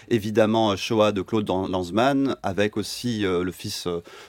évidemment 0.08 0.76
Shoah 0.76 1.12
de 1.12 1.22
Claude 1.22 1.48
Lanzmann, 1.48 2.36
avec 2.42 2.76
aussi 2.76 3.20
le 3.20 3.52
fils 3.52 3.86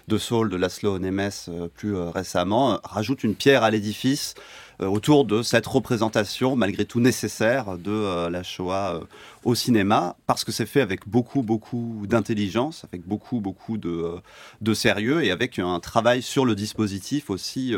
de 0.08 0.18
Saul 0.18 0.50
de 0.50 0.58
Laszlo 0.58 1.00
Nemes 1.00 1.32
plus 1.76 1.96
récemment, 1.96 2.80
rajoute 2.84 3.24
une 3.24 3.36
pierre 3.36 3.64
à 3.64 3.72
l'édifice 3.72 4.36
euh, 4.36 4.71
autour 4.88 5.26
de 5.26 5.44
cette 5.44 5.68
représentation, 5.68 6.56
malgré 6.56 6.86
tout 6.86 7.00
nécessaire, 7.00 7.78
de 7.78 7.92
euh, 7.92 8.30
la 8.30 8.44
Shoah 8.44 8.96
euh, 8.96 9.00
au 9.44 9.56
cinéma, 9.56 10.16
parce 10.28 10.44
que 10.44 10.52
c'est 10.52 10.66
fait 10.66 10.82
avec 10.82 11.08
beaucoup, 11.08 11.42
beaucoup 11.42 12.04
d'intelligence, 12.08 12.86
avec 12.92 13.08
beaucoup, 13.08 13.40
beaucoup 13.40 13.78
de, 13.78 14.16
de, 14.62 14.74
sérieux 14.74 15.24
et 15.24 15.32
avec 15.32 15.60
un 15.60 15.80
travail 15.80 16.22
sur 16.22 16.46
le 16.46 16.56
dispositif 16.56 17.30
aussi 17.30 17.74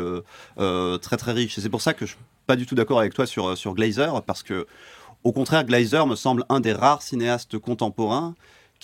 très, 0.56 1.16
très 1.16 1.32
riche. 1.32 1.58
Et 1.58 1.60
c'est 1.60 1.70
pour 1.70 1.80
ça 1.80 1.94
que 1.94 2.06
je 2.06 2.12
suis 2.12 2.20
pas 2.46 2.56
du 2.56 2.66
tout 2.66 2.74
d'accord 2.74 3.00
avec 3.00 3.14
toi 3.14 3.26
sur, 3.26 3.56
sur 3.56 3.74
Glazer, 3.74 4.22
parce 4.22 4.42
que, 4.42 4.66
au 5.22 5.32
contraire, 5.32 5.64
Glazer 5.64 6.06
me 6.06 6.16
semble 6.16 6.44
un 6.48 6.60
des 6.60 6.72
rares 6.72 7.02
cinéastes 7.02 7.58
contemporains 7.58 8.34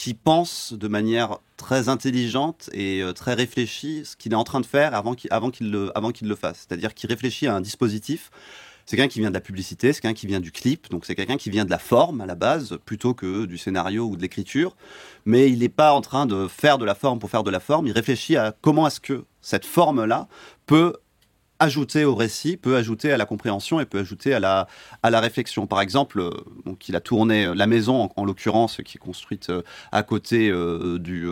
qui 0.00 0.14
pense 0.14 0.72
de 0.72 0.88
manière 0.88 1.40
très 1.58 1.90
intelligente 1.90 2.70
et 2.72 3.02
euh, 3.02 3.12
très 3.12 3.34
réfléchie 3.34 4.00
ce 4.06 4.16
qu'il 4.16 4.32
est 4.32 4.36
en 4.36 4.44
train 4.44 4.60
de 4.60 4.64
faire 4.64 4.94
avant 4.94 5.12
qu'il 5.14 5.28
qu'il 5.52 5.70
le, 5.70 5.92
avant 5.94 6.10
qu'il 6.10 6.26
le 6.26 6.36
fasse. 6.36 6.66
C'est-à-dire 6.66 6.94
qu'il 6.94 7.10
réfléchit 7.10 7.46
à 7.46 7.54
un 7.54 7.60
dispositif. 7.60 8.30
C'est 8.86 8.96
quelqu'un 8.96 9.12
qui 9.12 9.18
vient 9.20 9.28
de 9.28 9.34
la 9.34 9.42
publicité, 9.42 9.92
c'est 9.92 10.00
quelqu'un 10.00 10.18
qui 10.18 10.26
vient 10.26 10.40
du 10.40 10.52
clip, 10.52 10.88
donc 10.88 11.04
c'est 11.04 11.14
quelqu'un 11.14 11.36
qui 11.36 11.50
vient 11.50 11.66
de 11.66 11.70
la 11.70 11.78
forme 11.78 12.22
à 12.22 12.26
la 12.26 12.34
base, 12.34 12.78
plutôt 12.86 13.12
que 13.12 13.44
du 13.44 13.58
scénario 13.58 14.06
ou 14.06 14.16
de 14.16 14.22
l'écriture. 14.22 14.74
Mais 15.26 15.50
il 15.50 15.58
n'est 15.58 15.68
pas 15.68 15.92
en 15.92 16.00
train 16.00 16.24
de 16.24 16.48
faire 16.48 16.78
de 16.78 16.86
la 16.86 16.94
forme 16.94 17.18
pour 17.18 17.28
faire 17.28 17.44
de 17.44 17.50
la 17.50 17.60
forme, 17.60 17.86
il 17.86 17.92
réfléchit 17.92 18.38
à 18.38 18.56
comment 18.62 18.86
est-ce 18.86 19.00
que 19.00 19.26
cette 19.42 19.66
forme-là 19.66 20.28
peut 20.64 20.96
ajouter 21.60 22.04
au 22.04 22.14
récit, 22.14 22.56
peut 22.56 22.76
ajouter 22.76 23.12
à 23.12 23.18
la 23.18 23.26
compréhension 23.26 23.78
et 23.80 23.84
peut 23.84 23.98
ajouter 23.98 24.34
à 24.34 24.40
la, 24.40 24.66
à 25.02 25.10
la 25.10 25.20
réflexion. 25.20 25.66
Par 25.66 25.82
exemple, 25.82 26.18
euh, 26.18 26.30
donc, 26.64 26.88
il 26.88 26.96
a 26.96 27.00
tourné 27.00 27.44
euh, 27.44 27.54
la 27.54 27.66
maison, 27.66 28.10
en, 28.16 28.24
l'occurrence, 28.24 28.80
qui 28.84 28.96
est 28.96 29.00
construite 29.00 29.50
euh, 29.50 29.62
à 29.92 30.02
côté 30.02 30.50
du, 30.98 31.28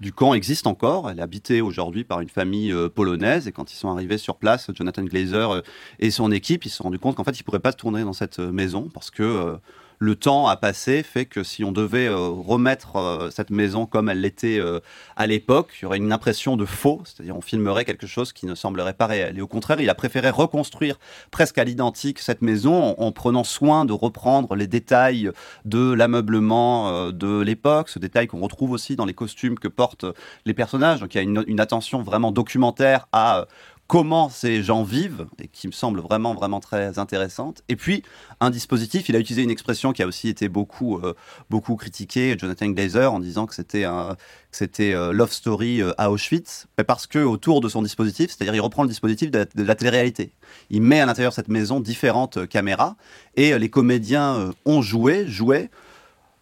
du 0.00 0.12
camp, 0.12 0.34
existe 0.34 0.66
encore. 0.66 1.08
Elle 1.08 1.20
est 1.20 1.22
habitée 1.22 1.60
aujourd'hui 1.60 2.02
par 2.02 2.20
une 2.20 2.28
famille 2.28 2.74
polonaise. 2.94 3.46
Et 3.46 3.52
quand 3.52 3.72
ils 3.72 3.76
sont 3.76 3.90
arrivés 3.90 4.18
sur 4.18 4.36
place, 4.36 4.70
Jonathan 4.74 5.04
Glazer 5.04 5.62
et 6.00 6.10
son 6.10 6.32
équipe, 6.32 6.64
ils 6.64 6.70
se 6.70 6.78
sont 6.78 6.84
rendus 6.84 6.98
compte 6.98 7.14
qu'en 7.14 7.24
fait, 7.24 7.38
ils 7.38 7.42
ne 7.42 7.44
pourraient 7.44 7.60
pas 7.60 7.72
tourner 7.72 8.02
dans 8.02 8.12
cette 8.12 8.40
maison 8.40 8.90
parce 8.92 9.10
que 9.10 9.58
le 9.98 10.16
temps 10.16 10.46
a 10.46 10.56
passé 10.56 11.02
fait 11.02 11.26
que 11.26 11.42
si 11.42 11.64
on 11.64 11.72
devait 11.72 12.06
euh, 12.06 12.28
remettre 12.28 12.96
euh, 12.96 13.30
cette 13.30 13.50
maison 13.50 13.86
comme 13.86 14.08
elle 14.08 14.20
l'était 14.20 14.58
euh, 14.58 14.80
à 15.16 15.26
l'époque, 15.26 15.74
il 15.78 15.82
y 15.82 15.86
aurait 15.86 15.98
une 15.98 16.12
impression 16.12 16.56
de 16.56 16.64
faux, 16.64 17.02
c'est-à-dire 17.04 17.36
on 17.36 17.40
filmerait 17.40 17.84
quelque 17.84 18.06
chose 18.06 18.32
qui 18.32 18.46
ne 18.46 18.54
semblerait 18.54 18.94
pas 18.94 19.06
réel. 19.06 19.38
Et 19.38 19.40
au 19.40 19.48
contraire, 19.48 19.80
il 19.80 19.90
a 19.90 19.94
préféré 19.94 20.30
reconstruire 20.30 20.98
presque 21.30 21.58
à 21.58 21.64
l'identique 21.64 22.20
cette 22.20 22.42
maison 22.42 22.94
en, 22.98 23.12
prenant 23.12 23.44
soin 23.44 23.84
de 23.84 23.92
reprendre 23.92 24.54
les 24.54 24.66
détails 24.66 25.30
de 25.64 25.92
l'ameublement 25.92 27.10
de 27.10 27.40
l'époque, 27.40 27.88
ce 27.88 27.98
détail 27.98 28.28
qu'on 28.28 28.40
retrouve 28.40 28.70
aussi 28.70 28.96
dans 28.96 29.06
les 29.06 29.14
costumes 29.14 29.58
que 29.58 29.68
portent 29.68 30.04
les 30.44 30.54
personnages. 30.54 31.00
Donc 31.00 31.14
il 31.14 31.18
y 31.18 31.20
a 31.20 31.24
une, 31.24 31.42
une 31.46 31.60
attention 31.60 32.02
vraiment 32.02 32.30
documentaire 32.30 33.08
à 33.12 33.46
comment 33.88 34.28
ces 34.28 34.62
gens 34.62 34.82
vivent, 34.84 35.26
et 35.42 35.48
qui 35.48 35.66
me 35.66 35.72
semble 35.72 36.00
vraiment, 36.00 36.34
vraiment 36.34 36.60
très 36.60 36.98
intéressante. 36.98 37.62
Et 37.70 37.74
puis, 37.74 38.02
un 38.38 38.50
dispositif, 38.50 39.08
il 39.08 39.16
a 39.16 39.18
utilisé 39.18 39.42
une 39.42 39.50
expression 39.50 39.92
qui 39.92 40.02
a 40.02 40.06
aussi 40.06 40.28
été 40.28 40.50
beaucoup, 40.50 40.98
euh, 40.98 41.14
beaucoup 41.48 41.74
critiquée, 41.74 42.36
Jonathan 42.38 42.66
Glazer, 42.68 43.10
en 43.10 43.18
disant 43.18 43.46
que 43.46 43.54
c'était 43.54 43.84
un, 43.84 44.16
c'était 44.52 44.92
euh, 44.92 45.12
Love 45.12 45.32
Story 45.32 45.80
euh, 45.80 45.92
à 45.96 46.10
Auschwitz, 46.10 46.66
parce 46.86 47.06
que 47.06 47.18
autour 47.18 47.62
de 47.62 47.70
son 47.70 47.80
dispositif, 47.80 48.30
c'est-à-dire 48.30 48.54
il 48.54 48.60
reprend 48.60 48.82
le 48.82 48.90
dispositif 48.90 49.30
de 49.30 49.46
la, 49.56 49.74
télé-réalité. 49.74 50.32
Il 50.68 50.82
met 50.82 51.00
à 51.00 51.06
l'intérieur 51.06 51.32
de 51.32 51.36
cette 51.36 51.48
maison 51.48 51.80
différentes 51.80 52.46
caméras, 52.46 52.96
et 53.36 53.58
les 53.58 53.70
comédiens 53.70 54.52
ont 54.66 54.82
joué, 54.82 55.26
joué, 55.26 55.70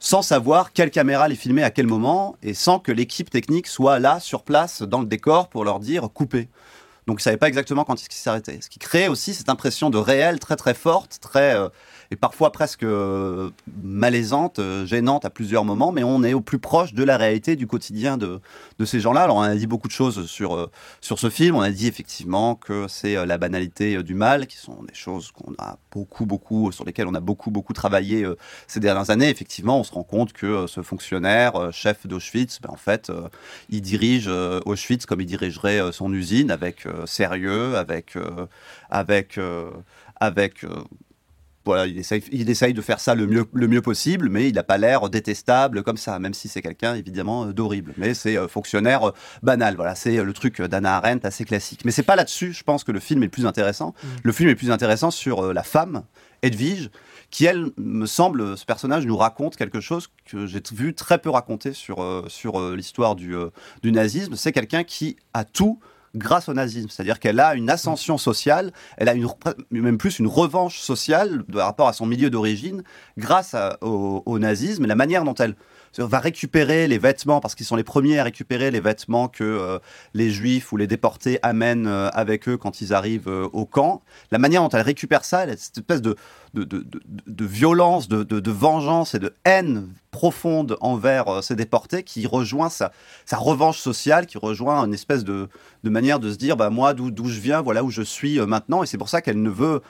sans 0.01 0.23
savoir 0.23 0.73
quelle 0.73 0.91
caméra 0.91 1.29
les 1.29 1.37
filmer 1.37 1.63
à 1.63 1.71
quel 1.71 1.87
moment, 1.87 2.37
et 2.43 2.55
sans 2.55 2.81
que 2.81 2.91
l'équipe 2.91 3.31
technique 3.31 3.69
soit 3.69 4.01
là, 4.01 4.19
sur 4.19 4.43
place, 4.43 4.83
dans 4.83 5.01
le 5.01 5.07
décor, 5.07 5.49
pour 5.49 5.65
leur 5.65 5.79
dire 5.79 6.11
couper. 6.13 6.49
Donc, 7.07 7.19
ils 7.19 7.21
ne 7.21 7.23
savaient 7.23 7.37
pas 7.37 7.49
exactement 7.49 7.85
quand 7.85 7.95
est-ce 7.95 8.09
qu'il 8.09 8.19
s'arrêtait. 8.19 8.61
Ce 8.61 8.69
qui 8.69 8.79
crée 8.79 9.09
aussi 9.09 9.35
cette 9.35 9.49
impression 9.49 9.91
de 9.91 9.99
réel 9.99 10.41
très 10.41 10.57
très 10.57 10.75
forte, 10.75 11.19
très 11.21 11.55
euh, 11.55 11.69
et 12.11 12.17
parfois 12.17 12.53
presque 12.53 12.83
euh, 12.83 13.51
malaisante, 13.83 14.59
euh, 14.59 14.87
gênante 14.87 15.25
à 15.25 15.31
plusieurs 15.31 15.65
moments, 15.65 15.93
mais 15.93 16.05
on 16.05 16.23
est 16.23 16.35
au 16.35 16.41
plus 16.41 16.59
proche 16.59 16.95
de 16.95 17.03
la 17.03 17.17
réalité 17.17 17.57
du 17.57 17.67
quotidien 17.67 18.17
de, 18.17 18.41
de 18.79 18.85
ces 18.85 19.01
gens-là. 19.01 19.23
Alors 19.23 19.37
on 19.37 19.43
a 19.43 19.55
dit 19.55 19.67
beaucoup 19.67 19.89
de 19.89 19.93
choses 19.93 20.27
sur, 20.27 20.55
euh, 20.55 20.71
sur 21.01 21.19
ce 21.19 21.31
film, 21.31 21.57
on 21.57 21.61
a 21.61 21.71
dit 21.71 21.87
effectivement 21.87 22.55
que 22.55 22.87
c'est 22.89 23.27
la 23.27 23.39
banalité 23.39 24.03
du 24.03 24.15
mal, 24.15 24.47
qui 24.47 24.57
sont 24.57 24.83
des 24.83 24.95
choses 24.95 25.31
qu'on 25.33 25.53
a 25.59 25.79
beaucoup, 25.91 26.27
beaucoup, 26.27 26.73
sur 26.73 26.85
lesquelles 26.85 27.07
on 27.07 27.15
a 27.15 27.21
beaucoup, 27.21 27.51
beaucoup 27.51 27.73
travaillé 27.73 28.27
ces 28.67 28.81
dernières 28.81 29.11
années. 29.11 29.31
Effectivement, 29.31 29.81
on 29.81 29.85
se 29.85 29.93
rend 29.93 30.03
compte 30.03 30.33
que 30.33 30.67
ce 30.67 30.83
fonctionnaire, 30.83 31.73
chef 31.73 32.07
d'Auschwitz, 32.07 32.61
ben, 32.61 32.71
en 32.71 32.77
fait, 32.77 33.11
il 33.71 33.81
dirige 33.81 34.29
Auschwitz 34.67 35.07
comme 35.07 35.21
il 35.21 35.27
dirigerait 35.27 35.93
son 35.93 36.13
usine, 36.13 36.51
avec 36.51 36.87
sérieux, 37.07 37.77
avec... 37.77 38.17
avec 38.91 39.39
avec 40.19 40.65
voilà, 41.67 41.87
il 41.87 41.99
essaye, 41.99 42.23
il 42.33 42.49
essaye 42.49 42.73
de 42.75 42.81
faire 42.81 43.01
ça 43.01 43.15
le 43.15 43.27
mieux, 43.27 43.45
le 43.53 43.69
mieux 43.69 43.83
possible, 43.83 44.29
mais 44.31 44.49
il 44.49 44.55
n'a 44.55 44.63
pas 44.63 44.79
l'air 44.79 45.11
détestable 45.11 45.83
comme 45.83 45.97
ça, 45.97 46.19
même 46.19 46.33
si 46.33 46.49
c'est 46.49 46.63
quelqu'un 46.63 46.95
évidemment 46.95 47.47
d'horrible. 47.47 47.93
Mais 47.97 48.15
c'est 48.15 48.39
euh, 48.39 48.49
fonctionnaire 48.49 49.09
euh, 49.09 49.13
banal. 49.43 49.75
Voilà, 49.77 49.95
c'est 49.95 50.23
le 50.23 50.33
truc 50.33 50.63
d'Anna 50.63 50.97
Arendt 50.97 51.27
assez 51.27 51.45
classique. 51.45 51.85
Mais 51.85 51.91
c'est 51.91 52.05
pas 52.05 52.17
là-dessus, 52.17 52.53
je 52.53 52.63
pense 52.63 52.85
que 52.85 52.93
le 52.93 53.01
film 53.01 53.23
est 53.23 53.27
le 53.27 53.31
plus 53.31 53.47
intéressant. 53.47 53.95
Mm. 54.03 54.07
Le 54.23 54.33
film 54.33 54.49
est 54.49 54.55
plus 54.55 54.71
intéressant 54.71 55.11
sur 55.11 55.45
euh, 55.45 55.53
la 55.53 55.65
femme, 55.65 56.05
Edwige, 56.43 56.91
qui 57.31 57.45
elle 57.45 57.71
me 57.77 58.07
semble, 58.07 58.57
ce 58.57 58.65
personnage 58.65 59.05
nous 59.05 59.17
raconte 59.17 59.57
quelque 59.57 59.81
chose 59.81 60.09
que 60.25 60.47
j'ai 60.47 60.63
vu 60.73 60.95
très 60.95 61.19
peu 61.19 61.29
raconter 61.29 61.73
sur 61.73 62.25
sur 62.29 62.61
l'histoire 62.71 63.17
du, 63.17 63.35
du 63.83 63.91
nazisme. 63.91 64.37
C'est 64.37 64.53
quelqu'un 64.53 64.85
qui 64.85 65.17
a 65.35 65.45
tout 65.45 65.81
grâce 66.15 66.49
au 66.49 66.55
nazisme. 66.55 66.89
C'est-à-dire 66.89 67.19
qu'elle 67.19 67.41
a 67.41 67.55
une 67.55 67.71
ascension 67.71 68.19
sociale, 68.19 68.73
elle 68.97 69.09
a 69.09 69.15
une, 69.15 69.29
même 69.71 69.99
plus 69.99 70.19
une 70.19 70.27
revanche 70.27 70.81
sociale 70.81 71.45
par 71.45 71.67
rapport 71.67 71.89
à 71.89 71.93
son 71.93 72.07
milieu 72.07 72.31
d'origine 72.31 72.83
grâce 73.19 73.55
au, 73.81 74.23
au, 74.25 74.39
nazisme. 74.39 74.87
La 74.87 74.95
manière 74.95 75.25
dont 75.25 75.35
elle 75.35 75.57
va 75.99 76.19
récupérer 76.19 76.87
les 76.89 76.99
vêtements, 76.99 77.41
parce 77.41 77.55
qu'ils 77.55 77.67
sont 77.67 77.77
les 77.77 77.85
premiers 77.85 78.19
à 78.19 78.25
récupérer 78.25 78.71
les 78.71 78.81
vêtements 78.81 79.29
que 79.29 79.45
euh, 79.45 79.79
les 80.15 80.31
juifs 80.31 80.73
ou 80.73 80.77
les 80.77 80.87
déportés 80.87 81.39
amènent 81.43 81.87
euh, 81.87 82.09
avec 82.13 82.49
eux 82.49 82.57
quand 82.57 82.81
ils 82.81 82.93
arrivent 82.93 83.29
euh, 83.29 83.49
au 83.53 83.65
camp. 83.65 84.03
La 84.31 84.39
manière 84.39 84.63
dont 84.63 84.69
elle 84.69 84.83
récupère 84.83 85.25
ça, 85.25 85.47
cette 85.57 85.79
espèce 85.79 86.03
de, 86.03 86.17
violence, 87.41 88.09
de, 88.09 88.51
vengeance 88.51 89.15
et 89.15 89.19
de 89.19 89.35
haine 89.45 89.89
profonde 90.11 90.79
envers 90.81 91.43
ces 91.43 91.57
déportés 91.57 92.03
qui 92.03 92.27
rejoint 92.27 92.71
sa, 92.71 92.93
sa, 93.27 93.37
revanche 93.37 93.79
sociale, 93.79 94.27
qui 94.27 94.39
rejoint 94.39 94.85
une 94.85 94.95
espèce 94.95 95.25
de, 95.25 95.49
manière 95.85 96.19
de 96.19 96.33
se 96.33 96.37
dire, 96.37 96.57
bah, 96.57 96.71
moi, 96.71 96.95
d'où 96.95 97.29
je 97.29 97.41
viens, 97.41 97.61
voilà 97.61 97.85
où 97.85 97.91
je 97.91 98.03
suis 98.03 98.41
maintenant. 98.41 98.83
Et 98.83 98.87
c'est 98.87 98.99
pour 98.99 99.11
ça 99.11 99.21
qu'elle 99.21 99.43
ne 99.43 99.51
veut 99.51 99.83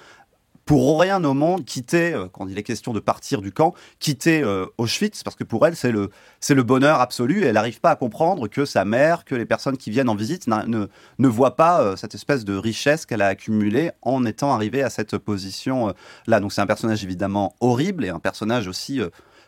pour 0.67 1.01
rien 1.01 1.23
au 1.23 1.33
monde 1.33 1.65
quitter, 1.65 2.13
euh, 2.13 2.27
quand 2.31 2.49
il 2.49 2.59
est 2.59 2.65
question 2.65 2.93
de 2.93 2.99
partir 2.99 3.41
du 3.41 3.53
camp, 3.53 3.73
quitter 4.01 4.43
euh, 4.43 4.67
Auschwitz, 4.79 5.23
parce 5.23 5.37
que 5.37 5.45
pour 5.45 5.65
elle, 5.65 5.77
c'est 5.77 5.93
le, 5.93 6.11
le 6.51 6.63
bonheur 6.65 7.01
absolu, 7.01 7.45
et 7.45 7.47
elle 7.47 7.55
n'arrive 7.55 7.81
pas 7.81 7.93
à 7.93 7.97
comprendre 7.97 8.49
que 8.49 8.65
sa 8.65 8.85
mère, 8.85 9.25
que 9.25 9.37
les 9.37 9.47
personnes 9.47 9.77
qui 9.77 9.91
viennent 9.91 10.09
en 10.09 10.17
visite 10.17 10.49
ne, 10.49 10.89
ne 11.19 11.29
voient 11.29 11.55
pas 11.55 11.81
euh, 11.81 11.97
cette 11.97 12.17
espèce 12.17 12.45
de 12.45 12.57
richesse 12.57 13.07
qu'elle 13.07 13.23
a 13.23 13.29
accumulée 13.29 13.93
en 14.03 14.25
étant 14.25 14.53
arrivée 14.53 14.83
à 14.83 14.91
cette 14.91 15.17
position-là. 15.19 16.41
Donc 16.41 16.53
c'est 16.53 16.61
un 16.61 16.67
personnage 16.67 17.05
évidemment 17.05 17.55
horrible, 17.61 18.05
et 18.05 18.09
un 18.09 18.19
personnage 18.19 18.67
aussi 18.67 19.01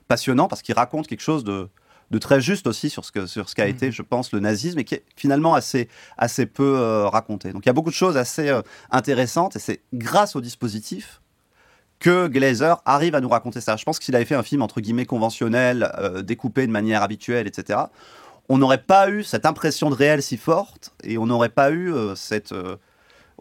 passionnant, 0.06 0.46
parce 0.46 0.62
qu'il 0.62 0.76
raconte 0.76 1.08
quelque 1.08 1.20
chose 1.20 1.42
de 1.42 1.68
de 2.10 2.18
très 2.18 2.40
juste 2.40 2.66
aussi 2.66 2.90
sur 2.90 3.04
ce 3.04 3.12
que 3.12 3.26
sur 3.26 3.48
ce 3.48 3.54
qu'a 3.54 3.66
mmh. 3.66 3.70
été, 3.70 3.92
je 3.92 4.02
pense, 4.02 4.32
le 4.32 4.40
nazisme 4.40 4.78
et 4.78 4.84
qui 4.84 4.94
est 4.94 5.04
finalement 5.16 5.54
assez 5.54 5.88
assez 6.16 6.46
peu 6.46 6.76
euh, 6.78 7.08
raconté. 7.08 7.52
Donc 7.52 7.64
il 7.64 7.68
y 7.68 7.70
a 7.70 7.74
beaucoup 7.74 7.90
de 7.90 7.94
choses 7.94 8.16
assez 8.16 8.48
euh, 8.48 8.62
intéressantes 8.90 9.56
et 9.56 9.58
c'est 9.58 9.82
grâce 9.92 10.36
au 10.36 10.40
dispositif 10.40 11.20
que 11.98 12.28
Glazer 12.28 12.80
arrive 12.84 13.14
à 13.14 13.20
nous 13.20 13.28
raconter 13.28 13.60
ça. 13.60 13.76
Je 13.76 13.84
pense 13.84 13.98
que 13.98 14.04
s'il 14.04 14.14
avait 14.14 14.24
fait 14.24 14.36
un 14.36 14.42
film 14.42 14.62
entre 14.62 14.80
guillemets 14.80 15.06
conventionnel, 15.06 15.90
euh, 15.98 16.22
découpé 16.22 16.66
de 16.66 16.72
manière 16.72 17.02
habituelle, 17.02 17.46
etc., 17.46 17.80
on 18.48 18.56
n'aurait 18.56 18.82
pas 18.82 19.10
eu 19.10 19.24
cette 19.24 19.44
impression 19.44 19.90
de 19.90 19.94
réel 19.94 20.22
si 20.22 20.38
forte 20.38 20.94
et 21.02 21.18
on 21.18 21.26
n'aurait 21.26 21.50
pas 21.50 21.70
eu 21.70 21.92
cette 22.16 22.54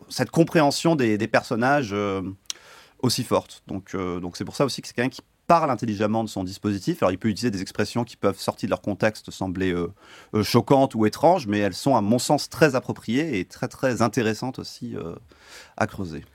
cette 0.09 0.29
compréhension 0.31 0.97
des, 0.97 1.17
des 1.17 1.29
personnages 1.29 1.95
aussi 2.99 3.23
forte. 3.23 3.63
Donc 3.67 3.95
donc 3.95 4.35
c'est 4.35 4.43
pour 4.43 4.57
ça 4.57 4.65
aussi 4.65 4.81
que 4.81 4.87
c'est 4.89 4.93
quelqu'un 4.93 5.09
qui 5.09 5.21
parle 5.47 5.71
intelligemment 5.71 6.23
de 6.23 6.29
son 6.29 6.43
dispositif. 6.43 7.01
Alors, 7.01 7.11
il 7.11 7.17
peut 7.17 7.29
utiliser 7.29 7.51
des 7.51 7.61
expressions 7.61 8.03
qui 8.03 8.17
peuvent, 8.17 8.39
sortir 8.39 8.67
de 8.67 8.71
leur 8.71 8.81
contexte, 8.81 9.31
sembler 9.31 9.71
euh, 9.71 9.91
euh, 10.35 10.43
choquantes 10.43 10.93
ou 10.93 11.05
étranges, 11.05 11.47
mais 11.47 11.59
elles 11.59 11.73
sont, 11.73 11.95
à 11.95 12.01
mon 12.01 12.19
sens, 12.19 12.49
très 12.49 12.75
appropriées 12.75 13.39
et 13.39 13.45
très, 13.45 13.67
très 13.67 14.01
intéressantes 14.01 14.59
aussi 14.59 14.95
euh, 14.95 15.15
à 15.77 15.87
creuser. 15.87 16.25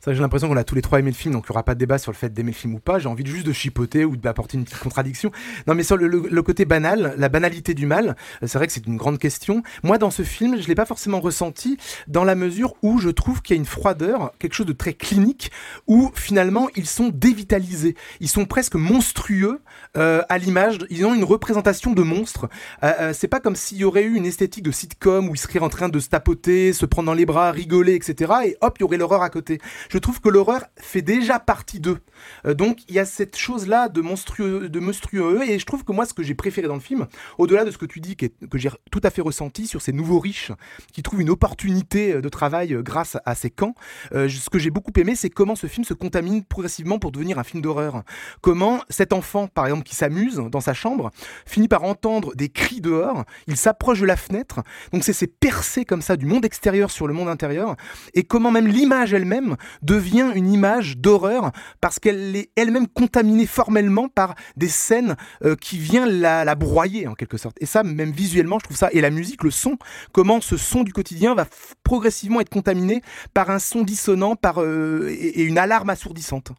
Ça, 0.00 0.14
j'ai 0.14 0.20
l'impression 0.20 0.48
qu'on 0.48 0.56
a 0.56 0.64
tous 0.64 0.74
les 0.74 0.80
trois 0.80 0.98
aimé 0.98 1.10
le 1.10 1.16
film, 1.16 1.34
donc 1.34 1.44
il 1.46 1.52
n'y 1.52 1.54
aura 1.54 1.62
pas 1.62 1.74
de 1.74 1.78
débat 1.78 1.98
sur 1.98 2.10
le 2.10 2.16
fait 2.16 2.32
d'aimer 2.32 2.52
le 2.52 2.56
film 2.56 2.74
ou 2.74 2.78
pas. 2.78 2.98
J'ai 2.98 3.08
envie 3.08 3.26
juste 3.26 3.46
de 3.46 3.52
chipoter 3.52 4.06
ou 4.06 4.16
d'apporter 4.16 4.56
une 4.56 4.64
petite 4.64 4.78
contradiction. 4.78 5.30
Non, 5.66 5.74
mais 5.74 5.82
sur 5.82 5.98
le, 5.98 6.42
côté 6.42 6.64
banal, 6.64 7.14
la 7.18 7.28
banalité 7.28 7.74
du 7.74 7.84
mal, 7.84 8.16
euh, 8.42 8.46
c'est 8.46 8.56
vrai 8.56 8.66
que 8.66 8.72
c'est 8.72 8.86
une 8.86 8.96
grande 8.96 9.18
question. 9.18 9.62
Moi, 9.82 9.98
dans 9.98 10.10
ce 10.10 10.22
film, 10.22 10.58
je 10.58 10.66
l'ai 10.68 10.74
pas 10.74 10.86
forcément 10.86 11.20
ressenti 11.20 11.76
dans 12.08 12.24
la 12.24 12.34
mesure 12.34 12.74
où 12.82 12.98
je 12.98 13.10
trouve 13.10 13.42
qu'il 13.42 13.56
y 13.56 13.58
a 13.58 13.60
une 13.60 13.66
froideur, 13.66 14.32
quelque 14.38 14.54
chose 14.54 14.66
de 14.66 14.72
très 14.72 14.94
clinique, 14.94 15.50
où 15.86 16.10
finalement 16.14 16.68
ils 16.76 16.86
sont 16.86 17.10
dévitalisés, 17.12 17.94
ils 18.20 18.28
sont 18.28 18.46
presque 18.46 18.76
monstrueux 18.76 19.60
euh, 19.96 20.22
à 20.28 20.38
l'image, 20.38 20.78
ils 20.88 21.04
ont 21.04 21.14
une 21.14 21.24
représentation 21.24 21.92
de 21.92 22.02
monstres. 22.02 22.48
Euh, 22.84 22.92
euh, 23.00 23.12
c'est 23.12 23.28
pas 23.28 23.40
comme 23.40 23.56
s'il 23.56 23.78
y 23.78 23.84
aurait 23.84 24.04
eu 24.04 24.14
une 24.14 24.26
esthétique 24.26 24.64
de 24.64 24.70
sitcom 24.70 25.28
où 25.28 25.34
ils 25.34 25.38
seraient 25.38 25.58
en 25.58 25.68
train 25.68 25.88
de 25.88 25.98
se 25.98 26.08
tapoter, 26.08 26.72
se 26.72 26.86
prendre 26.86 27.06
dans 27.06 27.14
les 27.14 27.26
bras, 27.26 27.50
rigoler, 27.50 27.94
etc. 27.94 28.32
Et 28.46 28.56
hop, 28.60 28.76
il 28.78 28.82
y 28.82 28.84
aurait 28.84 28.96
l'horreur 28.96 29.22
à 29.22 29.30
côté 29.30 29.58
je 29.90 29.98
trouve 29.98 30.20
que 30.20 30.28
l'horreur 30.28 30.64
fait 30.76 31.02
déjà 31.02 31.38
partie 31.38 31.80
d'eux. 31.80 31.98
Euh, 32.46 32.54
donc 32.54 32.78
il 32.88 32.94
y 32.94 32.98
a 32.98 33.04
cette 33.04 33.36
chose-là 33.36 33.88
de 33.88 34.00
monstrueux, 34.00 34.68
de 34.68 34.80
monstrueux, 34.80 35.42
et 35.48 35.58
je 35.58 35.66
trouve 35.66 35.84
que 35.84 35.92
moi 35.92 36.06
ce 36.06 36.14
que 36.14 36.22
j'ai 36.22 36.34
préféré 36.34 36.68
dans 36.68 36.74
le 36.74 36.80
film, 36.80 37.06
au-delà 37.38 37.64
de 37.64 37.70
ce 37.70 37.78
que 37.78 37.86
tu 37.86 38.00
dis, 38.00 38.16
que 38.16 38.28
j'ai 38.54 38.70
tout 38.90 39.00
à 39.02 39.10
fait 39.10 39.20
ressenti 39.20 39.66
sur 39.66 39.82
ces 39.82 39.92
nouveaux 39.92 40.20
riches 40.20 40.52
qui 40.92 41.02
trouvent 41.02 41.20
une 41.20 41.30
opportunité 41.30 42.14
euh, 42.14 42.22
de 42.22 42.28
travail 42.28 42.72
euh, 42.72 42.82
grâce 42.82 43.18
à 43.24 43.34
ces 43.34 43.50
camps, 43.50 43.74
ce 44.12 44.50
que 44.50 44.58
j'ai 44.58 44.70
beaucoup 44.70 44.92
aimé, 44.96 45.14
c'est 45.16 45.30
comment 45.30 45.56
ce 45.56 45.66
film 45.66 45.84
se 45.84 45.94
contamine 45.94 46.44
progressivement 46.44 46.98
pour 46.98 47.10
devenir 47.10 47.38
un 47.38 47.44
film 47.44 47.62
d'horreur. 47.62 48.04
Comment 48.40 48.80
cet 48.88 49.12
enfant, 49.12 49.48
par 49.48 49.66
exemple, 49.66 49.82
qui 49.82 49.96
s'amuse 49.96 50.36
dans 50.36 50.60
sa 50.60 50.74
chambre, 50.74 51.10
finit 51.46 51.68
par 51.68 51.82
entendre 51.82 52.34
des 52.36 52.48
cris 52.48 52.80
dehors, 52.80 53.24
il 53.46 53.56
s'approche 53.56 54.00
de 54.00 54.06
la 54.06 54.16
fenêtre, 54.16 54.60
donc 54.92 55.02
c'est 55.02 55.12
ces 55.12 55.26
percées 55.26 55.84
comme 55.84 56.02
ça 56.02 56.16
du 56.16 56.26
monde 56.26 56.44
extérieur 56.44 56.90
sur 56.90 57.08
le 57.08 57.14
monde 57.14 57.28
intérieur, 57.28 57.76
et 58.14 58.22
comment 58.22 58.50
même 58.50 58.66
l'image 58.66 59.12
elle-même 59.12 59.56
devient 59.82 60.30
une 60.34 60.52
image 60.52 60.98
d'horreur 60.98 61.52
parce 61.80 61.98
qu'elle 61.98 62.36
est 62.36 62.50
elle-même 62.56 62.88
contaminée 62.88 63.46
formellement 63.46 64.08
par 64.08 64.34
des 64.56 64.68
scènes 64.68 65.16
euh, 65.44 65.56
qui 65.56 65.78
viennent 65.78 66.20
la, 66.20 66.54
broyer 66.54 67.06
en 67.06 67.14
quelque 67.14 67.36
sorte. 67.36 67.56
Et 67.60 67.66
ça, 67.66 67.82
même 67.82 68.10
visuellement, 68.10 68.58
je 68.58 68.64
trouve 68.64 68.76
ça. 68.76 68.88
Et 68.92 69.00
la 69.00 69.10
musique, 69.10 69.42
le 69.44 69.50
son, 69.50 69.78
comment 70.12 70.40
ce 70.40 70.56
son 70.56 70.82
du 70.82 70.92
quotidien 70.92 71.34
va 71.34 71.46
progressivement 71.82 72.40
être 72.40 72.50
contaminé 72.50 73.02
par 73.34 73.50
un 73.50 73.58
son 73.58 73.82
dissonant 73.82 74.36
par, 74.36 74.60
euh, 74.60 75.08
et, 75.10 75.42
une 75.42 75.58
alarme 75.58 75.90
assourdissante. 75.90 76.52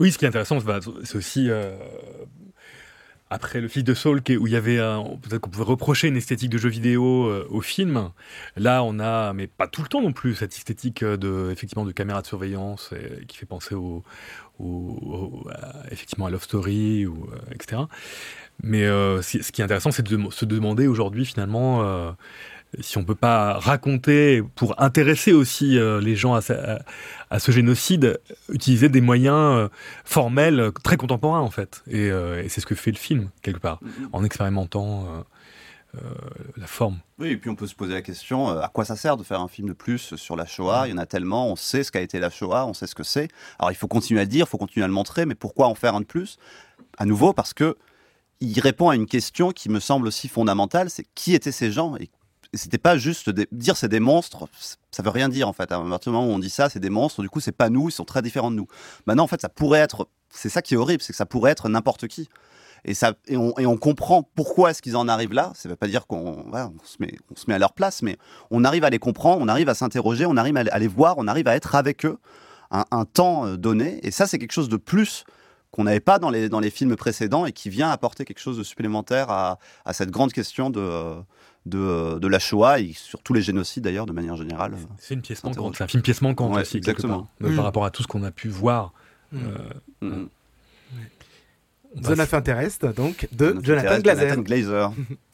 Oui, 0.00 0.12
ce 0.12 0.18
qui 0.18 0.24
est 0.24 0.28
intéressant, 0.28 0.58
c'est 1.04 1.16
aussi 1.16 1.50
euh, 1.50 1.76
après 3.30 3.60
le 3.60 3.68
fils 3.68 3.84
de 3.84 3.94
Saul, 3.94 4.22
où 4.38 4.46
il 4.46 4.52
y 4.52 4.56
avait 4.56 4.78
peut-être 5.22 5.38
qu'on 5.38 5.50
pouvait 5.50 5.64
reprocher 5.64 6.08
une 6.08 6.16
esthétique 6.16 6.50
de 6.50 6.58
jeu 6.58 6.68
vidéo 6.68 7.26
euh, 7.26 7.46
au 7.50 7.60
film. 7.60 8.10
Là, 8.56 8.82
on 8.82 8.98
a, 8.98 9.32
mais 9.32 9.46
pas 9.46 9.68
tout 9.68 9.82
le 9.82 9.88
temps 9.88 10.00
non 10.00 10.12
plus, 10.12 10.34
cette 10.34 10.54
esthétique 10.54 11.02
euh, 11.02 11.16
de 11.16 11.50
effectivement 11.52 11.84
de 11.84 11.92
caméra 11.92 12.22
de 12.22 12.26
surveillance 12.26 12.90
qui 13.26 13.36
fait 13.36 13.46
penser 13.46 13.74
au, 13.74 14.02
effectivement 15.90 16.26
à 16.26 16.30
Love 16.30 16.42
Story 16.42 17.06
ou 17.06 17.28
euh, 17.32 17.54
etc. 17.54 17.82
Mais 18.62 18.86
ce 19.22 19.52
qui 19.52 19.60
est 19.60 19.64
intéressant, 19.64 19.92
c'est 19.92 20.02
de 20.02 20.18
se 20.30 20.44
demander 20.44 20.88
aujourd'hui 20.88 21.24
finalement 21.24 22.16
si 22.80 22.98
on 22.98 23.04
peut 23.04 23.14
pas 23.14 23.54
raconter 23.54 24.42
pour 24.54 24.80
intéresser 24.80 25.32
aussi 25.32 25.78
euh, 25.78 26.00
les 26.00 26.16
gens 26.16 26.34
à, 26.34 27.38
ce 27.38 27.52
génocide, 27.52 28.20
utiliser 28.50 28.88
des 28.88 29.00
moyens 29.00 29.56
euh, 29.56 29.68
formels 30.04 30.60
euh, 30.60 30.70
très 30.70 30.96
contemporains 30.96 31.40
en 31.40 31.50
fait. 31.50 31.82
Et, 31.90 32.10
c'est 32.48 32.60
ce 32.60 32.66
que 32.66 32.74
fait 32.74 32.90
le 32.90 32.96
film 32.96 33.30
quelque 33.42 33.60
part, 33.60 33.80
mm-hmm. 33.82 34.08
en 34.12 34.24
expérimentant 34.24 35.24
la 36.56 36.66
forme. 36.66 36.98
Oui, 37.18 37.28
et 37.28 37.36
puis 37.36 37.50
on 37.50 37.56
peut 37.56 37.66
se 37.66 37.74
poser 37.74 37.94
la 37.94 38.02
question 38.02 38.48
à 38.48 38.68
quoi 38.68 38.84
ça 38.84 38.96
sert 38.96 39.16
de 39.16 39.22
faire 39.22 39.40
un 39.40 39.48
film 39.48 39.68
de 39.68 39.72
plus 39.72 40.14
sur 40.16 40.36
la 40.36 40.46
Shoah? 40.46 40.86
Il 40.86 40.90
y 40.90 40.94
en 40.94 40.98
a 40.98 41.06
tellement, 41.06 41.50
on 41.50 41.56
sait 41.56 41.82
ce 41.82 41.90
qu'a 41.90 42.00
été 42.00 42.20
la 42.20 42.30
Shoah, 42.30 42.66
on 42.66 42.74
sait 42.74 42.86
ce 42.86 42.94
que 42.94 43.02
c'est. 43.02 43.28
Alors 43.58 43.72
il 43.72 43.74
faut 43.74 43.88
continuer 43.88 44.20
à 44.20 44.24
le 44.24 44.30
dire, 44.30 44.46
il 44.46 44.48
faut 44.48 44.58
continuer 44.58 44.84
à 44.84 44.88
le 44.88 44.94
montrer, 44.94 45.26
mais 45.26 45.34
pourquoi 45.34 45.66
en 45.66 45.74
faire 45.74 45.94
un 45.94 46.00
de 46.00 46.06
plus? 46.06 46.38
À 46.98 47.04
nouveau, 47.04 47.32
parce 47.32 47.54
que 47.54 47.76
il 48.40 48.60
répond 48.60 48.88
à 48.88 48.94
une 48.94 49.06
question 49.06 49.50
qui 49.50 49.68
me 49.68 49.80
semble 49.80 50.06
aussi 50.06 50.28
fondamentale, 50.28 50.90
c'est 50.90 51.06
qui 51.14 51.34
étaient 51.34 51.52
ces 51.52 51.72
gens 51.72 51.96
et 51.96 52.08
c'était 52.54 52.78
pas 52.78 52.96
juste 52.96 53.30
dire 53.52 53.76
c'est 53.76 53.88
des 53.88 54.00
monstres, 54.00 54.48
ça 54.90 55.02
veut 55.02 55.10
rien 55.10 55.28
dire 55.28 55.48
en 55.48 55.52
fait. 55.52 55.70
À 55.70 55.80
partir 55.80 56.12
du 56.12 56.16
moment 56.16 56.30
où 56.30 56.34
on 56.34 56.38
dit 56.38 56.50
ça, 56.50 56.68
c'est 56.68 56.80
des 56.80 56.90
monstres, 56.90 57.22
du 57.22 57.28
coup 57.28 57.40
c'est 57.40 57.52
pas 57.52 57.68
nous, 57.68 57.88
ils 57.88 57.92
sont 57.92 58.04
très 58.04 58.22
différents 58.22 58.50
de 58.50 58.56
nous. 58.56 58.66
Maintenant 59.06 59.24
en 59.24 59.28
fait 59.28 59.40
ça 59.40 59.48
pourrait 59.48 59.80
être, 59.80 60.08
c'est 60.30 60.48
ça 60.48 60.62
qui 60.62 60.74
est 60.74 60.76
horrible, 60.76 61.02
c'est 61.02 61.12
que 61.12 61.16
ça 61.16 61.26
pourrait 61.26 61.52
être 61.52 61.68
n'importe 61.68 62.08
qui. 62.08 62.28
Et, 62.84 62.94
ça, 62.94 63.14
et, 63.26 63.36
on, 63.36 63.76
comprend 63.76 64.22
pourquoi 64.22 64.70
est-ce 64.70 64.82
qu'ils 64.82 64.96
en 64.96 65.08
arrivent 65.08 65.32
là. 65.32 65.52
Ça 65.56 65.68
veut 65.68 65.76
pas 65.76 65.88
dire 65.88 66.06
qu'on 66.06 66.44
se, 66.84 66.96
met, 67.00 67.12
on 67.30 67.36
se 67.36 67.44
met 67.48 67.54
à 67.54 67.58
leur 67.58 67.72
place, 67.72 68.02
mais 68.02 68.16
on 68.52 68.64
arrive 68.64 68.84
à 68.84 68.90
les 68.90 69.00
comprendre, 69.00 69.42
on 69.42 69.48
arrive 69.48 69.68
à 69.68 69.74
s'interroger, 69.74 70.26
on 70.26 70.36
arrive 70.36 70.56
à, 70.56 70.78
les 70.78 70.86
voir, 70.86 71.16
on 71.18 71.26
arrive 71.26 71.48
à 71.48 71.56
être 71.56 71.74
avec 71.74 72.06
eux 72.06 72.18
un, 72.70 73.04
temps 73.04 73.46
euh, 73.46 73.56
donné. 73.56 73.98
Et 74.06 74.10
ça 74.10 74.26
c'est 74.26 74.38
quelque 74.38 74.52
chose 74.52 74.68
de 74.68 74.76
plus 74.76 75.24
qu'on 75.70 75.84
n'avait 75.84 76.00
pas 76.00 76.18
dans 76.18 76.30
les, 76.30 76.48
dans 76.48 76.60
les 76.60 76.70
films 76.70 76.96
précédents 76.96 77.46
et 77.46 77.52
qui 77.52 77.68
vient 77.68 77.90
apporter 77.90 78.24
quelque 78.24 78.40
chose 78.40 78.56
de 78.56 78.62
supplémentaire 78.62 79.28
à, 79.30 79.58
à 79.84 79.92
cette 79.92 80.10
grande 80.10 80.32
question 80.32 80.70
de, 80.70 81.14
de, 81.68 82.18
de, 82.18 82.28
la 82.28 82.38
Shoah 82.38 82.80
et 82.80 82.92
sur 82.94 83.22
tous 83.22 83.32
les 83.32 83.42
génocides 83.42 83.84
d'ailleurs 83.84 84.06
de 84.06 84.12
manière 84.12 84.36
générale. 84.36 84.74
C'est 84.98 85.14
une 85.14 85.22
pièce 85.22 85.44
manquante, 85.44 85.76
c'est 85.76 85.84
un 85.84 85.88
film 85.88 86.02
pièce 86.02 86.22
manquante 86.22 86.56
aussi, 86.56 86.76
exactement. 86.76 87.28
Par, 87.40 87.50
mm. 87.50 87.58
rapport 87.60 87.84
à 87.84 87.90
tout 87.90 88.02
ce 88.02 88.08
qu'on 88.08 88.22
a 88.24 88.30
pu 88.30 88.48
voir. 88.48 88.92
Mm. 89.32 89.38
Euh, 90.02 90.24
mm. 90.24 90.28
Jonathan 91.96 92.42
Terrestre, 92.42 92.92
donc, 92.92 93.28
de 93.32 93.56
Jonathan 93.62 94.00
Glazer. 94.00 94.28
Jonathan 94.28 94.42
Glazer. 94.42 94.92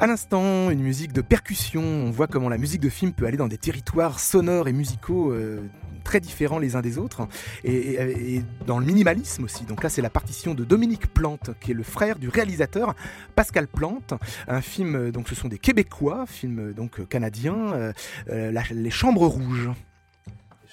À 0.00 0.06
l'instant, 0.06 0.70
une 0.70 0.80
musique 0.80 1.12
de 1.12 1.20
percussion. 1.20 1.82
On 1.82 2.10
voit 2.10 2.26
comment 2.26 2.48
la 2.48 2.56
musique 2.56 2.80
de 2.80 2.88
film 2.88 3.12
peut 3.12 3.26
aller 3.26 3.36
dans 3.36 3.48
des 3.48 3.58
territoires 3.58 4.18
sonores 4.18 4.66
et 4.66 4.72
musicaux 4.72 5.30
euh, 5.30 5.60
très 6.04 6.20
différents 6.20 6.58
les 6.58 6.74
uns 6.74 6.80
des 6.80 6.96
autres, 6.96 7.28
et, 7.64 8.40
dans 8.66 8.78
le 8.78 8.86
minimalisme 8.86 9.44
aussi. 9.44 9.66
Donc 9.66 9.82
là, 9.82 9.90
c'est 9.90 10.00
la 10.00 10.08
partition 10.08 10.54
de 10.54 10.64
Dominique 10.64 11.12
Plante, 11.12 11.50
qui 11.60 11.72
est 11.72 11.74
le 11.74 11.82
frère 11.82 12.18
du 12.18 12.30
réalisateur 12.30 12.94
Pascal 13.36 13.68
Plante. 13.68 14.14
Un 14.48 14.62
film, 14.62 15.10
donc 15.10 15.28
ce 15.28 15.34
sont 15.34 15.48
des 15.48 15.58
Québécois, 15.58 16.24
film 16.26 16.72
donc 16.72 17.06
canadien, 17.08 17.74
euh, 17.74 17.92
euh, 18.30 18.58
Les 18.70 18.90
Chambres 18.90 19.26
Rouges. 19.26 19.68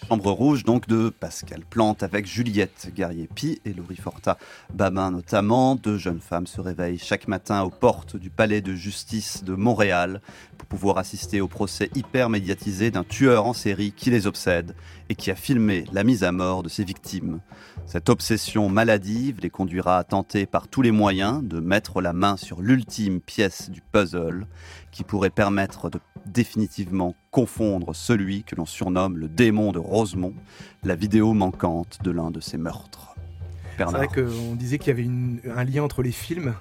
Chambre 0.05 0.31
Rouge, 0.31 0.63
donc 0.63 0.87
de 0.87 1.09
Pascal 1.09 1.63
Plante 1.69 2.03
avec 2.03 2.25
Juliette 2.25 2.91
Guerrier-Pi 2.95 3.59
et 3.65 3.73
Laurie 3.73 3.97
Forta 3.97 4.37
Babin 4.73 5.11
notamment. 5.11 5.75
Deux 5.75 5.97
jeunes 5.97 6.21
femmes 6.21 6.47
se 6.47 6.61
réveillent 6.61 6.99
chaque 6.99 7.27
matin 7.27 7.63
aux 7.63 7.69
portes 7.69 8.15
du 8.15 8.29
palais 8.29 8.61
de 8.61 8.73
justice 8.73 9.43
de 9.43 9.55
Montréal 9.55 10.21
pour 10.57 10.67
pouvoir 10.67 10.97
assister 10.97 11.41
au 11.41 11.47
procès 11.47 11.89
hyper 11.95 12.29
médiatisé 12.29 12.91
d'un 12.91 13.03
tueur 13.03 13.45
en 13.45 13.53
série 13.53 13.91
qui 13.91 14.09
les 14.09 14.27
obsède 14.27 14.75
et 15.09 15.15
qui 15.15 15.31
a 15.31 15.35
filmé 15.35 15.85
la 15.91 16.03
mise 16.03 16.23
à 16.23 16.31
mort 16.31 16.63
de 16.63 16.69
ses 16.69 16.83
victimes. 16.83 17.39
Cette 17.85 18.09
obsession 18.09 18.69
maladive 18.69 19.39
les 19.41 19.49
conduira 19.49 19.97
à 19.97 20.03
tenter 20.03 20.45
par 20.45 20.67
tous 20.67 20.81
les 20.81 20.91
moyens 20.91 21.43
de 21.43 21.59
mettre 21.59 22.01
la 22.01 22.13
main 22.13 22.37
sur 22.37 22.61
l'ultime 22.61 23.21
pièce 23.21 23.69
du 23.69 23.81
puzzle 23.81 24.47
qui 24.91 25.03
pourrait 25.03 25.29
permettre 25.29 25.89
de 25.89 25.99
définitivement 26.25 27.15
confondre 27.31 27.95
celui 27.95 28.43
que 28.43 28.55
l'on 28.55 28.65
surnomme 28.65 29.17
le 29.17 29.29
démon 29.29 29.71
de 29.71 29.79
Rosemont, 29.79 30.33
la 30.83 30.95
vidéo 30.95 31.33
manquante 31.33 31.99
de 32.03 32.11
l'un 32.11 32.31
de 32.31 32.39
ses 32.39 32.57
meurtres. 32.57 33.06
C'est 33.77 33.85
vrai 33.97 34.07
qu'on 34.07 34.55
disait 34.55 34.77
qu'il 34.77 34.87
y 34.87 34.99
avait 34.99 35.51
un 35.55 35.63
lien 35.63 35.83
entre 35.83 36.01
les 36.01 36.11
films. 36.11 36.53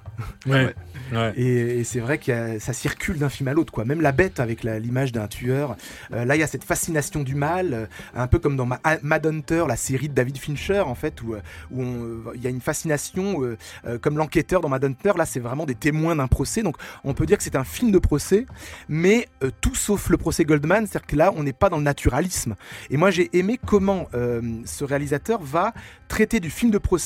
Ouais. 0.46 0.74
Ouais. 1.12 1.32
Et, 1.36 1.80
et 1.80 1.84
c'est 1.84 2.00
vrai 2.00 2.18
que 2.18 2.58
ça 2.58 2.72
circule 2.72 3.18
d'un 3.18 3.28
film 3.28 3.48
à 3.48 3.54
l'autre, 3.54 3.72
quoi. 3.72 3.84
Même 3.84 4.00
la 4.00 4.12
bête 4.12 4.40
avec 4.40 4.62
la- 4.64 4.78
l'image 4.78 5.12
d'un 5.12 5.28
tueur. 5.28 5.76
Euh, 6.12 6.24
là, 6.24 6.36
il 6.36 6.40
y 6.40 6.42
a 6.42 6.46
cette 6.46 6.64
fascination 6.64 7.22
du 7.22 7.34
mal, 7.34 7.72
euh, 7.72 7.86
un 8.14 8.26
peu 8.26 8.38
comme 8.38 8.56
dans 8.56 8.66
Ma- 8.66 8.80
Mad 9.02 9.24
Hunter, 9.26 9.64
la 9.68 9.76
série 9.76 10.08
de 10.08 10.14
David 10.14 10.38
Fincher, 10.38 10.80
en 10.80 10.94
fait, 10.94 11.22
où, 11.22 11.34
euh, 11.34 11.40
où 11.70 12.32
il 12.34 12.42
y 12.42 12.46
a 12.46 12.50
une 12.50 12.60
fascination, 12.60 13.42
euh, 13.86 13.98
comme 13.98 14.16
l'enquêteur 14.18 14.60
dans 14.60 14.68
Mad 14.68 14.84
Hunter. 14.84 15.12
Là, 15.16 15.26
c'est 15.26 15.40
vraiment 15.40 15.64
des 15.66 15.74
témoins 15.74 16.16
d'un 16.16 16.26
procès. 16.28 16.62
Donc, 16.62 16.76
on 17.04 17.14
peut 17.14 17.26
dire 17.26 17.38
que 17.38 17.44
c'est 17.44 17.56
un 17.56 17.64
film 17.64 17.92
de 17.92 17.98
procès, 17.98 18.46
mais 18.88 19.28
euh, 19.42 19.50
tout 19.60 19.74
sauf 19.74 20.08
le 20.10 20.16
procès 20.16 20.44
Goldman, 20.44 20.86
c'est-à-dire 20.86 21.06
que 21.06 21.16
là, 21.16 21.32
on 21.36 21.42
n'est 21.44 21.52
pas 21.52 21.68
dans 21.68 21.78
le 21.78 21.84
naturalisme. 21.84 22.56
Et 22.90 22.96
moi, 22.96 23.10
j'ai 23.10 23.30
aimé 23.36 23.58
comment 23.64 24.08
euh, 24.14 24.42
ce 24.64 24.84
réalisateur 24.84 25.40
va 25.42 25.72
traiter 26.08 26.40
du 26.40 26.50
film 26.50 26.70
de 26.70 26.78
procès, 26.78 27.05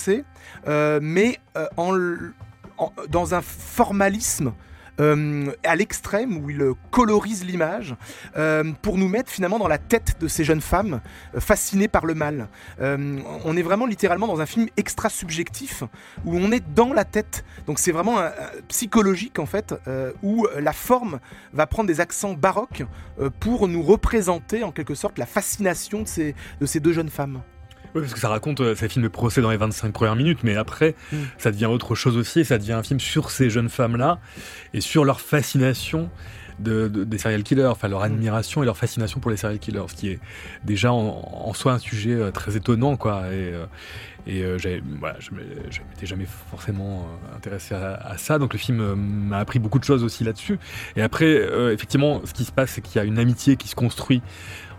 euh, 0.67 1.01
mais 1.03 1.39
euh, 1.57 1.67
dans 3.09 3.35
un 3.35 3.43
formalisme. 3.43 4.53
euh, 5.01 5.51
à 5.65 5.77
l'extrême 5.77 6.37
où 6.37 6.51
il 6.51 6.63
colorise 6.91 7.43
l'image 7.43 7.95
pour 8.83 8.99
nous 8.99 9.09
mettre 9.09 9.31
finalement 9.31 9.59
dans 9.59 9.69
la 9.69 9.79
tête 9.79 10.17
de 10.21 10.29
ces 10.29 10.45
jeunes 10.45 10.61
femmes 10.61 11.01
fascinées 11.39 11.89
par 11.89 12.05
le 12.05 12.15
mal. 12.15 12.49
On 12.79 13.57
est 13.57 13.63
vraiment 13.63 13.87
littéralement 13.87 14.27
dans 14.27 14.43
un 14.43 14.47
film 14.47 14.67
extra 14.77 15.09
subjectif 15.09 15.85
où 16.27 16.37
on 16.37 16.53
est 16.53 16.63
dans 16.75 16.93
la 16.93 17.07
tête. 17.07 17.47
Donc 17.67 17.79
c'est 17.79 17.93
vraiment 17.93 18.19
psychologique 18.69 19.39
en 19.39 19.47
fait 19.47 19.75
où 20.23 20.47
la 20.59 20.73
forme 20.75 21.19
va 21.55 21.67
prendre 21.67 21.89
des 21.89 22.01
accents 22.01 22.35
baroques 22.35 22.85
pour 23.39 23.69
nous 23.69 23.83
représenter 23.83 24.65
en 24.65 24.73
quelque 24.73 24.95
sorte 24.95 25.17
la 25.19 25.27
fascination 25.27 26.03
de 26.03 26.67
ces 26.67 26.81
deux 26.81 26.93
jeunes 26.93 27.09
femmes. 27.09 27.41
Oui, 27.95 28.03
parce 28.03 28.15
que 28.15 28.21
ça 28.21 28.29
raconte, 28.29 28.61
euh, 28.61 28.75
ça 28.75 28.89
filme 28.89 29.03
le 29.05 29.11
procès 29.11 29.41
dans 29.43 29.51
les 29.51 29.57
25 29.57 29.93
premières 29.93 30.17
minutes, 30.17 30.41
mais 30.45 30.57
après, 30.57 30.95
Mm. 31.13 31.17
ça 31.39 31.51
devient 31.51 31.67
autre 31.67 31.95
chose 31.95 32.17
aussi, 32.17 32.41
et 32.41 32.45
ça 32.45 32.59
devient 32.59 32.73
un 32.75 32.83
film 32.83 33.01
sur 33.01 33.31
ces 33.31 33.51
jeunes 33.51 33.69
femmes-là, 33.69 34.19
et 34.75 34.81
sur 34.81 35.05
leur 35.05 35.21
fascination 35.21 36.09
de, 36.61 36.89
de- 36.89 37.05
des 37.05 37.17
serial 37.19 37.43
killers, 37.43 37.67
enfin 37.67 37.89
leur 37.89 38.03
admiration 38.03 38.63
et 38.63 38.67
leur 38.67 38.77
fascination 38.77 39.19
pour 39.19 39.31
les 39.31 39.37
serial 39.39 39.59
killers, 39.59 39.83
ce 39.89 39.95
qui 39.95 40.09
est 40.11 40.21
déjà 40.63 40.93
en, 40.93 40.99
en 41.47 41.53
soi 41.55 41.73
un 41.73 41.79
sujet 41.79 42.13
euh, 42.13 42.31
très 42.31 42.55
étonnant, 42.57 42.97
quoi. 42.97 43.23
Et, 43.33 43.55
euh, 43.55 43.67
et 44.27 44.83
voilà, 45.01 45.17
je 45.19 45.31
m'étais 45.33 46.05
jamais 46.07 46.27
forcément 46.51 47.09
intéressé 47.35 47.75
à, 47.75 47.95
à 47.95 48.19
ça, 48.19 48.39
donc 48.39 48.53
le 48.53 48.59
film 48.59 48.95
m'a 48.95 49.39
appris 49.39 49.59
beaucoup 49.59 49.79
de 49.79 49.85
choses 49.85 50.05
aussi 50.05 50.23
là-dessus. 50.25 50.59
Et 50.97 51.03
après, 51.03 51.25
euh, 51.25 51.73
effectivement, 51.73 52.21
ce 52.27 52.35
qui 52.35 52.45
se 52.45 52.53
passe, 52.53 52.73
c'est 52.73 52.83
qu'il 52.83 52.97
y 52.97 52.99
a 52.99 53.05
une 53.05 53.19
amitié 53.19 53.57
qui 53.57 53.67
se 53.69 53.75
construit 53.75 54.21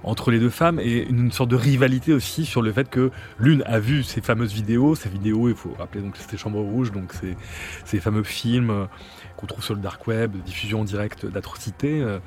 entre 0.04 0.32
les 0.32 0.40
deux 0.40 0.50
femmes 0.50 0.80
et 0.80 1.08
une 1.08 1.32
sorte 1.32 1.50
de 1.50 1.56
rivalité 1.56 2.14
aussi 2.14 2.46
sur 2.46 2.62
le 2.62 2.72
fait 2.72 2.90
que 2.90 3.12
l'une 3.40 3.64
a 3.66 3.80
vu 3.80 4.04
ces 4.04 4.22
fameuses 4.22 4.54
vidéos, 4.54 4.96
ces 4.96 5.10
vidéos, 5.10 5.50
il 5.50 5.56
faut 5.56 5.74
rappeler 5.78 6.02
donc 6.02 6.18
c'était 6.18 6.38
Chambre 6.38 6.60
Rouge, 6.60 6.92
donc 6.92 7.14
c'est 7.14 7.36
ces 7.86 8.00
fameux 8.00 8.24
films 8.24 8.70
euh, 8.72 8.86
qu'on 9.38 9.48
trouve 9.48 9.64
sur 9.64 9.76
le 9.76 9.82
dark 9.82 10.08
web, 10.08 10.36
diffusion 10.46 10.82
en 10.82 10.84
direct 10.86 11.26
d'atrocités, 11.26 12.02
euh, 12.02 12.20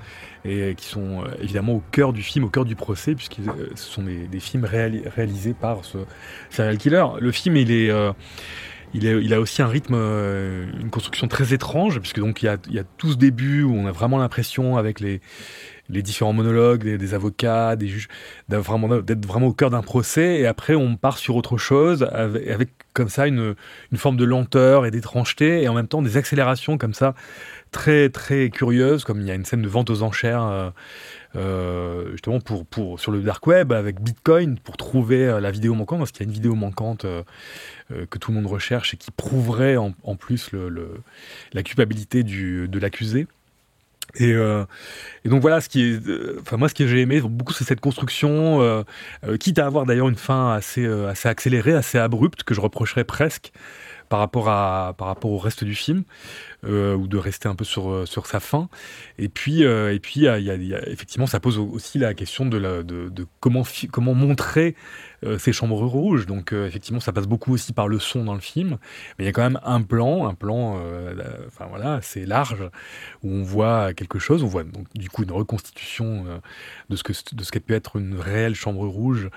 et 0.45 0.75
qui 0.77 0.87
sont 0.87 1.22
euh, 1.22 1.29
évidemment 1.41 1.75
au 1.75 1.83
cœur 1.91 2.12
du 2.12 2.22
film, 2.22 2.45
au 2.45 2.49
cœur 2.49 2.64
du 2.64 2.77
procès, 2.77 3.14
puisque 3.14 3.41
ce 3.75 3.85
sont 3.85 4.03
des, 4.03 4.27
des 4.27 4.41
films 4.41 4.64
réali- 4.64 5.09
réalisés 5.09 5.55
par 5.55 5.85
ce 5.85 5.99
serial 6.51 6.79
killer. 6.79 7.05
Le 7.20 7.33
film, 7.33 7.57
il 7.57 7.70
est... 7.70 7.91
euh, 7.91 8.12
il, 8.97 9.07
est, 9.07 9.25
il 9.25 9.35
a 9.35 9.41
aussi 9.41 9.61
un 9.61 9.66
rythme, 9.66 9.97
une 9.97 10.89
construction 10.89 11.27
très 11.27 11.53
étrange, 11.53 11.99
puisque 11.99 12.20
donc 12.20 12.43
il 12.43 12.47
y 12.47 12.49
a, 12.49 12.59
il 12.68 12.75
y 12.75 12.79
a 12.79 12.85
tout 12.85 13.11
ce 13.11 13.16
début 13.16 13.64
où 13.64 13.75
on 13.75 13.89
a 13.89 13.91
vraiment 13.91 14.18
l'impression 14.18 14.77
avec 14.77 15.01
les, 15.01 15.20
les 15.89 16.03
différents 16.03 16.32
monologues 16.32 16.97
des, 16.97 17.14
avocats, 17.14 17.76
des 17.76 17.89
juges, 17.89 18.09
d'être 18.49 18.62
vraiment, 18.62 19.47
au 19.47 19.53
cœur 19.53 19.70
d'un 19.70 19.82
procès, 19.82 20.41
et 20.41 20.47
après 20.47 20.74
on 20.74 20.97
part 20.97 21.18
sur 21.18 21.37
autre 21.37 21.59
chose, 21.59 22.05
avec, 22.12 22.70
comme 22.95 23.09
ça 23.09 23.26
une, 23.26 23.55
forme 23.97 24.16
de 24.16 24.24
lenteur 24.24 24.87
et 24.87 24.91
d'étrangeté, 24.91 25.62
et 25.62 25.68
en 25.68 25.74
même 25.74 25.89
temps 25.89 26.03
des 26.03 26.16
accélérations 26.16 26.78
comme 26.78 26.95
ça, 26.95 27.14
très 27.70 28.09
très 28.09 28.51
curieuses, 28.51 29.05
comme 29.05 29.20
il 29.20 29.26
y 29.26 29.30
a 29.30 29.35
une 29.35 29.45
scène 29.45 29.62
de 29.62 29.68
vente 29.68 29.91
aux 29.91 30.03
enchères, 30.03 30.45
euh, 30.45 30.70
euh, 31.37 32.12
justement 32.12 32.41
pour, 32.41 32.64
pour, 32.64 33.01
sur 33.01 33.11
le 33.11 33.20
dark 33.20 33.47
web, 33.47 33.72
avec 33.72 34.01
Bitcoin, 34.01 34.59
pour 34.59 34.76
trouver 34.76 35.26
euh, 35.26 35.41
la 35.41 35.51
vidéo 35.51 35.74
manquante, 35.74 35.99
parce 35.99 36.12
qu'il 36.12 36.24
y 36.24 36.28
a 36.28 36.28
une 36.28 36.35
vidéo 36.35 36.55
manquante 36.55 37.05
que 37.91 38.18
tout 38.18 38.30
le 38.30 38.37
monde 38.37 38.47
recherche, 38.47 38.95
et 38.95 38.97
qui 38.97 39.11
prouverait 39.11 39.76
en, 39.76 39.93
plus 40.16 40.51
la 41.53 41.62
culpabilité 41.62 42.22
du, 42.22 42.68
de 42.68 42.78
l'accusé. 42.78 43.26
Et, 44.16 44.32
euh, 44.32 44.64
et 45.24 45.28
donc 45.28 45.42
voilà, 45.42 45.60
ce 45.60 45.68
qui 45.68 45.82
est, 45.82 46.06
euh, 46.06 46.38
enfin 46.40 46.56
moi 46.56 46.68
ce 46.68 46.74
que 46.74 46.86
j'ai 46.86 47.00
aimé 47.00 47.20
beaucoup 47.20 47.52
c'est 47.52 47.64
cette 47.64 47.80
construction, 47.80 48.62
euh, 48.62 48.82
euh, 49.26 49.36
quitte 49.36 49.58
à 49.58 49.66
avoir 49.66 49.86
d'ailleurs 49.86 50.08
une 50.08 50.16
fin 50.16 50.52
assez 50.52 50.86
assez 50.86 51.28
accélérée, 51.28 51.72
assez 51.72 51.98
abrupte 51.98 52.44
que 52.44 52.54
je 52.54 52.60
reprocherais 52.60 53.04
presque 53.04 53.52
par 54.08 54.18
rapport 54.18 54.48
à 54.48 54.94
par 54.98 55.08
rapport 55.08 55.30
au 55.30 55.38
reste 55.38 55.64
du 55.64 55.74
film 55.74 56.04
ou 56.64 57.06
de 57.08 57.16
rester 57.18 57.48
un 57.48 57.54
peu 57.54 57.64
sur 57.64 58.06
sur 58.06 58.26
sa 58.26 58.40
fin. 58.40 58.68
Et 59.18 59.28
puis 59.28 59.62
et 59.62 59.98
puis 60.00 60.26
effectivement 60.26 61.26
ça 61.26 61.40
pose 61.40 61.58
aussi 61.58 61.98
la 61.98 62.14
question 62.14 62.46
de 62.46 62.58
de, 62.82 63.08
de 63.08 63.26
comment 63.40 63.64
comment 63.90 64.14
montrer 64.14 64.76
ces 65.39 65.53
chambres 65.53 65.83
rouges. 65.85 66.27
Donc 66.27 66.53
euh, 66.53 66.66
effectivement 66.66 67.01
ça 67.01 67.12
passe 67.12 67.27
beaucoup 67.27 67.53
aussi 67.55 67.72
par 67.72 67.89
le 67.89 67.99
son 67.99 68.25
dans 68.25 68.35
le 68.35 68.41
film, 68.41 68.79
mais 69.18 69.25
il 69.25 69.27
y 69.27 69.29
a 69.29 69.33
quand 69.33 69.43
même 69.43 69.61
un 69.64 69.83
plan, 69.83 70.27
un 70.27 70.35
plan, 70.35 70.77
euh, 70.79 71.14
enfin 71.47 71.66
voilà, 71.68 71.95
assez 71.95 72.27
large 72.27 72.62
où 73.22 73.31
on 73.31 73.43
voit 73.43 73.95
quelque 73.95 74.18
chose, 74.18 74.43
on 74.43 74.49
voit 74.49 74.64
donc 74.64 74.87
du 74.95 75.09
coup 75.09 75.22
une 75.22 75.33
reconstitution 75.33 76.25
euh, 76.29 76.39
de 76.91 76.97
ce 76.97 77.03
que 77.03 77.12
de 77.35 77.43
ce 77.43 77.51
pu 77.59 77.75
être 77.75 77.97
une 77.97 78.18
réelle 78.18 78.55
chambre 78.55 78.87
rouge 78.87 79.29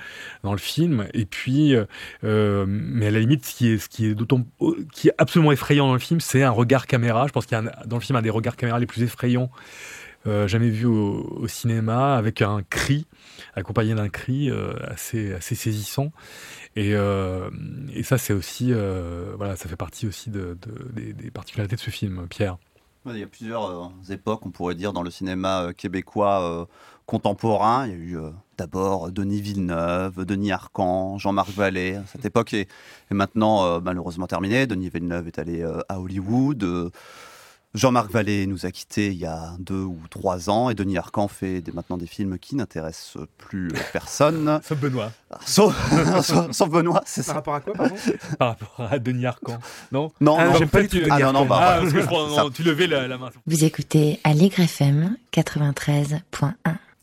dans 0.44 0.52
le 0.52 0.58
film. 0.58 1.08
Et 1.14 1.26
puis, 1.26 1.76
euh, 1.76 1.86
euh, 2.24 2.66
mais 2.68 3.08
à 3.08 3.12
la 3.12 3.20
limite, 3.20 3.46
ce 3.46 3.56
qui 3.56 3.70
est 3.70 3.78
ce 3.78 3.90
qui 3.90 4.06
est 4.06 4.16
d'autant 4.16 4.46
qui 4.94 5.10
est 5.10 5.14
absolument 5.18 5.52
effrayant 5.52 5.88
dans 5.88 5.94
le 5.94 6.00
film, 6.00 6.20
c'est 6.20 6.44
un 6.44 6.52
regard 6.52 6.88
caméra. 6.88 7.28
Je 7.28 7.32
pense 7.32 7.46
qu'il 7.46 7.58
y 7.58 7.60
a 7.60 7.86
dans 7.86 7.98
le 7.98 8.02
film 8.02 8.16
un 8.18 8.22
des 8.22 8.30
regards 8.30 8.56
caméra 8.56 8.80
les 8.80 8.86
plus 8.86 9.04
effrayants 9.04 9.50
euh, 10.28 10.48
jamais 10.48 10.70
vus 10.70 10.86
au, 10.86 11.48
cinéma, 11.48 12.16
avec 12.16 12.42
un 12.42 12.62
cri 12.62 13.06
accompagné 13.56 13.96
d'un 13.96 14.10
cri 14.10 14.50
euh, 14.50 14.74
assez 14.88 15.34
assez 15.34 15.56
saisissant. 15.56 16.12
Et, 16.76 16.94
euh, 16.96 17.50
ça, 18.04 18.18
c'est 18.18 18.34
aussi 18.34 18.74
voilà, 19.38 19.56
ça 19.56 19.70
fait 19.70 19.76
partie 19.76 20.08
aussi 20.08 20.30
de, 20.30 20.58
de- 20.62 21.12
des, 21.12 21.32
particularités 21.32 21.76
de 21.76 21.82
ce 21.82 21.90
film, 21.90 22.28
Pierre. 22.30 22.58
Il 23.06 23.18
y 23.18 23.24
a 23.24 23.28
plusieurs 23.28 23.92
époques, 24.10 24.46
on 24.46 24.52
pourrait 24.52 24.76
dire, 24.76 24.92
dans 24.92 25.02
le 25.02 25.10
cinéma 25.10 25.70
québécois 25.78 26.68
contemporain. 27.06 27.88
Il 27.88 27.92
y 27.92 27.96
a 27.96 27.98
eu 27.98 28.18
d'abord 28.58 29.12
Denis 29.12 29.40
Villeneuve, 29.40 30.26
Denis 30.26 30.52
Arcand, 30.52 31.18
Jean-Marc 31.18 31.52
Vallée. 31.52 32.00
Cette 32.08 32.26
époque 32.26 32.54
est, 32.54 32.68
maintenant 33.10 33.80
malheureusement 33.80 34.28
terminée. 34.28 34.68
Denis 34.68 34.90
Villeneuve 34.90 35.28
est 35.28 35.40
allé 35.40 35.64
à 35.88 36.02
Hollywood. 36.02 36.92
Jean-Marc 37.74 38.10
Vallée 38.12 38.48
nous 38.48 38.66
a 38.66 38.72
quittés 38.72 39.08
il 39.08 39.18
y 39.18 39.26
a 39.26 39.52
deux 39.60 39.82
ou 39.84 40.00
trois 40.10 40.50
ans 40.50 40.70
et 40.70 40.74
Denis 40.74 40.98
Arcand 40.98 41.28
fait 41.28 41.62
des- 41.62 41.72
maintenant 41.72 41.98
des 41.98 42.08
films 42.08 42.40
qui 42.40 42.56
n'intéressent 42.56 43.18
plus 43.38 43.68
euh, 43.68 43.78
personne. 43.94 44.60
Sauf 44.68 44.80
Benoît, 44.80 45.12
Sauf, 45.46 45.76
sauf- 46.24 46.52
sauf 46.52 46.70
Benoît, 46.70 47.04
c'est 47.06 47.22
Par 47.22 47.28
ça. 47.28 47.34
rapport 47.36 47.56
à 47.56 47.60
quoi, 47.62 47.74
pardon? 47.74 47.96
Par 48.40 48.48
rapport 48.50 48.88
à 48.92 48.98
Denis 49.00 49.26
Arcand. 49.26 49.60
Non? 49.92 50.12
Non, 50.22 50.38
Ah, 50.40 50.48
non, 50.48 50.56
j'aime 50.58 50.70
pas 50.70 50.82
du 50.82 50.88
tout 50.88 50.98
Denis 50.98 51.10
ah, 51.12 51.20
non, 51.20 51.34
non, 51.34 51.46
bah, 51.46 51.60
Ah, 51.62 51.78
parce 51.82 51.94
que 51.94 52.02
je 52.02 52.06
crois, 52.06 52.30
Ça- 52.34 52.44
non, 52.44 52.50
tu 52.50 52.64
levais 52.64 52.88
la, 52.88 53.08
la 53.08 53.18
main. 53.18 53.30
Vous 53.46 53.64
écoutez 53.64 54.20
Allegre 54.24 54.62
FM 54.62 55.16
93.1. 55.34 56.54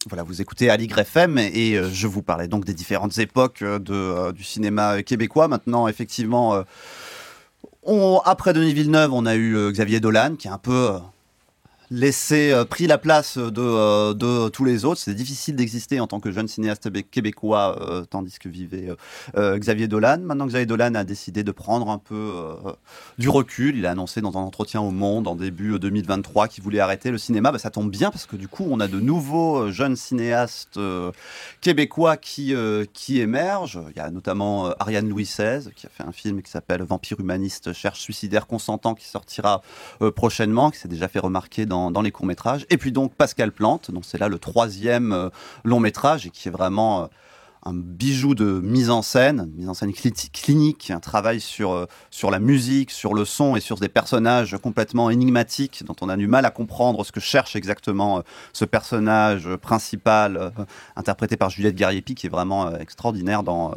Voilà, 0.09 0.23
vous 0.23 0.43
écoutez 0.43 0.69
Aligre 0.69 0.99
FM 0.99 1.39
et 1.39 1.77
euh, 1.79 1.89
je 1.91 2.07
vous 2.07 2.21
parlais 2.21 2.47
donc 2.47 2.67
des 2.67 2.75
différentes 2.75 3.17
époques 3.17 3.63
euh, 3.63 3.79
de, 3.79 3.95
euh, 3.95 4.33
du 4.33 4.45
cinéma 4.45 5.03
québécois. 5.03 5.49
Maintenant, 5.49 5.89
effectivement, 5.89 6.55
euh, 6.55 6.63
on, 7.85 8.21
après 8.25 8.53
Denis 8.53 8.75
Villeneuve, 8.75 9.13
on 9.13 9.27
a 9.27 9.35
eu 9.35 9.57
euh, 9.57 9.71
Xavier 9.71 10.01
Dolan 10.01 10.37
qui 10.37 10.49
a 10.49 10.55
un 10.55 10.59
peu 10.59 10.91
euh, 10.91 10.99
laissé, 11.91 12.53
euh, 12.53 12.65
pris 12.65 12.87
la 12.87 12.99
place 12.99 13.37
de, 13.39 13.53
euh, 13.61 14.15
de 14.15 14.49
tous 14.49 14.65
les 14.65 14.85
autres. 14.85 15.01
C'est 15.01 15.15
difficile 15.15 15.57
d'exister 15.57 16.01
en 16.01 16.07
tant 16.07 16.21
que 16.21 16.31
jeune 16.31 16.49
cinéaste 16.49 16.89
bé- 16.89 17.03
québécois 17.03 17.79
euh, 17.81 18.05
tandis 18.05 18.39
que 18.39 18.49
vivait 18.49 18.89
Xavier 19.37 19.89
Dolan. 19.89 20.19
Maintenant, 20.23 20.47
Xavier 20.47 20.67
Dolan 20.67 20.95
a 20.95 21.05
décidé 21.05 21.43
de 21.45 21.53
prendre 21.53 21.91
un 21.91 21.99
peu 21.99 22.33
du 23.19 23.29
recul. 23.29 23.77
Il 23.77 23.87
a 23.87 23.91
annoncé 23.93 24.21
dans 24.21 24.37
un 24.37 24.41
entretien 24.43 24.81
au 24.81 24.91
Monde 24.91 25.29
en 25.29 25.37
début 25.37 25.79
2023 25.79 26.49
qu'il 26.49 26.63
voulait 26.65 26.81
arrêter 26.81 27.11
le 27.11 27.19
cinéma. 27.19 27.53
Bah, 27.53 27.59
ça 27.59 27.71
tombe 27.71 27.91
bien 27.91 28.11
parce 28.11 28.27
que 28.27 28.37
du 28.37 28.49
coup, 28.49 28.67
on 28.71 28.81
a 28.81 28.89
de 28.89 29.01
nouveaux 29.01 29.71
jeunes 29.71 29.97
cinéastes 29.97 30.79
québécois 31.61 32.17
qui, 32.17 32.55
qui 32.93 33.21
émergent. 33.21 33.81
Il 33.95 33.97
y 33.97 34.01
a 34.01 34.11
notamment 34.11 34.71
Ariane 34.79 35.09
Louis 35.09 35.25
XVI 35.25 35.71
qui 35.75 35.87
a 35.87 35.91
fait 35.91 36.05
un 36.05 36.13
film 36.13 36.43
qui 36.43 36.51
s'appelle 36.51 36.83
Vampire 36.83 37.21
humaniste 37.21 37.73
cherche 37.73 38.01
suicidaire 38.01 38.47
consentant 38.47 38.95
qui 38.95 39.07
sortira 39.07 39.63
prochainement, 40.17 40.71
qui 40.71 40.79
s'est 40.79 40.89
déjà 40.89 41.09
fait 41.09 41.19
remarquer 41.19 41.67
dans, 41.67 41.74
dans 41.91 42.03
les 42.03 42.13
courts-métrages. 42.13 42.65
Et 42.71 42.79
puis 42.79 42.93
donc 42.93 43.15
Pascal 43.15 43.51
Plante, 43.53 43.91
donc 43.91 44.05
c'est 44.05 44.19
là 44.19 44.29
le 44.29 44.39
troisième 44.39 45.13
euh, 45.13 45.29
long 45.65 45.81
métrage 45.81 46.27
et 46.27 46.31
qui 46.31 46.49
est 46.49 46.55
vraiment... 46.61 46.95
euh, 47.03 47.07
un 47.67 47.73
bijou 47.73 48.35
de 48.35 48.61
mise 48.63 48.91
en 48.91 49.01
scène, 49.01 49.51
mise 49.57 49.71
en 49.71 49.73
scène 49.73 49.95
clinique, 49.95 50.91
un 50.91 51.01
travail 51.01 51.41
sur, 51.41 51.73
euh, 51.73 51.87
sur 52.11 52.31
la 52.31 52.39
musique, 52.39 52.91
sur 52.91 53.15
le 53.15 53.25
son 53.25 53.57
et 53.57 53.61
sur 53.61 53.79
des 53.79 53.89
personnages 53.89 54.55
complètement 54.63 55.09
énigmatiques 55.09 55.83
dont 55.83 55.97
on 56.03 56.11
a 56.11 56.17
du 56.19 56.27
mal 56.27 56.45
à 56.45 56.51
comprendre 56.51 57.03
ce 57.07 57.11
que 57.11 57.21
cherche 57.21 57.57
exactement 57.57 58.23
ce 58.53 58.67
personnage 58.67 59.49
principal 59.63 60.53
interprété 60.95 61.39
par 61.39 61.49
Juliette 61.49 61.75
Gariepi 61.75 62.15
qui 62.15 62.27
est 62.27 62.35
vraiment 62.39 62.71
extraordinaire 62.77 63.43
dans, 63.43 63.73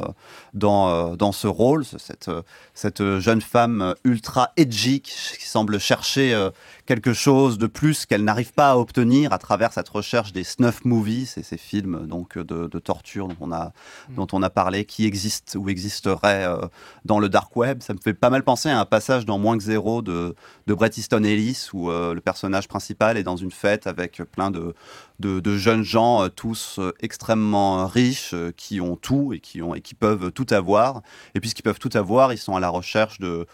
dans, 0.52 1.16
dans 1.16 1.32
ce 1.32 1.46
rôle, 1.46 1.86
cette, 1.86 2.30
cette 2.74 3.02
jeune 3.20 3.40
femme 3.40 3.94
ultra 4.04 4.52
edgy 4.58 5.00
qui 5.00 5.48
semble 5.48 5.80
chercher 5.80 6.50
quelque 6.88 7.12
chose 7.12 7.58
de 7.58 7.68
plus 7.68 8.06
qu'elle 8.06 8.24
n'arrive 8.24 8.52
pas 8.52 8.72
à 8.72 8.76
obtenir 8.76 9.32
à 9.32 9.38
travers 9.38 9.72
cette 9.72 9.88
recherche 9.88 10.32
des 10.32 10.42
snuff 10.42 10.84
movies, 10.84 11.34
et 11.36 11.42
ces 11.42 11.58
films 11.58 12.06
donc 12.06 12.38
de, 12.38 12.66
de 12.66 12.78
torture 12.78 13.28
dont 13.28 13.36
on 13.40 13.52
a 13.52 13.72
Mm. 14.08 14.14
dont 14.14 14.26
on 14.32 14.42
a 14.42 14.50
parlé, 14.50 14.84
qui 14.84 15.06
existe 15.06 15.56
ou 15.58 15.68
existerait 15.68 16.44
euh, 16.44 16.66
dans 17.04 17.18
le 17.18 17.28
dark 17.28 17.54
web. 17.56 17.82
Ça 17.82 17.94
me 17.94 17.98
fait 17.98 18.14
pas 18.14 18.30
mal 18.30 18.42
penser 18.42 18.68
à 18.68 18.78
un 18.78 18.84
passage 18.84 19.24
dans 19.24 19.38
Moins 19.38 19.56
que 19.56 19.64
zéro 19.64 20.02
de, 20.02 20.34
de 20.66 20.74
Bret 20.74 20.90
Easton 20.96 21.22
Ellis, 21.24 21.68
où 21.72 21.90
euh, 21.90 22.14
le 22.14 22.20
personnage 22.20 22.68
principal 22.68 23.16
est 23.16 23.22
dans 23.22 23.36
une 23.36 23.50
fête 23.50 23.86
avec 23.86 24.22
plein 24.32 24.50
de, 24.50 24.74
de, 25.20 25.56
jeunes 25.56 25.84
gens, 25.84 26.24
euh, 26.24 26.28
tous 26.28 26.80
extrêmement 27.00 27.86
riches, 27.86 28.34
qui 28.56 28.80
ont 28.80 28.96
tout 28.96 29.32
et 29.32 29.40
qui, 29.40 29.62
ont, 29.62 29.74
et 29.74 29.80
qui 29.80 29.94
peuvent 29.94 30.32
tout 30.32 30.46
avoir. 30.50 31.02
Et 31.34 31.40
puisqu'ils 31.40 31.62
peuvent 31.62 31.78
tout 31.78 31.90
avoir, 31.94 32.32
ils 32.32 32.38
sont 32.38 32.56
à 32.56 32.60
la 32.60 32.68
recherche 32.68 33.18
de 33.20 33.46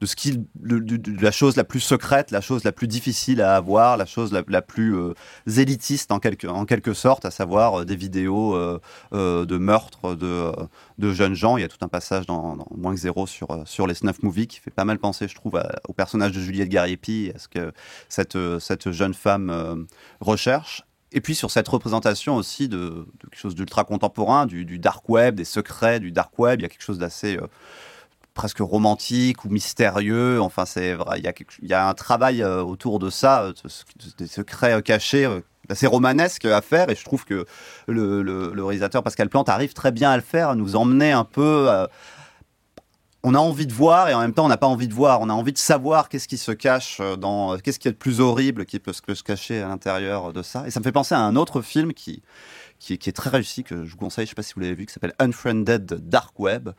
de 0.00 0.06
ce 0.06 0.16
qui, 0.16 0.42
de, 0.54 1.22
la 1.22 1.30
chose 1.30 1.56
la 1.56 1.64
plus 1.64 1.80
secrète, 1.80 2.30
la 2.30 2.40
chose 2.40 2.64
la 2.64 2.72
plus 2.72 2.88
difficile 2.88 3.42
à 3.42 3.54
avoir, 3.54 3.98
la 3.98 4.06
chose 4.06 4.32
la, 4.32 4.62
plus 4.62 4.96
euh, 4.96 5.12
élitiste 5.46 6.10
en 6.10 6.18
quelque, 6.18 6.46
en 6.46 6.64
quelque 6.64 6.94
sorte, 6.94 7.26
à 7.26 7.30
savoir 7.30 7.80
euh, 7.80 7.84
des 7.84 7.96
vidéos 7.96 8.54
euh, 8.54 8.80
de 9.12 9.58
meurtres 9.58 10.14
de, 10.14 10.52
de 10.98 11.12
jeunes 11.12 11.34
gens. 11.34 11.58
Il 11.58 11.60
y 11.60 11.64
a 11.64 11.68
tout 11.68 11.82
un 11.82 11.88
passage 11.88 12.26
dans, 12.26 12.40
Moins 12.76 12.94
que 12.94 13.00
zéro 13.00 13.26
sur, 13.26 13.48
sur 13.66 13.86
les 13.86 13.94
snuff 13.94 14.22
movies 14.22 14.46
qui 14.46 14.58
fait 14.58 14.70
pas 14.70 14.84
mal 14.84 14.98
penser, 14.98 15.28
je 15.28 15.34
trouve, 15.34 15.60
au 15.86 15.92
personnage 15.92 16.32
de 16.32 16.40
Juliette 16.40 16.68
Gariepi, 16.68 17.32
à 17.34 17.38
ce 17.38 17.48
que 17.48 17.72
cette, 18.08 18.38
cette 18.58 18.90
jeune 18.90 19.12
femme 19.12 19.86
recherche. 20.20 20.84
Et 21.12 21.20
puis 21.20 21.34
sur 21.34 21.50
cette 21.50 21.68
représentation 21.68 22.36
aussi 22.36 22.68
de, 22.68 23.06
quelque 23.20 23.38
chose 23.38 23.54
d'ultra 23.54 23.84
contemporain, 23.84 24.46
du, 24.46 24.78
dark 24.78 25.08
web, 25.08 25.34
des 25.34 25.44
secrets 25.44 26.00
du 26.00 26.12
dark 26.12 26.38
web, 26.38 26.60
il 26.60 26.62
y 26.62 26.66
a 26.66 26.68
quelque 26.68 26.84
chose 26.84 26.98
d'assez 26.98 27.38
presque 28.40 28.60
romantique 28.60 29.44
ou 29.44 29.50
mystérieux. 29.50 30.40
Enfin, 30.40 30.64
c'est 30.64 30.94
vrai, 30.94 31.20
il 31.20 31.68
y, 31.68 31.74
a 31.74 31.86
un 31.86 31.92
travail 31.92 32.42
euh, 32.42 32.62
autour 32.62 32.98
de 32.98 33.10
ça, 33.10 33.42
euh, 33.42 33.52
des 34.16 34.26
secrets 34.26 34.72
euh, 34.72 34.80
cachés 34.80 35.28
assez 35.68 35.86
romanesque 35.86 36.46
à 36.46 36.62
faire 36.62 36.88
et 36.88 36.94
je 36.94 37.04
trouve 37.04 37.26
que 37.26 37.44
le, 37.86 38.64
réalisateur 38.64 39.02
Pascal 39.02 39.28
Plante 39.28 39.50
arrive 39.50 39.74
très 39.74 39.92
bien 39.92 40.10
à 40.10 40.16
le 40.16 40.22
faire, 40.22 40.48
à 40.48 40.54
nous 40.54 40.74
emmener 40.74 41.12
un 41.12 41.24
peu. 41.24 41.68
on 43.22 43.34
a 43.34 43.38
envie 43.38 43.66
de 43.66 43.74
voir 43.74 44.08
et 44.08 44.14
en 44.14 44.20
même 44.20 44.32
temps 44.32 44.46
on 44.46 44.48
n'a 44.48 44.56
pas 44.56 44.66
envie 44.66 44.88
de 44.88 44.94
voir. 44.94 45.20
On 45.20 45.28
a 45.28 45.34
envie 45.34 45.52
de 45.52 45.58
savoir 45.58 46.08
qu'est-ce 46.08 46.26
qui 46.26 46.38
se 46.38 46.50
cache 46.50 47.02
dans, 47.18 47.58
qu'est-ce 47.58 47.78
qui 47.78 47.88
est 47.88 47.92
le 47.92 47.96
plus 47.98 48.20
horrible 48.20 48.64
qui 48.64 48.78
peut 48.78 48.94
se 48.94 49.22
cacher 49.22 49.60
à 49.60 49.68
l'intérieur 49.68 50.32
de 50.32 50.42
ça. 50.42 50.66
Et 50.66 50.70
ça 50.70 50.80
me 50.80 50.84
fait 50.84 50.92
penser 50.92 51.14
à 51.14 51.20
un 51.20 51.36
autre 51.36 51.60
film 51.60 51.92
qui 51.92 52.22
qui 52.80 52.94
est, 52.94 53.12
très 53.12 53.28
réussi, 53.28 53.62
que 53.62 53.84
je 53.84 53.92
vous 53.92 53.98
conseille, 53.98 54.24
je 54.24 54.30
ne 54.30 54.30
sais 54.30 54.34
pas 54.36 54.42
si 54.42 54.54
vous 54.54 54.60
l'avez 54.60 54.74
vu, 54.74 54.86
qui 54.86 54.92
s'appelle 54.92 55.14
Unfriended 55.18 55.84
Dark 56.08 56.40
Web, 56.40 56.70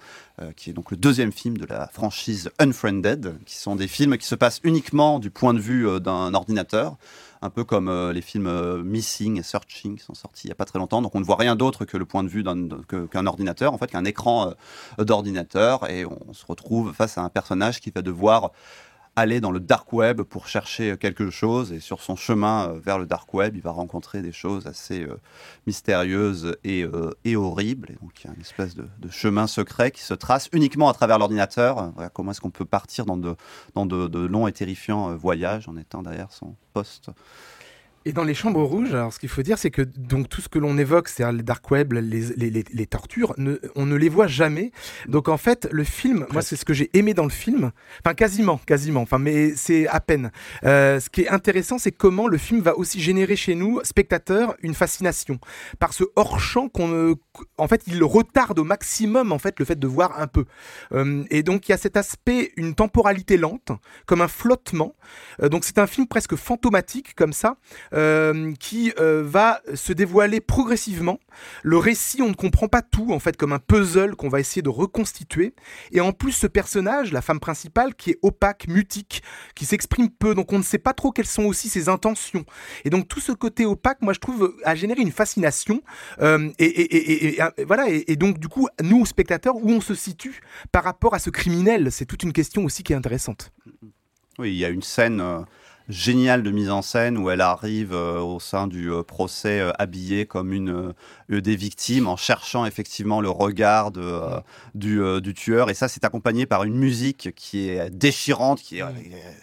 euh, 0.41 0.51
qui 0.51 0.71
est 0.71 0.73
donc 0.73 0.89
le 0.89 0.97
deuxième 0.97 1.31
film 1.31 1.57
de 1.57 1.65
la 1.67 1.87
franchise 1.87 2.49
Unfriended, 2.59 3.37
qui 3.45 3.55
sont 3.55 3.75
des 3.75 3.87
films 3.87 4.17
qui 4.17 4.25
se 4.25 4.33
passent 4.33 4.59
uniquement 4.63 5.19
du 5.19 5.29
point 5.29 5.53
de 5.53 5.59
vue 5.59 5.87
euh, 5.87 5.99
d'un 5.99 6.33
ordinateur, 6.33 6.97
un 7.43 7.51
peu 7.51 7.63
comme 7.63 7.87
euh, 7.87 8.13
les 8.13 8.21
films 8.21 8.81
Missing 8.83 9.39
et 9.39 9.43
Searching 9.43 9.97
qui 9.97 10.03
sont 10.03 10.15
sortis 10.15 10.45
il 10.45 10.49
n'y 10.49 10.53
a 10.53 10.55
pas 10.55 10.65
très 10.65 10.79
longtemps. 10.79 11.03
Donc 11.03 11.13
on 11.13 11.19
ne 11.19 11.25
voit 11.25 11.35
rien 11.35 11.55
d'autre 11.55 11.85
que 11.85 11.97
le 11.97 12.05
point 12.05 12.23
de 12.23 12.29
vue 12.29 12.43
qu'un 12.43 13.27
ordinateur, 13.27 13.71
en 13.71 13.77
fait, 13.77 13.87
qu'un 13.87 14.05
écran 14.05 14.53
d'ordinateur, 14.97 15.87
et 15.87 16.05
on 16.05 16.33
se 16.33 16.45
retrouve 16.47 16.93
face 16.93 17.19
à 17.19 17.21
un 17.21 17.29
personnage 17.29 17.79
qui 17.79 17.91
va 17.91 18.01
devoir 18.01 18.51
aller 19.15 19.41
dans 19.41 19.51
le 19.51 19.59
dark 19.59 19.91
web 19.93 20.21
pour 20.21 20.47
chercher 20.47 20.97
quelque 20.97 21.29
chose 21.29 21.73
et 21.73 21.79
sur 21.79 22.01
son 22.01 22.15
chemin 22.15 22.69
euh, 22.69 22.79
vers 22.79 22.97
le 22.97 23.05
dark 23.05 23.33
web, 23.33 23.55
il 23.55 23.61
va 23.61 23.71
rencontrer 23.71 24.21
des 24.21 24.31
choses 24.31 24.67
assez 24.67 25.03
euh, 25.03 25.19
mystérieuses 25.67 26.55
et, 26.63 26.83
euh, 26.83 27.11
horribles. 27.35 27.97
Donc 28.01 28.23
il 28.23 28.27
y 28.27 28.29
a 28.29 28.33
une 28.33 28.41
espèce 28.41 28.75
de, 28.75 28.87
chemin 29.09 29.47
secret 29.47 29.91
qui 29.91 30.01
se 30.01 30.13
trace 30.13 30.49
uniquement 30.53 30.89
à 30.89 30.93
travers 30.93 31.19
l'ordinateur. 31.19 31.91
comment 32.13 32.31
est-ce 32.31 32.41
qu'on 32.41 32.49
peut 32.49 32.65
partir 32.65 33.05
dans 33.05 33.17
de, 33.17 33.35
dans 33.75 33.85
de 33.85 34.19
longs 34.19 34.47
et 34.47 34.53
terrifiants 34.53 35.13
voyages 35.15 35.67
en 35.67 35.75
étant 35.75 36.01
derrière 36.01 36.31
son 36.31 36.55
poste 36.73 37.09
et 38.05 38.13
dans 38.13 38.23
les 38.23 38.33
chambres 38.33 38.63
rouges, 38.63 38.93
alors 38.93 39.13
ce 39.13 39.19
qu'il 39.19 39.29
faut 39.29 39.43
dire, 39.43 39.57
c'est 39.57 39.69
que 39.69 39.81
donc 39.81 40.27
tout 40.27 40.41
ce 40.41 40.49
que 40.49 40.57
l'on 40.57 40.77
évoque, 40.77 41.07
c'est-à-dire 41.07 41.37
le 41.37 41.43
dark 41.43 41.69
web, 41.69 41.93
les, 41.93 42.01
les, 42.01 42.63
les, 42.73 42.85
tortures, 42.87 43.33
ne, 43.37 43.57
on 43.75 43.85
ne 43.85 43.95
les 43.95 44.09
voit 44.09 44.27
jamais. 44.27 44.71
Donc 45.07 45.27
en 45.27 45.37
fait, 45.37 45.67
le 45.71 45.83
film, 45.83 46.25
moi 46.31 46.41
c'est 46.41 46.55
ce 46.55 46.65
que 46.65 46.73
j'ai 46.73 46.89
aimé 46.93 47.13
dans 47.13 47.23
le 47.23 47.29
film, 47.29 47.71
enfin 48.03 48.13
quasiment, 48.13 48.59
quasiment, 48.65 49.01
enfin 49.01 49.19
mais 49.19 49.53
c'est 49.55 49.87
à 49.87 49.99
peine. 49.99 50.31
Euh, 50.63 50.99
ce 50.99 51.09
qui 51.09 51.21
est 51.21 51.29
intéressant, 51.29 51.77
c'est 51.77 51.91
comment 51.91 52.27
le 52.27 52.37
film 52.37 52.61
va 52.61 52.77
aussi 52.77 52.99
générer 52.99 53.35
chez 53.35 53.55
nous, 53.55 53.79
spectateurs, 53.83 54.55
une 54.61 54.73
fascination 54.73 55.39
par 55.79 55.93
ce 55.93 56.03
hors 56.15 56.39
champ 56.39 56.69
qu'on, 56.69 57.15
en 57.57 57.67
fait, 57.67 57.83
il 57.87 58.03
retarde 58.03 58.59
au 58.59 58.63
maximum 58.63 59.31
en 59.31 59.39
fait 59.39 59.59
le 59.59 59.65
fait 59.65 59.79
de 59.79 59.87
voir 59.87 60.19
un 60.19 60.27
peu. 60.27 60.45
Euh, 60.91 61.23
et 61.29 61.43
donc 61.43 61.67
il 61.67 61.71
y 61.71 61.73
a 61.73 61.77
cet 61.77 61.95
aspect, 61.97 62.51
une 62.57 62.75
temporalité 62.75 63.37
lente, 63.37 63.71
comme 64.05 64.21
un 64.21 64.27
flottement. 64.27 64.95
Euh, 65.41 65.49
donc 65.49 65.63
c'est 65.63 65.77
un 65.77 65.87
film 65.87 66.07
presque 66.07 66.35
fantomatique 66.35 67.15
comme 67.15 67.33
ça. 67.33 67.57
Euh, 67.93 68.53
qui 68.59 68.91
va 68.97 69.61
se 69.73 69.93
dévoiler 69.93 70.39
progressivement. 70.39 71.19
Le 71.63 71.77
récit, 71.77 72.21
on 72.21 72.29
ne 72.29 72.33
comprend 72.33 72.67
pas 72.67 72.81
tout, 72.81 73.11
en 73.11 73.19
fait, 73.19 73.37
comme 73.37 73.53
un 73.53 73.59
puzzle 73.59 74.15
qu'on 74.15 74.29
va 74.29 74.39
essayer 74.39 74.61
de 74.61 74.69
reconstituer. 74.69 75.53
Et 75.91 76.01
en 76.01 76.11
plus, 76.11 76.31
ce 76.31 76.47
personnage, 76.47 77.11
la 77.11 77.21
femme 77.21 77.39
principale, 77.39 77.95
qui 77.95 78.11
est 78.11 78.19
opaque, 78.21 78.67
mutique, 78.67 79.23
qui 79.55 79.65
s'exprime 79.65 80.09
peu, 80.09 80.35
donc 80.35 80.51
on 80.53 80.57
ne 80.57 80.63
sait 80.63 80.77
pas 80.77 80.93
trop 80.93 81.11
quelles 81.11 81.27
sont 81.27 81.45
aussi 81.45 81.69
ses 81.69 81.89
intentions. 81.89 82.45
Et 82.85 82.89
donc 82.89 83.07
tout 83.07 83.19
ce 83.19 83.31
côté 83.31 83.65
opaque, 83.65 84.01
moi, 84.01 84.13
je 84.13 84.19
trouve, 84.19 84.55
a 84.63 84.75
généré 84.75 85.01
une 85.01 85.11
fascination. 85.11 85.81
Et, 86.19 87.20
voilà. 87.65 87.87
Et, 87.89 88.15
donc, 88.15 88.39
du 88.39 88.47
coup, 88.47 88.67
nous, 88.81 89.05
spectateurs, 89.05 89.55
où 89.55 89.69
on 89.69 89.81
se 89.81 89.95
situe 89.95 90.41
par 90.71 90.83
rapport 90.83 91.13
à 91.13 91.19
ce 91.19 91.29
criminel, 91.29 91.91
c'est 91.91 92.05
toute 92.05 92.23
une 92.23 92.33
question 92.33 92.63
aussi 92.65 92.83
qui 92.83 92.93
est 92.93 92.95
intéressante. 92.95 93.51
Oui, 94.39 94.51
il 94.51 94.57
y 94.57 94.65
a 94.65 94.69
une 94.69 94.81
scène 94.81 95.45
géniale 95.91 96.43
de 96.43 96.51
mise 96.51 96.69
en 96.69 96.81
scène 96.81 97.17
où 97.17 97.29
elle 97.29 97.41
arrive 97.41 97.93
euh, 97.93 98.19
au 98.19 98.39
sein 98.39 98.67
du 98.67 98.91
euh, 98.91 99.03
procès 99.03 99.59
euh, 99.59 99.71
habillée 99.77 100.25
comme 100.25 100.53
une 100.53 100.93
des 101.29 101.55
victimes 101.55 102.07
en 102.07 102.15
cherchant 102.15 102.65
effectivement 102.65 103.21
le 103.21 103.29
regard 103.29 103.91
du, 103.91 104.01
du, 105.21 105.33
tueur 105.33 105.69
et 105.69 105.73
ça 105.73 105.87
c'est 105.87 106.05
accompagné 106.05 106.45
par 106.45 106.63
une 106.63 106.75
musique 106.75 107.33
qui 107.35 107.69
est 107.69 107.89
déchirante 107.89 108.61
qui 108.61 108.79
est 108.79 108.83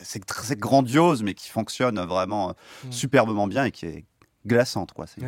c'est 0.03 0.25
très 0.25 0.57
grandiose 0.57 1.23
mais 1.23 1.35
qui 1.35 1.49
fonctionne 1.49 2.01
vraiment 2.01 2.55
superbement 2.91 3.47
bien 3.47 3.65
et 3.65 3.71
qui 3.71 3.87
est 3.87 4.05
glaçante 4.49 4.93
quoi 4.93 5.07
c'est 5.07 5.21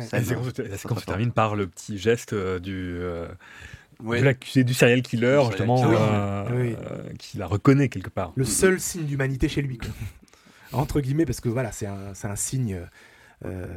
quand 0.87 0.99
se 0.99 1.05
termine 1.05 1.31
par 1.31 1.55
le 1.55 1.67
petit 1.67 1.97
geste 1.97 2.35
du 2.35 2.99
l'accusé 4.03 4.63
du 4.63 4.73
serial 4.73 5.01
killer, 5.01 5.41
justement, 5.47 6.45
qui 7.19 7.37
la 7.37 7.47
reconnaît 7.47 7.89
quelque 7.89 8.09
part. 8.09 8.33
Le 8.35 8.45
seul 8.45 8.79
signe 8.79 9.05
d'humanité 9.05 9.47
chez 9.47 9.61
lui. 9.61 9.79
Entre 10.73 11.01
guillemets, 11.01 11.25
parce 11.25 11.41
que 11.41 11.49
voilà, 11.49 11.71
c'est 11.71 11.85
un, 11.85 12.13
un, 12.23 12.35
signe 12.37 12.79
euh, 13.45 13.67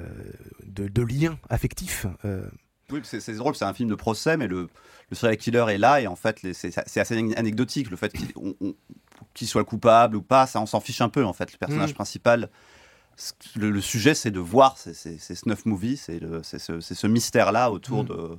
de, 0.64 0.86
de, 0.86 1.02
lien 1.02 1.38
affectif. 1.50 2.06
Euh. 2.24 2.44
Oui, 2.90 3.00
c'est 3.02 3.34
drôle, 3.34 3.56
c'est 3.56 3.64
un 3.64 3.74
film 3.74 3.88
de 3.88 3.96
procès, 3.96 4.36
mais 4.36 4.46
le, 4.46 4.68
le 5.10 5.16
serial 5.16 5.36
killer 5.36 5.64
est 5.70 5.78
là, 5.78 6.00
et 6.00 6.06
en 6.06 6.14
fait, 6.14 6.40
c'est 6.52 7.00
assez 7.00 7.34
anecdotique, 7.36 7.90
le 7.90 7.96
fait 7.96 8.12
qu'il 9.32 9.48
soit 9.48 9.64
coupable 9.64 10.16
ou 10.16 10.22
pas, 10.22 10.46
ça 10.46 10.60
on 10.60 10.66
s'en 10.66 10.80
fiche 10.80 11.00
un 11.00 11.08
peu, 11.08 11.24
en 11.24 11.32
fait. 11.32 11.50
Le 11.52 11.58
personnage 11.58 11.90
mm. 11.90 11.94
principal, 11.94 12.50
le, 13.56 13.80
sujet, 13.80 14.14
c'est 14.14 14.30
de 14.30 14.40
voir 14.40 14.78
ces, 14.78 15.18
snuff 15.18 15.66
movies, 15.66 15.98
c'est 16.42 16.58
ce, 16.58 16.80
ce 16.80 17.06
mystère-là 17.06 17.70
autour 17.70 18.04
mm. 18.04 18.08
de 18.08 18.38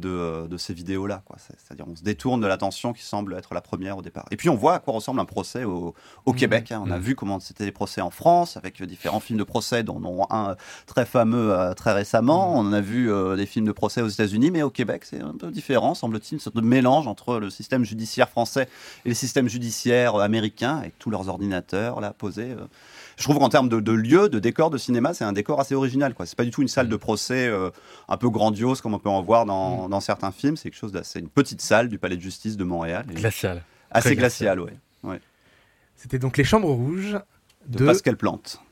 de, 0.00 0.46
de 0.48 0.56
ces 0.56 0.74
vidéos-là. 0.74 1.22
C'est-à-dire 1.36 1.86
on 1.88 1.94
se 1.94 2.02
détourne 2.02 2.40
de 2.40 2.46
l'attention 2.46 2.92
qui 2.92 3.02
semble 3.02 3.34
être 3.34 3.54
la 3.54 3.60
première 3.60 3.98
au 3.98 4.02
départ. 4.02 4.26
Et 4.30 4.36
puis 4.36 4.48
on 4.48 4.56
voit 4.56 4.74
à 4.74 4.78
quoi 4.78 4.94
ressemble 4.94 5.20
un 5.20 5.24
procès 5.24 5.64
au, 5.64 5.94
au 6.24 6.32
mmh. 6.32 6.36
Québec. 6.36 6.72
Hein. 6.72 6.82
On 6.84 6.90
a 6.90 6.98
mmh. 6.98 7.02
vu 7.02 7.14
comment 7.14 7.40
c'était 7.40 7.64
les 7.64 7.72
procès 7.72 8.00
en 8.00 8.10
France, 8.10 8.56
avec 8.56 8.82
différents 8.82 9.20
films 9.20 9.38
de 9.38 9.44
procès, 9.44 9.82
dont 9.82 10.26
un 10.30 10.56
très 10.86 11.04
fameux 11.04 11.52
euh, 11.52 11.74
très 11.74 11.92
récemment. 11.92 12.58
On 12.58 12.72
a 12.72 12.80
vu 12.80 13.12
euh, 13.12 13.36
des 13.36 13.46
films 13.46 13.66
de 13.66 13.72
procès 13.72 14.02
aux 14.02 14.08
États-Unis, 14.08 14.50
mais 14.50 14.62
au 14.62 14.70
Québec 14.70 15.04
c'est 15.04 15.20
un 15.20 15.34
peu 15.34 15.50
différent, 15.50 15.94
semble-t-il, 15.94 16.34
une 16.34 16.40
sorte 16.40 16.56
de 16.56 16.62
mélange 16.62 17.06
entre 17.06 17.38
le 17.38 17.50
système 17.50 17.84
judiciaire 17.84 18.28
français 18.28 18.68
et 19.04 19.10
le 19.10 19.14
système 19.14 19.48
judiciaire 19.48 20.16
américain, 20.16 20.78
avec 20.78 20.98
tous 20.98 21.10
leurs 21.10 21.28
ordinateurs 21.28 22.00
là 22.00 22.12
posés. 22.12 22.52
Euh 22.52 22.66
je 23.20 23.24
trouve 23.26 23.38
qu'en 23.38 23.50
termes 23.50 23.68
de, 23.68 23.92
lieu, 23.92 24.30
de 24.30 24.38
décor 24.38 24.70
de 24.70 24.78
cinéma, 24.78 25.12
c'est 25.12 25.24
un 25.24 25.34
décor 25.34 25.60
assez 25.60 25.74
original. 25.74 26.14
Ce 26.18 26.22
n'est 26.22 26.28
pas 26.36 26.44
du 26.44 26.50
tout 26.50 26.62
une 26.62 26.68
salle 26.68 26.88
de 26.88 26.96
procès 26.96 27.48
euh, 27.48 27.68
un 28.08 28.16
peu 28.16 28.30
grandiose 28.30 28.80
comme 28.80 28.94
on 28.94 28.98
peut 28.98 29.10
en 29.10 29.20
voir 29.20 29.44
dans, 29.44 29.88
mm. 29.90 30.00
certains 30.00 30.32
films. 30.32 30.56
C'est 30.56 30.70
quelque 30.70 30.78
chose 30.78 30.92
d'assez 30.92 31.20
une 31.20 31.28
petite 31.28 31.60
salle 31.60 31.90
du 31.90 31.98
Palais 31.98 32.16
de 32.16 32.22
Justice 32.22 32.56
de 32.56 32.64
Montréal. 32.64 33.04
Glacial. 33.06 33.62
Assez 33.90 34.16
glacial, 34.16 34.58
oui. 34.60 34.70
Ouais. 35.02 35.20
C'était 35.96 36.18
donc 36.18 36.38
les 36.38 36.44
Chambres 36.44 36.70
Rouges 36.70 37.18
de 37.66 37.84
Pascal 37.84 38.16
Plante. 38.16 38.62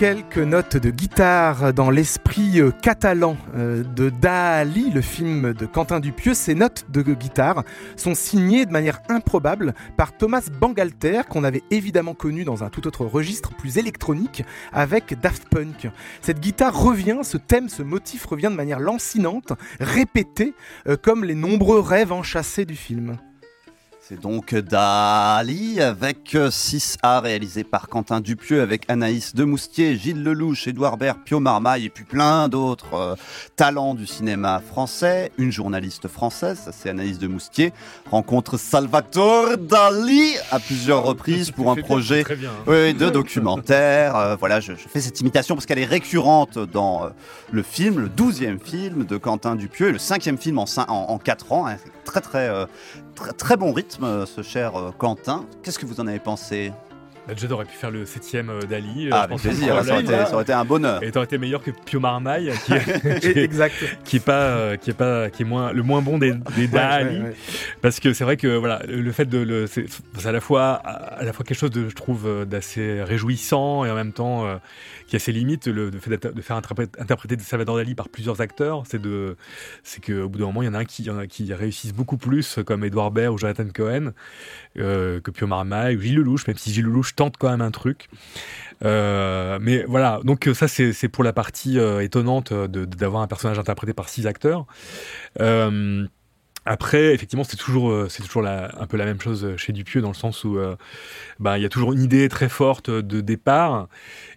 Quelques 0.00 0.38
notes 0.38 0.78
de 0.78 0.88
guitare 0.88 1.74
dans 1.74 1.90
l'esprit 1.90 2.58
euh, 2.58 2.70
catalan 2.70 3.36
euh, 3.54 3.84
de 3.84 4.08
Dali, 4.08 4.88
le 4.90 5.02
film 5.02 5.52
de 5.52 5.66
Quentin 5.66 6.00
Dupieux, 6.00 6.32
ces 6.32 6.54
notes 6.54 6.86
de 6.88 7.02
guitare 7.02 7.64
sont 7.96 8.14
signées 8.14 8.64
de 8.64 8.72
manière 8.72 9.02
improbable 9.10 9.74
par 9.98 10.16
Thomas 10.16 10.48
Bangalter, 10.58 11.20
qu'on 11.28 11.44
avait 11.44 11.62
évidemment 11.70 12.14
connu 12.14 12.44
dans 12.44 12.64
un 12.64 12.70
tout 12.70 12.86
autre 12.86 13.04
registre 13.04 13.54
plus 13.54 13.76
électronique 13.76 14.42
avec 14.72 15.20
Daft 15.20 15.50
Punk. 15.50 15.90
Cette 16.22 16.40
guitare 16.40 16.82
revient, 16.82 17.18
ce 17.22 17.36
thème, 17.36 17.68
ce 17.68 17.82
motif 17.82 18.24
revient 18.24 18.48
de 18.50 18.56
manière 18.56 18.80
lancinante, 18.80 19.52
répété, 19.80 20.54
euh, 20.88 20.96
comme 20.96 21.26
les 21.26 21.34
nombreux 21.34 21.80
rêves 21.80 22.12
enchâssés 22.12 22.64
du 22.64 22.74
film. 22.74 23.18
C'est 24.10 24.20
donc 24.20 24.56
Dali 24.56 25.80
avec 25.80 26.34
6A 26.34 27.20
réalisé 27.20 27.62
par 27.62 27.86
Quentin 27.86 28.20
Dupieux 28.20 28.60
avec 28.60 28.82
Anaïs 28.88 29.36
Demoustier, 29.36 29.96
Gilles 29.96 30.24
Lelouch, 30.24 30.66
Édouard 30.66 30.96
Baird, 30.96 31.18
Pio 31.24 31.38
Marmaille 31.38 31.84
et 31.84 31.90
puis 31.90 32.02
plein 32.02 32.48
d'autres 32.48 32.94
euh, 32.94 33.14
talents 33.54 33.94
du 33.94 34.08
cinéma 34.08 34.60
français. 34.68 35.30
Une 35.38 35.52
journaliste 35.52 36.08
française, 36.08 36.58
ça 36.58 36.72
c'est 36.72 36.90
Anaïs 36.90 37.20
Demoustier, 37.20 37.72
rencontre 38.10 38.58
Salvatore 38.58 39.56
Dali 39.58 40.32
à 40.50 40.58
plusieurs 40.58 41.04
reprises 41.04 41.50
pour 41.52 41.70
un 41.70 41.76
projet 41.76 42.24
hein. 42.28 42.92
de 42.92 43.10
documentaire. 43.10 44.16
Euh, 44.16 44.34
voilà, 44.34 44.58
je, 44.58 44.72
je, 44.72 44.88
fais 44.88 45.00
cette 45.00 45.20
imitation 45.20 45.54
parce 45.54 45.66
qu'elle 45.66 45.78
est 45.78 45.84
récurrente 45.84 46.58
dans 46.58 47.04
euh, 47.04 47.08
le 47.52 47.62
film, 47.62 48.00
le 48.00 48.08
douzième 48.08 48.58
film 48.58 49.04
de 49.04 49.16
Quentin 49.18 49.54
Dupieux 49.54 49.90
et 49.90 49.92
le 49.92 49.98
cinquième 49.98 50.36
film 50.36 50.58
en, 50.58 50.64
en, 50.78 50.88
en 50.88 51.18
quatre 51.18 51.52
ans. 51.52 51.68
Hein. 51.68 51.76
Très 52.04 52.20
très, 52.20 52.48
euh, 52.48 52.66
très 53.20 53.32
très 53.32 53.56
bon 53.56 53.72
rythme, 53.72 54.24
ce 54.24 54.42
cher 54.42 54.76
euh, 54.76 54.90
Quentin. 54.96 55.44
Qu'est-ce 55.62 55.78
que 55.78 55.84
vous 55.84 56.00
en 56.00 56.06
avez 56.06 56.18
pensé? 56.18 56.72
Bah, 57.28 57.34
Déjà, 57.34 57.48
t'aurais 57.48 57.66
pu 57.66 57.76
faire 57.76 57.90
le 57.90 58.06
septième 58.06 58.48
euh, 58.48 58.62
d'Ali. 58.62 59.10
Ah, 59.12 59.22
avec 59.22 59.38
plaisir, 59.38 59.84
ça 59.84 59.92
aurait, 59.92 60.02
été, 60.02 60.12
ça 60.12 60.32
aurait 60.32 60.42
été 60.42 60.52
un 60.54 60.64
bonheur. 60.64 61.02
Et 61.02 61.12
t'aurais 61.12 61.26
été 61.26 61.36
meilleur 61.36 61.62
que 61.62 61.70
Pio 61.70 62.00
Marmaille, 62.00 62.50
qui 62.64 62.72
est, 62.74 63.20
qui 63.20 63.26
est, 63.26 63.36
exact. 63.36 63.74
qui 64.04 64.16
est 64.16 64.24
pas, 64.24 64.40
euh, 64.40 64.76
qui 64.76 64.90
est 64.90 64.94
pas, 64.94 65.28
qui 65.28 65.42
est 65.42 65.44
moins, 65.44 65.70
le 65.72 65.82
moins 65.82 66.00
bon 66.00 66.16
des, 66.16 66.32
des 66.56 66.66
Dali. 66.66 67.04
Ouais, 67.04 67.18
ouais, 67.18 67.24
ouais. 67.26 67.36
Parce 67.82 68.00
que 68.00 68.14
c'est 68.14 68.24
vrai 68.24 68.38
que 68.38 68.56
voilà, 68.56 68.80
le 68.88 69.12
fait 69.12 69.26
de 69.26 69.38
le, 69.38 69.66
c'est 69.66 69.84
à 70.24 70.32
la 70.32 70.40
fois, 70.40 70.72
à 70.72 71.22
la 71.22 71.32
fois 71.34 71.44
quelque 71.44 71.58
chose 71.58 71.70
de, 71.70 71.90
je 71.90 71.94
trouve, 71.94 72.26
euh, 72.26 72.44
d'assez 72.46 73.02
réjouissant 73.02 73.84
et 73.84 73.90
en 73.90 73.94
même 73.94 74.12
temps 74.12 74.46
euh, 74.46 74.56
qui 75.10 75.16
a 75.16 75.18
ses 75.18 75.32
limites. 75.32 75.66
Le, 75.66 75.90
fait 75.90 76.10
de 76.32 76.40
faire 76.40 76.56
interpréter, 76.56 77.42
Salvador 77.42 77.76
Dali 77.76 77.94
par 77.94 78.08
plusieurs 78.08 78.40
acteurs, 78.40 78.84
c'est 78.86 79.00
de, 79.00 79.36
c'est 79.82 80.02
qu'au 80.04 80.28
bout 80.28 80.38
d'un 80.38 80.46
moment, 80.46 80.62
il 80.62 80.66
y 80.66 80.68
en 80.68 80.74
a 80.74 80.78
un 80.78 80.84
qui, 80.84 81.10
en 81.10 81.18
a 81.18 81.26
qui 81.26 81.52
réussissent 81.52 81.92
beaucoup 81.92 82.16
plus, 82.16 82.60
comme 82.64 82.84
Edouard 82.84 83.10
Baird 83.10 83.34
ou 83.34 83.38
Jonathan 83.38 83.66
Cohen, 83.74 84.12
euh, 84.78 85.20
que 85.20 85.30
Pio 85.30 85.46
Marmaille 85.46 85.96
ou 85.96 86.00
Gilles 86.00 86.16
Lelouch, 86.16 86.46
même 86.46 86.56
si 86.56 86.72
Gilles 86.72 86.84
Lelouch 86.84 87.14
tente 87.14 87.36
quand 87.36 87.50
même 87.50 87.60
un 87.60 87.72
truc. 87.72 88.08
Euh, 88.84 89.58
mais 89.60 89.84
voilà, 89.86 90.20
donc 90.24 90.48
ça 90.54 90.68
c'est 90.68 91.08
pour 91.08 91.24
la 91.24 91.32
partie 91.32 91.78
euh, 91.78 92.00
étonnante 92.00 92.52
d'avoir 92.52 93.22
un 93.22 93.26
personnage 93.26 93.58
interprété 93.58 93.92
par 93.92 94.08
six 94.08 94.26
acteurs. 94.26 94.66
Après, 96.70 97.12
effectivement, 97.14 97.42
c'est 97.42 97.56
toujours, 97.56 98.08
c'est 98.08 98.22
toujours 98.22 98.42
la, 98.42 98.70
un 98.80 98.86
peu 98.86 98.96
la 98.96 99.04
même 99.04 99.20
chose 99.20 99.56
chez 99.56 99.72
Dupieux 99.72 100.00
dans 100.00 100.08
le 100.10 100.14
sens 100.14 100.44
où 100.44 100.56
euh, 100.56 100.76
bah, 101.40 101.58
il 101.58 101.62
y 101.62 101.64
a 101.64 101.68
toujours 101.68 101.92
une 101.92 102.00
idée 102.00 102.28
très 102.28 102.48
forte 102.48 102.90
de 102.90 103.20
départ, 103.20 103.88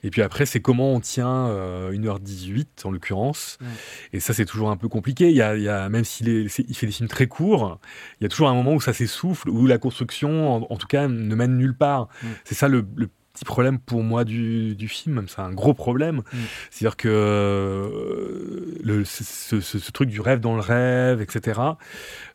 et 0.01 0.09
puis 0.09 0.23
après, 0.23 0.47
c'est 0.47 0.59
comment 0.59 0.93
on 0.93 0.99
tient 0.99 1.47
euh, 1.49 1.91
1h18 1.91 2.65
en 2.85 2.89
l'occurrence, 2.91 3.59
Ouais. 3.61 3.67
et 4.13 4.19
ça 4.19 4.33
c'est 4.33 4.45
toujours 4.45 4.71
un 4.71 4.77
peu 4.77 4.87
compliqué. 4.89 5.29
Il 5.29 5.35
y 5.35 5.43
a, 5.43 5.55
il 5.55 5.61
y 5.61 5.69
a 5.69 5.89
même 5.89 6.05
s'il 6.05 6.27
est, 6.27 6.57
il 6.67 6.75
fait 6.75 6.87
des 6.87 6.91
films 6.91 7.07
très 7.07 7.27
courts, 7.27 7.79
il 8.19 8.23
y 8.23 8.25
a 8.25 8.29
toujours 8.29 8.49
un 8.49 8.55
moment 8.55 8.73
où 8.73 8.81
ça 8.81 8.93
s'essouffle, 8.93 9.47
où 9.49 9.67
la 9.67 9.77
construction, 9.77 10.55
en, 10.55 10.67
en, 10.67 10.77
tout 10.77 10.87
cas, 10.87 11.07
ne 11.07 11.35
mène 11.35 11.55
nulle 11.55 11.77
part. 11.77 12.07
Ouais. 12.23 12.29
C'est 12.45 12.55
ça 12.55 12.67
le, 12.67 12.83
le 12.95 13.09
petit 13.33 13.45
problème 13.45 13.79
pour 13.79 14.03
moi 14.03 14.25
du, 14.25 14.75
du 14.75 14.87
film, 14.87 15.15
même 15.15 15.27
c'est 15.27 15.41
un 15.41 15.51
gros 15.51 15.73
problème. 15.73 16.17
Mm. 16.17 16.37
C'est-à-dire 16.69 16.95
que 16.95 17.07
euh, 17.09 18.77
le, 18.83 19.03
ce, 19.05 19.23
ce, 19.23 19.59
ce, 19.59 19.91
truc 19.91 20.09
du 20.09 20.21
rêve 20.21 20.39
dans 20.39 20.53
le 20.53 20.61
rêve, 20.61 21.19
etc., 21.19 21.59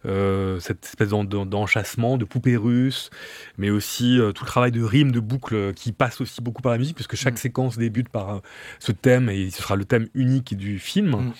euh, 0.07 0.59
cette 0.59 0.85
espèce 0.85 1.11
d'enchassement, 1.11 2.19
de 2.19 2.25
poupée 2.25 2.57
russe, 2.57 3.11
mais 3.59 3.71
aussi 3.71 4.19
euh, 4.19 4.33
tout 4.33 4.43
le 4.43 4.49
travail 4.49 4.73
de 4.73 4.83
rime, 4.83 5.13
de 5.13 5.21
boucle 5.21 5.73
qui 5.75 5.93
passe 5.93 6.21
aussi 6.21 6.41
beaucoup 6.41 6.63
par 6.63 6.73
la 6.73 6.79
musique, 6.79 6.97
puisque 6.97 7.15
chaque 7.15 7.35
Mm. 7.35 7.37
séquence 7.39 7.79
débute 7.79 8.09
par 8.09 8.41
ce 8.81 8.91
thème, 8.91 9.29
et 9.29 9.51
ce 9.51 9.63
sera 9.63 9.77
le 9.77 9.85
thème 9.85 10.09
unique 10.15 10.57
du 10.57 10.81
film. 10.81 11.11
Mm. 11.11 11.33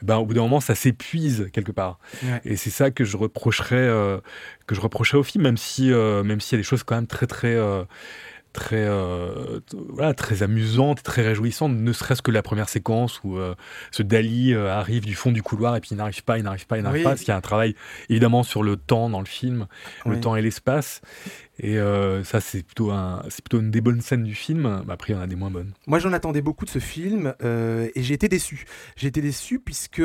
Ben, 0.00 0.16
au 0.16 0.24
bout 0.24 0.34
d'un 0.34 0.42
moment, 0.42 0.60
ça 0.60 0.74
s'épuise 0.74 1.50
quelque 1.52 1.72
part. 1.72 1.98
Ouais. 2.22 2.40
Et 2.44 2.56
c'est 2.56 2.70
ça 2.70 2.90
que 2.90 3.04
je 3.04 3.16
reprocherais, 3.16 3.88
que 4.66 4.74
je 4.74 4.80
reprocherais 4.80 5.18
au 5.18 5.22
film, 5.22 5.44
même 5.44 5.56
si, 5.56 5.90
même 5.90 6.40
s'il 6.40 6.56
y 6.56 6.58
a 6.58 6.62
des 6.62 6.66
choses 6.66 6.82
quand 6.82 6.94
même 6.94 7.06
très, 7.06 7.26
très 7.26 7.56
très 8.54 8.84
euh, 8.84 9.58
voilà 9.90 10.14
très 10.14 10.42
amusante 10.44 11.02
très 11.02 11.22
réjouissante 11.22 11.72
ne 11.74 11.92
serait-ce 11.92 12.22
que 12.22 12.30
la 12.30 12.40
première 12.42 12.68
séquence 12.68 13.20
où 13.24 13.36
euh, 13.36 13.54
ce 13.90 14.02
Dali 14.04 14.54
euh, 14.54 14.72
arrive 14.72 15.04
du 15.04 15.14
fond 15.16 15.32
du 15.32 15.42
couloir 15.42 15.74
et 15.76 15.80
puis 15.80 15.90
il 15.90 15.96
n'arrive 15.96 16.22
pas 16.24 16.38
il 16.38 16.44
n'arrive 16.44 16.66
pas 16.66 16.78
il 16.78 16.84
n'arrive 16.84 17.00
Oui. 17.00 17.02
pas 17.04 17.10
parce 17.10 17.20
qu'il 17.20 17.28
y 17.30 17.32
a 17.32 17.36
un 17.36 17.40
travail 17.42 17.74
évidemment 18.08 18.44
sur 18.44 18.62
le 18.62 18.76
temps 18.76 19.10
dans 19.10 19.18
le 19.20 19.26
film 19.26 19.66
Oui. 20.06 20.14
le 20.14 20.20
temps 20.20 20.36
et 20.36 20.40
l'espace 20.42 21.02
et 21.58 21.78
euh, 21.78 22.24
ça 22.24 22.40
c'est 22.40 22.62
plutôt 22.62 22.92
plutôt 23.42 23.60
une 23.60 23.70
des 23.70 23.80
bonnes 23.80 24.00
scènes 24.00 24.24
du 24.24 24.34
film 24.34 24.82
après 24.88 25.12
il 25.12 25.16
y 25.16 25.18
en 25.18 25.22
a 25.22 25.26
des 25.26 25.36
moins 25.36 25.50
bonnes 25.50 25.72
Moi, 25.86 25.98
j'en 25.98 26.12
attendais 26.12 26.42
beaucoup 26.42 26.64
de 26.64 26.70
ce 26.70 26.78
film 26.78 27.34
euh, 27.42 27.88
et 27.94 28.02
j'ai 28.02 28.14
été 28.14 28.28
déçu. 28.28 28.64
J'ai 28.96 29.08
été 29.08 29.20
déçu 29.20 29.58
puisque 29.58 30.02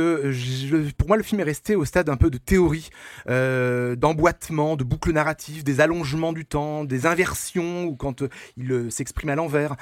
pour 0.98 1.08
moi, 1.08 1.18
le 1.18 1.24
film 1.24 1.42
est 1.42 1.46
resté 1.46 1.76
au 1.76 1.86
stade 1.86 2.10
un 2.10 2.18
peu 2.18 2.30
de 2.30 2.38
théorie, 2.38 2.90
euh, 3.30 3.96
d'emboîtement, 3.96 4.76
de 4.76 4.84
boucles 4.84 5.12
narratives, 5.12 5.64
des 5.64 5.82
allongements 5.82 6.34
du 6.34 6.46
temps, 6.46 6.84
des 6.84 7.06
inversions 7.06 7.86
ou 7.86 7.96
quand 7.96 8.22
euh, 8.22 8.30
il 8.58 8.92
s'exprime 8.92 9.30
à 9.30 9.36
l'envers. 9.36 9.76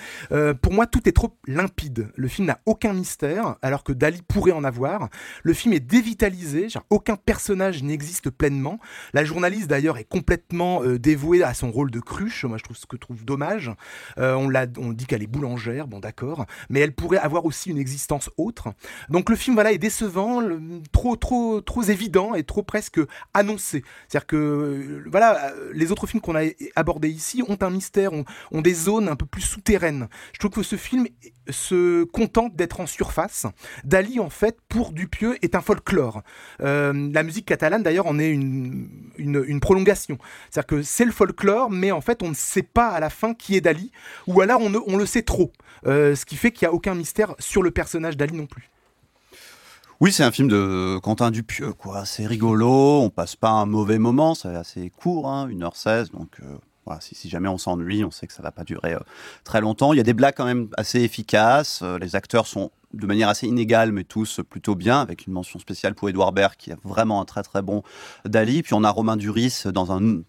Pour 0.61 0.73
moi, 0.73 0.85
tout 0.85 1.07
est 1.07 1.11
trop 1.11 1.35
limpide. 1.47 2.09
Le 2.15 2.27
film 2.27 2.47
n'a 2.47 2.59
aucun 2.65 2.93
mystère, 2.93 3.55
alors 3.61 3.83
que 3.83 3.91
Dali 3.91 4.21
pourrait 4.27 4.51
en 4.51 4.63
avoir. 4.63 5.09
Le 5.43 5.53
film 5.53 5.73
est 5.73 5.79
dévitalisé, 5.79 6.67
aucun 6.89 7.15
personnage 7.15 7.83
n'existe 7.83 8.29
pleinement. 8.29 8.79
La 9.13 9.23
journaliste 9.23 9.67
d'ailleurs 9.67 9.97
est 9.97 10.03
complètement 10.03 10.83
dévouée 10.85 11.43
à 11.43 11.53
son 11.57 11.71
rôle 11.71 11.91
de 11.91 11.99
cruche. 11.99 12.45
Moi, 12.45 12.57
je 12.57 12.63
trouve 12.63 12.77
ce 12.77 12.85
que 12.85 12.95
je 12.95 13.01
trouve 13.01 13.25
dommage. 13.25 13.71
Euh, 14.17 14.33
on, 14.35 14.47
l'a, 14.49 14.65
on 14.77 14.93
dit 14.93 15.05
qu'elle 15.05 15.23
est 15.23 15.27
boulangère, 15.27 15.87
bon 15.87 15.99
d'accord, 15.99 16.45
mais 16.69 16.79
elle 16.79 16.93
pourrait 16.93 17.17
avoir 17.17 17.45
aussi 17.45 17.69
une 17.69 17.77
existence 17.77 18.29
autre. 18.37 18.69
Donc 19.09 19.29
le 19.29 19.35
film 19.35 19.55
voilà 19.55 19.71
est 19.71 19.77
décevant, 19.77 20.41
trop 20.91 21.15
trop 21.15 21.61
trop 21.61 21.83
évident 21.83 22.33
et 22.35 22.43
trop 22.43 22.63
presque 22.63 22.99
annoncé. 23.33 23.83
C'est-à-dire 24.07 24.27
que 24.27 24.35
euh, 24.35 25.03
voilà, 25.09 25.51
euh, 25.51 25.71
les 25.73 25.91
autres 25.91 26.07
films 26.07 26.21
qu'on 26.21 26.35
a 26.35 26.43
abordés 26.75 27.09
ici 27.09 27.43
ont 27.47 27.57
un 27.61 27.69
mystère, 27.69 28.13
ont, 28.13 28.25
ont 28.51 28.61
des 28.61 28.73
zones 28.73 29.09
un 29.09 29.15
peu 29.15 29.25
plus 29.25 29.41
souterraines. 29.41 30.07
Je 30.33 30.39
trouve 30.39 30.51
que 30.51 30.63
ce 30.63 30.75
film 30.75 31.07
se 31.49 32.03
contente 32.05 32.55
d'être 32.55 32.79
en 32.79 32.87
surface. 32.87 33.45
Dali 33.83 34.19
en 34.19 34.29
fait 34.29 34.57
pour 34.69 34.91
Dupieux 34.91 35.37
est 35.41 35.55
un 35.55 35.61
folklore. 35.61 36.21
Euh, 36.61 37.09
la 37.13 37.23
musique 37.23 37.45
catalane 37.45 37.83
d'ailleurs 37.83 38.07
en 38.07 38.19
est 38.19 38.29
une, 38.29 39.59
prolongation. 39.61 40.17
C'est-à-dire 40.49 40.67
que 40.67 40.81
c'est 40.83 41.05
le 41.05 41.11
folklore, 41.11 41.69
mais 41.69 41.91
en 41.91 42.01
fait 42.01 42.23
on 42.23 42.29
ne 42.29 42.35
sait 42.35 42.63
pas 42.63 42.89
à 42.89 42.99
la 42.99 43.09
fin 43.09 43.33
qui 43.33 43.55
est 43.55 43.61
Dali, 43.61 43.91
ou 44.27 44.41
alors 44.41 44.61
on 44.61 44.97
le 44.97 45.05
sait 45.05 45.23
trop. 45.23 45.51
Euh, 45.85 46.15
ce 46.15 46.25
qui 46.25 46.35
fait 46.35 46.51
qu'il 46.51 46.67
n'y 46.67 46.71
a 46.71 46.73
aucun 46.73 46.95
mystère 46.95 47.35
sur 47.39 47.63
le 47.63 47.71
personnage 47.71 48.17
d'Ali 48.17 48.35
non 48.35 48.45
plus. 48.47 48.69
Oui, 49.99 50.11
c'est 50.11 50.23
un 50.23 50.31
film 50.31 50.47
de 50.47 50.99
Quentin 51.01 51.31
Dupieux, 51.31 51.73
quoi. 51.73 52.05
C'est 52.05 52.27
rigolo, 52.27 53.01
on 53.01 53.09
passe 53.09 53.35
pas 53.35 53.49
un 53.49 53.65
mauvais 53.65 53.97
moment, 53.97 54.35
c'est 54.35 54.55
assez 54.55 54.91
court, 54.91 55.27
hein, 55.27 55.49
1h16, 55.49 56.11
donc 56.11 56.29
euh, 56.43 56.55
si 56.99 57.29
jamais 57.29 57.47
on 57.49 57.57
s'ennuie, 57.57 58.03
on 58.03 58.11
sait 58.11 58.27
que 58.27 58.33
ça 58.33 58.43
va 58.43 58.51
pas 58.51 58.63
durer 58.63 58.93
euh, 58.93 58.99
très 59.43 59.61
longtemps. 59.61 59.93
Il 59.93 59.97
y 59.97 59.99
a 59.99 60.03
des 60.03 60.13
blagues 60.13 60.35
quand 60.35 60.45
même 60.45 60.69
assez 60.77 61.01
efficaces, 61.01 61.81
euh, 61.83 61.97
les 61.97 62.15
acteurs 62.15 62.47
sont 62.47 62.71
de 62.97 63.05
manière 63.05 63.29
assez 63.29 63.47
inégale, 63.47 63.91
mais 63.91 64.03
tous 64.03 64.41
plutôt 64.49 64.75
bien, 64.75 64.99
avec 64.99 65.27
une 65.27 65.33
mention 65.33 65.59
spéciale 65.59 65.95
pour 65.95 66.09
Edouard 66.09 66.31
Baird, 66.31 66.55
qui 66.57 66.71
est 66.71 66.77
vraiment 66.83 67.21
un 67.21 67.25
très 67.25 67.43
très 67.43 67.61
bon 67.61 67.83
Dali. 68.25 68.63
Puis 68.63 68.73
on 68.73 68.83
a 68.83 68.89
Romain 68.89 69.17
Duris 69.17 69.63
dans 69.73 69.91
un, 69.91 70.21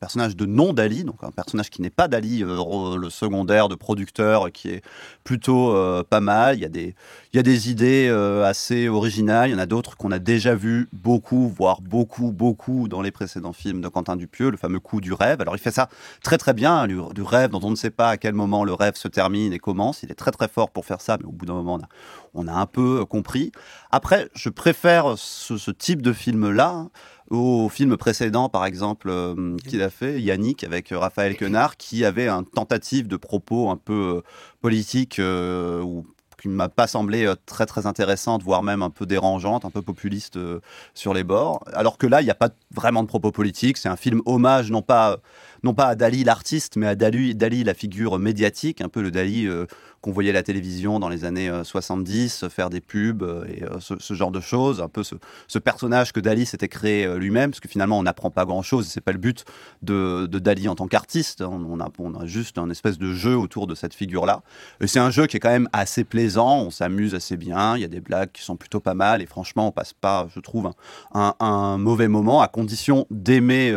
personnage 0.00 0.36
de 0.36 0.46
non 0.46 0.72
Dali, 0.72 1.04
donc 1.04 1.22
un 1.22 1.30
personnage 1.30 1.70
qui 1.70 1.82
n'est 1.82 1.90
pas 1.90 2.08
Dali, 2.08 2.42
euh, 2.42 2.96
le 2.96 3.10
secondaire 3.10 3.68
de 3.68 3.74
producteur, 3.74 4.50
qui 4.52 4.68
est 4.68 4.82
plutôt 5.24 5.74
euh, 5.74 6.02
pas 6.08 6.20
mal. 6.20 6.56
Il 6.56 6.62
y 6.62 6.64
a 6.64 6.68
des, 6.68 6.94
il 7.32 7.36
y 7.36 7.38
a 7.38 7.42
des 7.42 7.70
idées 7.70 8.08
euh, 8.08 8.44
assez 8.44 8.88
originales. 8.88 9.50
Il 9.50 9.52
y 9.52 9.56
en 9.56 9.60
a 9.60 9.66
d'autres 9.66 9.96
qu'on 9.96 10.10
a 10.10 10.18
déjà 10.18 10.54
vu 10.54 10.88
beaucoup, 10.92 11.48
voire 11.48 11.80
beaucoup, 11.80 12.32
beaucoup 12.32 12.88
dans 12.88 13.02
les 13.02 13.10
précédents 13.10 13.52
films 13.52 13.80
de 13.80 13.88
Quentin 13.88 14.16
Dupieux, 14.16 14.50
le 14.50 14.56
fameux 14.56 14.80
coup 14.80 15.00
du 15.00 15.12
rêve. 15.12 15.40
Alors 15.40 15.56
il 15.56 15.60
fait 15.60 15.70
ça 15.70 15.88
très 16.22 16.38
très 16.38 16.54
bien, 16.54 16.86
du, 16.86 16.98
du 17.14 17.22
rêve 17.22 17.50
dont 17.50 17.60
on 17.62 17.70
ne 17.70 17.76
sait 17.76 17.90
pas 17.90 18.10
à 18.10 18.16
quel 18.16 18.34
moment 18.34 18.64
le 18.64 18.74
rêve 18.74 18.94
se 18.96 19.08
termine 19.08 19.52
et 19.52 19.58
commence. 19.58 20.02
Il 20.02 20.10
est 20.10 20.14
très 20.14 20.30
très 20.30 20.48
fort 20.48 20.70
pour 20.70 20.84
faire 20.84 21.00
ça, 21.00 21.16
mais 21.18 21.26
au 21.26 21.32
bout 21.32 21.46
d'un 21.46 21.54
moment, 21.54 21.74
on 21.74 21.84
a, 21.84 21.88
on 22.34 22.48
a 22.48 22.52
un 22.52 22.66
peu 22.66 23.04
compris. 23.04 23.52
Après, 23.90 24.28
je 24.34 24.48
préfère 24.48 25.14
ce, 25.16 25.56
ce 25.56 25.70
type 25.70 26.02
de 26.02 26.12
film-là 26.12 26.88
au 27.30 27.68
film 27.68 27.96
précédent, 27.96 28.48
par 28.48 28.64
exemple, 28.64 29.08
euh, 29.10 29.56
qu'il 29.68 29.82
a 29.82 29.90
fait, 29.90 30.20
Yannick, 30.20 30.64
avec 30.64 30.92
euh, 30.92 30.98
Raphaël 30.98 31.36
Quenard, 31.36 31.76
qui 31.76 32.04
avait 32.04 32.28
une 32.28 32.46
tentative 32.46 33.06
de 33.06 33.16
propos 33.16 33.68
un 33.70 33.76
peu 33.76 34.16
euh, 34.16 34.20
politique 34.62 35.18
euh, 35.18 35.82
ou 35.82 36.06
qui 36.40 36.48
ne 36.48 36.54
m'a 36.54 36.68
pas 36.68 36.86
semblé 36.86 37.26
euh, 37.26 37.34
très 37.46 37.66
très 37.66 37.86
intéressante, 37.86 38.42
voire 38.42 38.62
même 38.62 38.82
un 38.82 38.90
peu 38.90 39.06
dérangeante, 39.06 39.64
un 39.64 39.70
peu 39.70 39.82
populiste 39.82 40.36
euh, 40.36 40.60
sur 40.94 41.12
les 41.12 41.24
bords. 41.24 41.62
Alors 41.74 41.98
que 41.98 42.06
là, 42.06 42.22
il 42.22 42.24
n'y 42.24 42.30
a 42.30 42.34
pas 42.36 42.50
vraiment 42.74 43.02
de 43.02 43.08
propos 43.08 43.32
politiques. 43.32 43.76
C'est 43.76 43.88
un 43.88 43.96
film 43.96 44.22
hommage, 44.24 44.70
non 44.70 44.80
pas 44.82 45.18
non 45.64 45.74
pas 45.74 45.86
à 45.86 45.94
Dali 45.96 46.22
l'artiste, 46.22 46.76
mais 46.76 46.86
à 46.86 46.94
Dali, 46.94 47.34
Dali 47.34 47.64
la 47.64 47.74
figure 47.74 48.18
médiatique, 48.20 48.80
un 48.80 48.88
peu 48.88 49.02
le 49.02 49.10
Dali 49.10 49.46
euh, 49.46 49.66
qu'on 50.00 50.12
voyait 50.12 50.32
la 50.32 50.42
télévision 50.42 51.00
dans 51.00 51.08
les 51.08 51.24
années 51.24 51.50
70, 51.64 52.44
euh, 52.44 52.48
faire 52.48 52.70
des 52.70 52.80
pubs 52.80 53.22
euh, 53.22 53.44
et 53.46 53.62
ce, 53.80 54.14
genre 54.14 54.30
de 54.30 54.40
choses, 54.40 54.80
un 54.80 54.88
peu 54.88 55.02
ce, 55.02 55.58
personnage 55.58 56.12
que 56.12 56.20
Dali 56.20 56.46
s'était 56.46 56.68
créé 56.68 57.18
lui-même, 57.18 57.50
parce 57.50 57.60
que 57.60 57.68
finalement 57.68 57.98
on 57.98 58.02
n'apprend 58.02 58.30
pas 58.30 58.44
grand-chose, 58.44 58.86
c'est 58.86 59.00
pas 59.00 59.12
le 59.12 59.18
but 59.18 59.44
de, 59.82 60.26
Dali 60.26 60.68
en 60.68 60.76
tant 60.76 60.86
qu'artiste, 60.86 61.42
on 61.42 61.80
a, 61.80 61.88
on 61.98 62.14
a 62.14 62.26
juste 62.26 62.58
un 62.58 62.70
espèce 62.70 62.98
de 62.98 63.12
jeu 63.12 63.36
autour 63.36 63.66
de 63.66 63.74
cette 63.74 63.94
figure-là. 63.94 64.42
Et 64.80 64.86
c'est 64.86 65.00
un 65.00 65.10
jeu 65.10 65.26
qui 65.26 65.36
est 65.36 65.40
quand 65.40 65.50
même 65.50 65.68
assez 65.72 66.04
plaisant, 66.04 66.60
on 66.60 66.70
s'amuse 66.70 67.14
assez 67.14 67.36
bien, 67.36 67.76
il 67.76 67.82
y 67.82 67.84
a 67.84 67.88
des 67.88 68.00
blagues 68.00 68.30
qui 68.32 68.42
sont 68.42 68.56
plutôt 68.56 68.80
pas 68.80 68.94
mal, 68.94 69.20
et 69.20 69.26
franchement 69.26 69.68
on 69.68 69.72
passe 69.72 69.92
pas, 69.92 70.28
je 70.34 70.40
trouve, 70.40 70.70
un, 71.12 71.34
un 71.40 71.78
mauvais 71.78 72.08
moment, 72.08 72.40
à 72.40 72.48
condition 72.48 73.06
d'aimer 73.10 73.74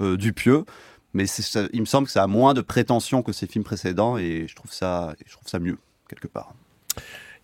Dupieux 0.00 0.64
mais 1.14 1.26
il 1.72 1.80
me 1.80 1.86
semble 1.86 2.06
que 2.06 2.12
ça 2.12 2.22
a 2.22 2.26
moins 2.26 2.54
de 2.54 2.60
prétention 2.60 3.22
que 3.22 3.32
ses 3.32 3.46
films 3.46 3.64
précédents 3.64 4.16
et 4.18 4.46
je 4.48 4.54
trouve 4.54 4.72
ça, 4.72 5.14
je 5.26 5.32
trouve 5.32 5.48
ça 5.48 5.58
mieux, 5.58 5.78
quelque 6.08 6.28
part. 6.28 6.54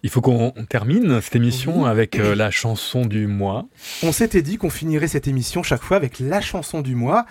Il 0.05 0.11
faut 0.11 0.21
qu'on 0.21 0.53
termine 0.69 1.21
cette 1.21 1.35
émission 1.35 1.85
avec 1.85 2.21
euh, 2.21 2.37
la 2.37 2.53
chanson 2.53 3.05
du 3.05 3.27
mois. 3.27 3.67
On 4.05 4.13
s'était 4.13 4.43
dit 4.43 4.57
qu'on 4.57 4.71
finirait 4.71 5.09
cette 5.09 5.27
émission 5.27 5.65
chaque 5.65 5.83
fois 5.83 5.97
avec 5.97 6.21
la 6.21 6.41
chanson 6.41 6.83
du 6.83 6.95
mois. 6.95 7.27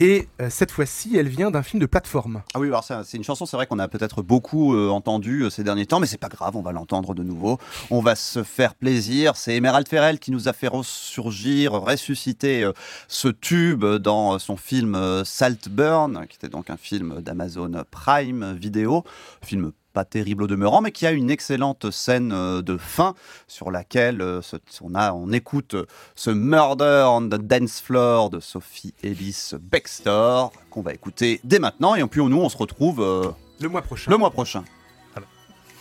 Et 0.00 0.28
euh, 0.40 0.48
cette 0.50 0.72
fois-ci, 0.72 1.16
elle 1.16 1.28
vient 1.28 1.50
d'un 1.50 1.62
film 1.62 1.80
de 1.80 1.86
plateforme. 1.86 2.42
Ah 2.54 2.60
oui, 2.60 2.68
alors 2.68 2.84
c'est 2.84 3.16
une 3.16 3.24
chanson, 3.24 3.46
c'est 3.46 3.56
vrai 3.56 3.66
qu'on 3.66 3.78
a 3.78 3.88
peut-être 3.88 4.22
beaucoup 4.22 4.74
euh, 4.74 4.88
entendu 4.88 5.48
ces 5.50 5.62
derniers 5.62 5.86
temps, 5.86 6.00
mais 6.00 6.06
c'est 6.06 6.18
pas 6.18 6.28
grave, 6.28 6.56
on 6.56 6.62
va 6.62 6.72
l'entendre 6.72 7.14
de 7.14 7.22
nouveau. 7.22 7.58
On 7.90 8.00
va 8.00 8.16
se 8.16 8.42
faire 8.42 8.74
plaisir. 8.74 9.36
C'est 9.36 9.54
Emerald 9.54 9.88
Ferrell 9.88 10.18
qui 10.18 10.30
nous 10.30 10.48
a 10.48 10.52
fait 10.52 10.68
ressurgir, 10.68 11.72
ressusciter 11.72 12.68
ce 13.08 13.28
tube 13.28 13.84
dans 13.84 14.38
son 14.38 14.56
film 14.56 15.22
Saltburn, 15.24 16.26
qui 16.28 16.36
était 16.36 16.48
donc 16.48 16.70
un 16.70 16.76
film 16.76 17.20
d'Amazon 17.20 17.84
Prime 17.90 18.54
Video, 18.54 19.04
film 19.42 19.72
pas 19.94 20.04
terrible 20.04 20.42
au 20.42 20.46
demeurant, 20.46 20.82
mais 20.82 20.92
qui 20.92 21.06
a 21.06 21.12
une 21.12 21.30
excellente 21.30 21.90
scène 21.90 22.32
euh, 22.32 22.60
de 22.60 22.76
fin 22.76 23.14
sur 23.46 23.70
laquelle 23.70 24.20
euh, 24.20 24.40
on, 24.82 24.94
a, 24.94 25.12
on 25.12 25.32
écoute 25.32 25.76
ce 26.16 26.30
Murder 26.30 27.06
on 27.08 27.22
the 27.22 27.36
Dance 27.36 27.80
Floor 27.80 28.28
de 28.28 28.40
Sophie 28.40 28.92
Ellis 29.02 29.52
Bextor 29.62 30.52
qu'on 30.70 30.82
va 30.82 30.92
écouter 30.92 31.40
dès 31.44 31.60
maintenant. 31.60 31.94
Et 31.94 32.04
puis 32.06 32.22
nous, 32.22 32.40
on 32.40 32.48
se 32.48 32.56
retrouve 32.56 33.00
euh, 33.00 33.30
le 33.60 33.68
mois 33.68 33.82
prochain. 33.82 34.10
Le 34.10 34.16
mois 34.18 34.30
prochain. 34.30 34.64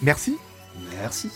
Merci. 0.01 0.37
Merci. 0.99 1.29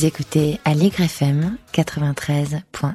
Vous 0.00 0.06
écoutez 0.06 0.58
Allegre 0.64 1.02
FM 1.02 1.58
93.1. 1.74 2.94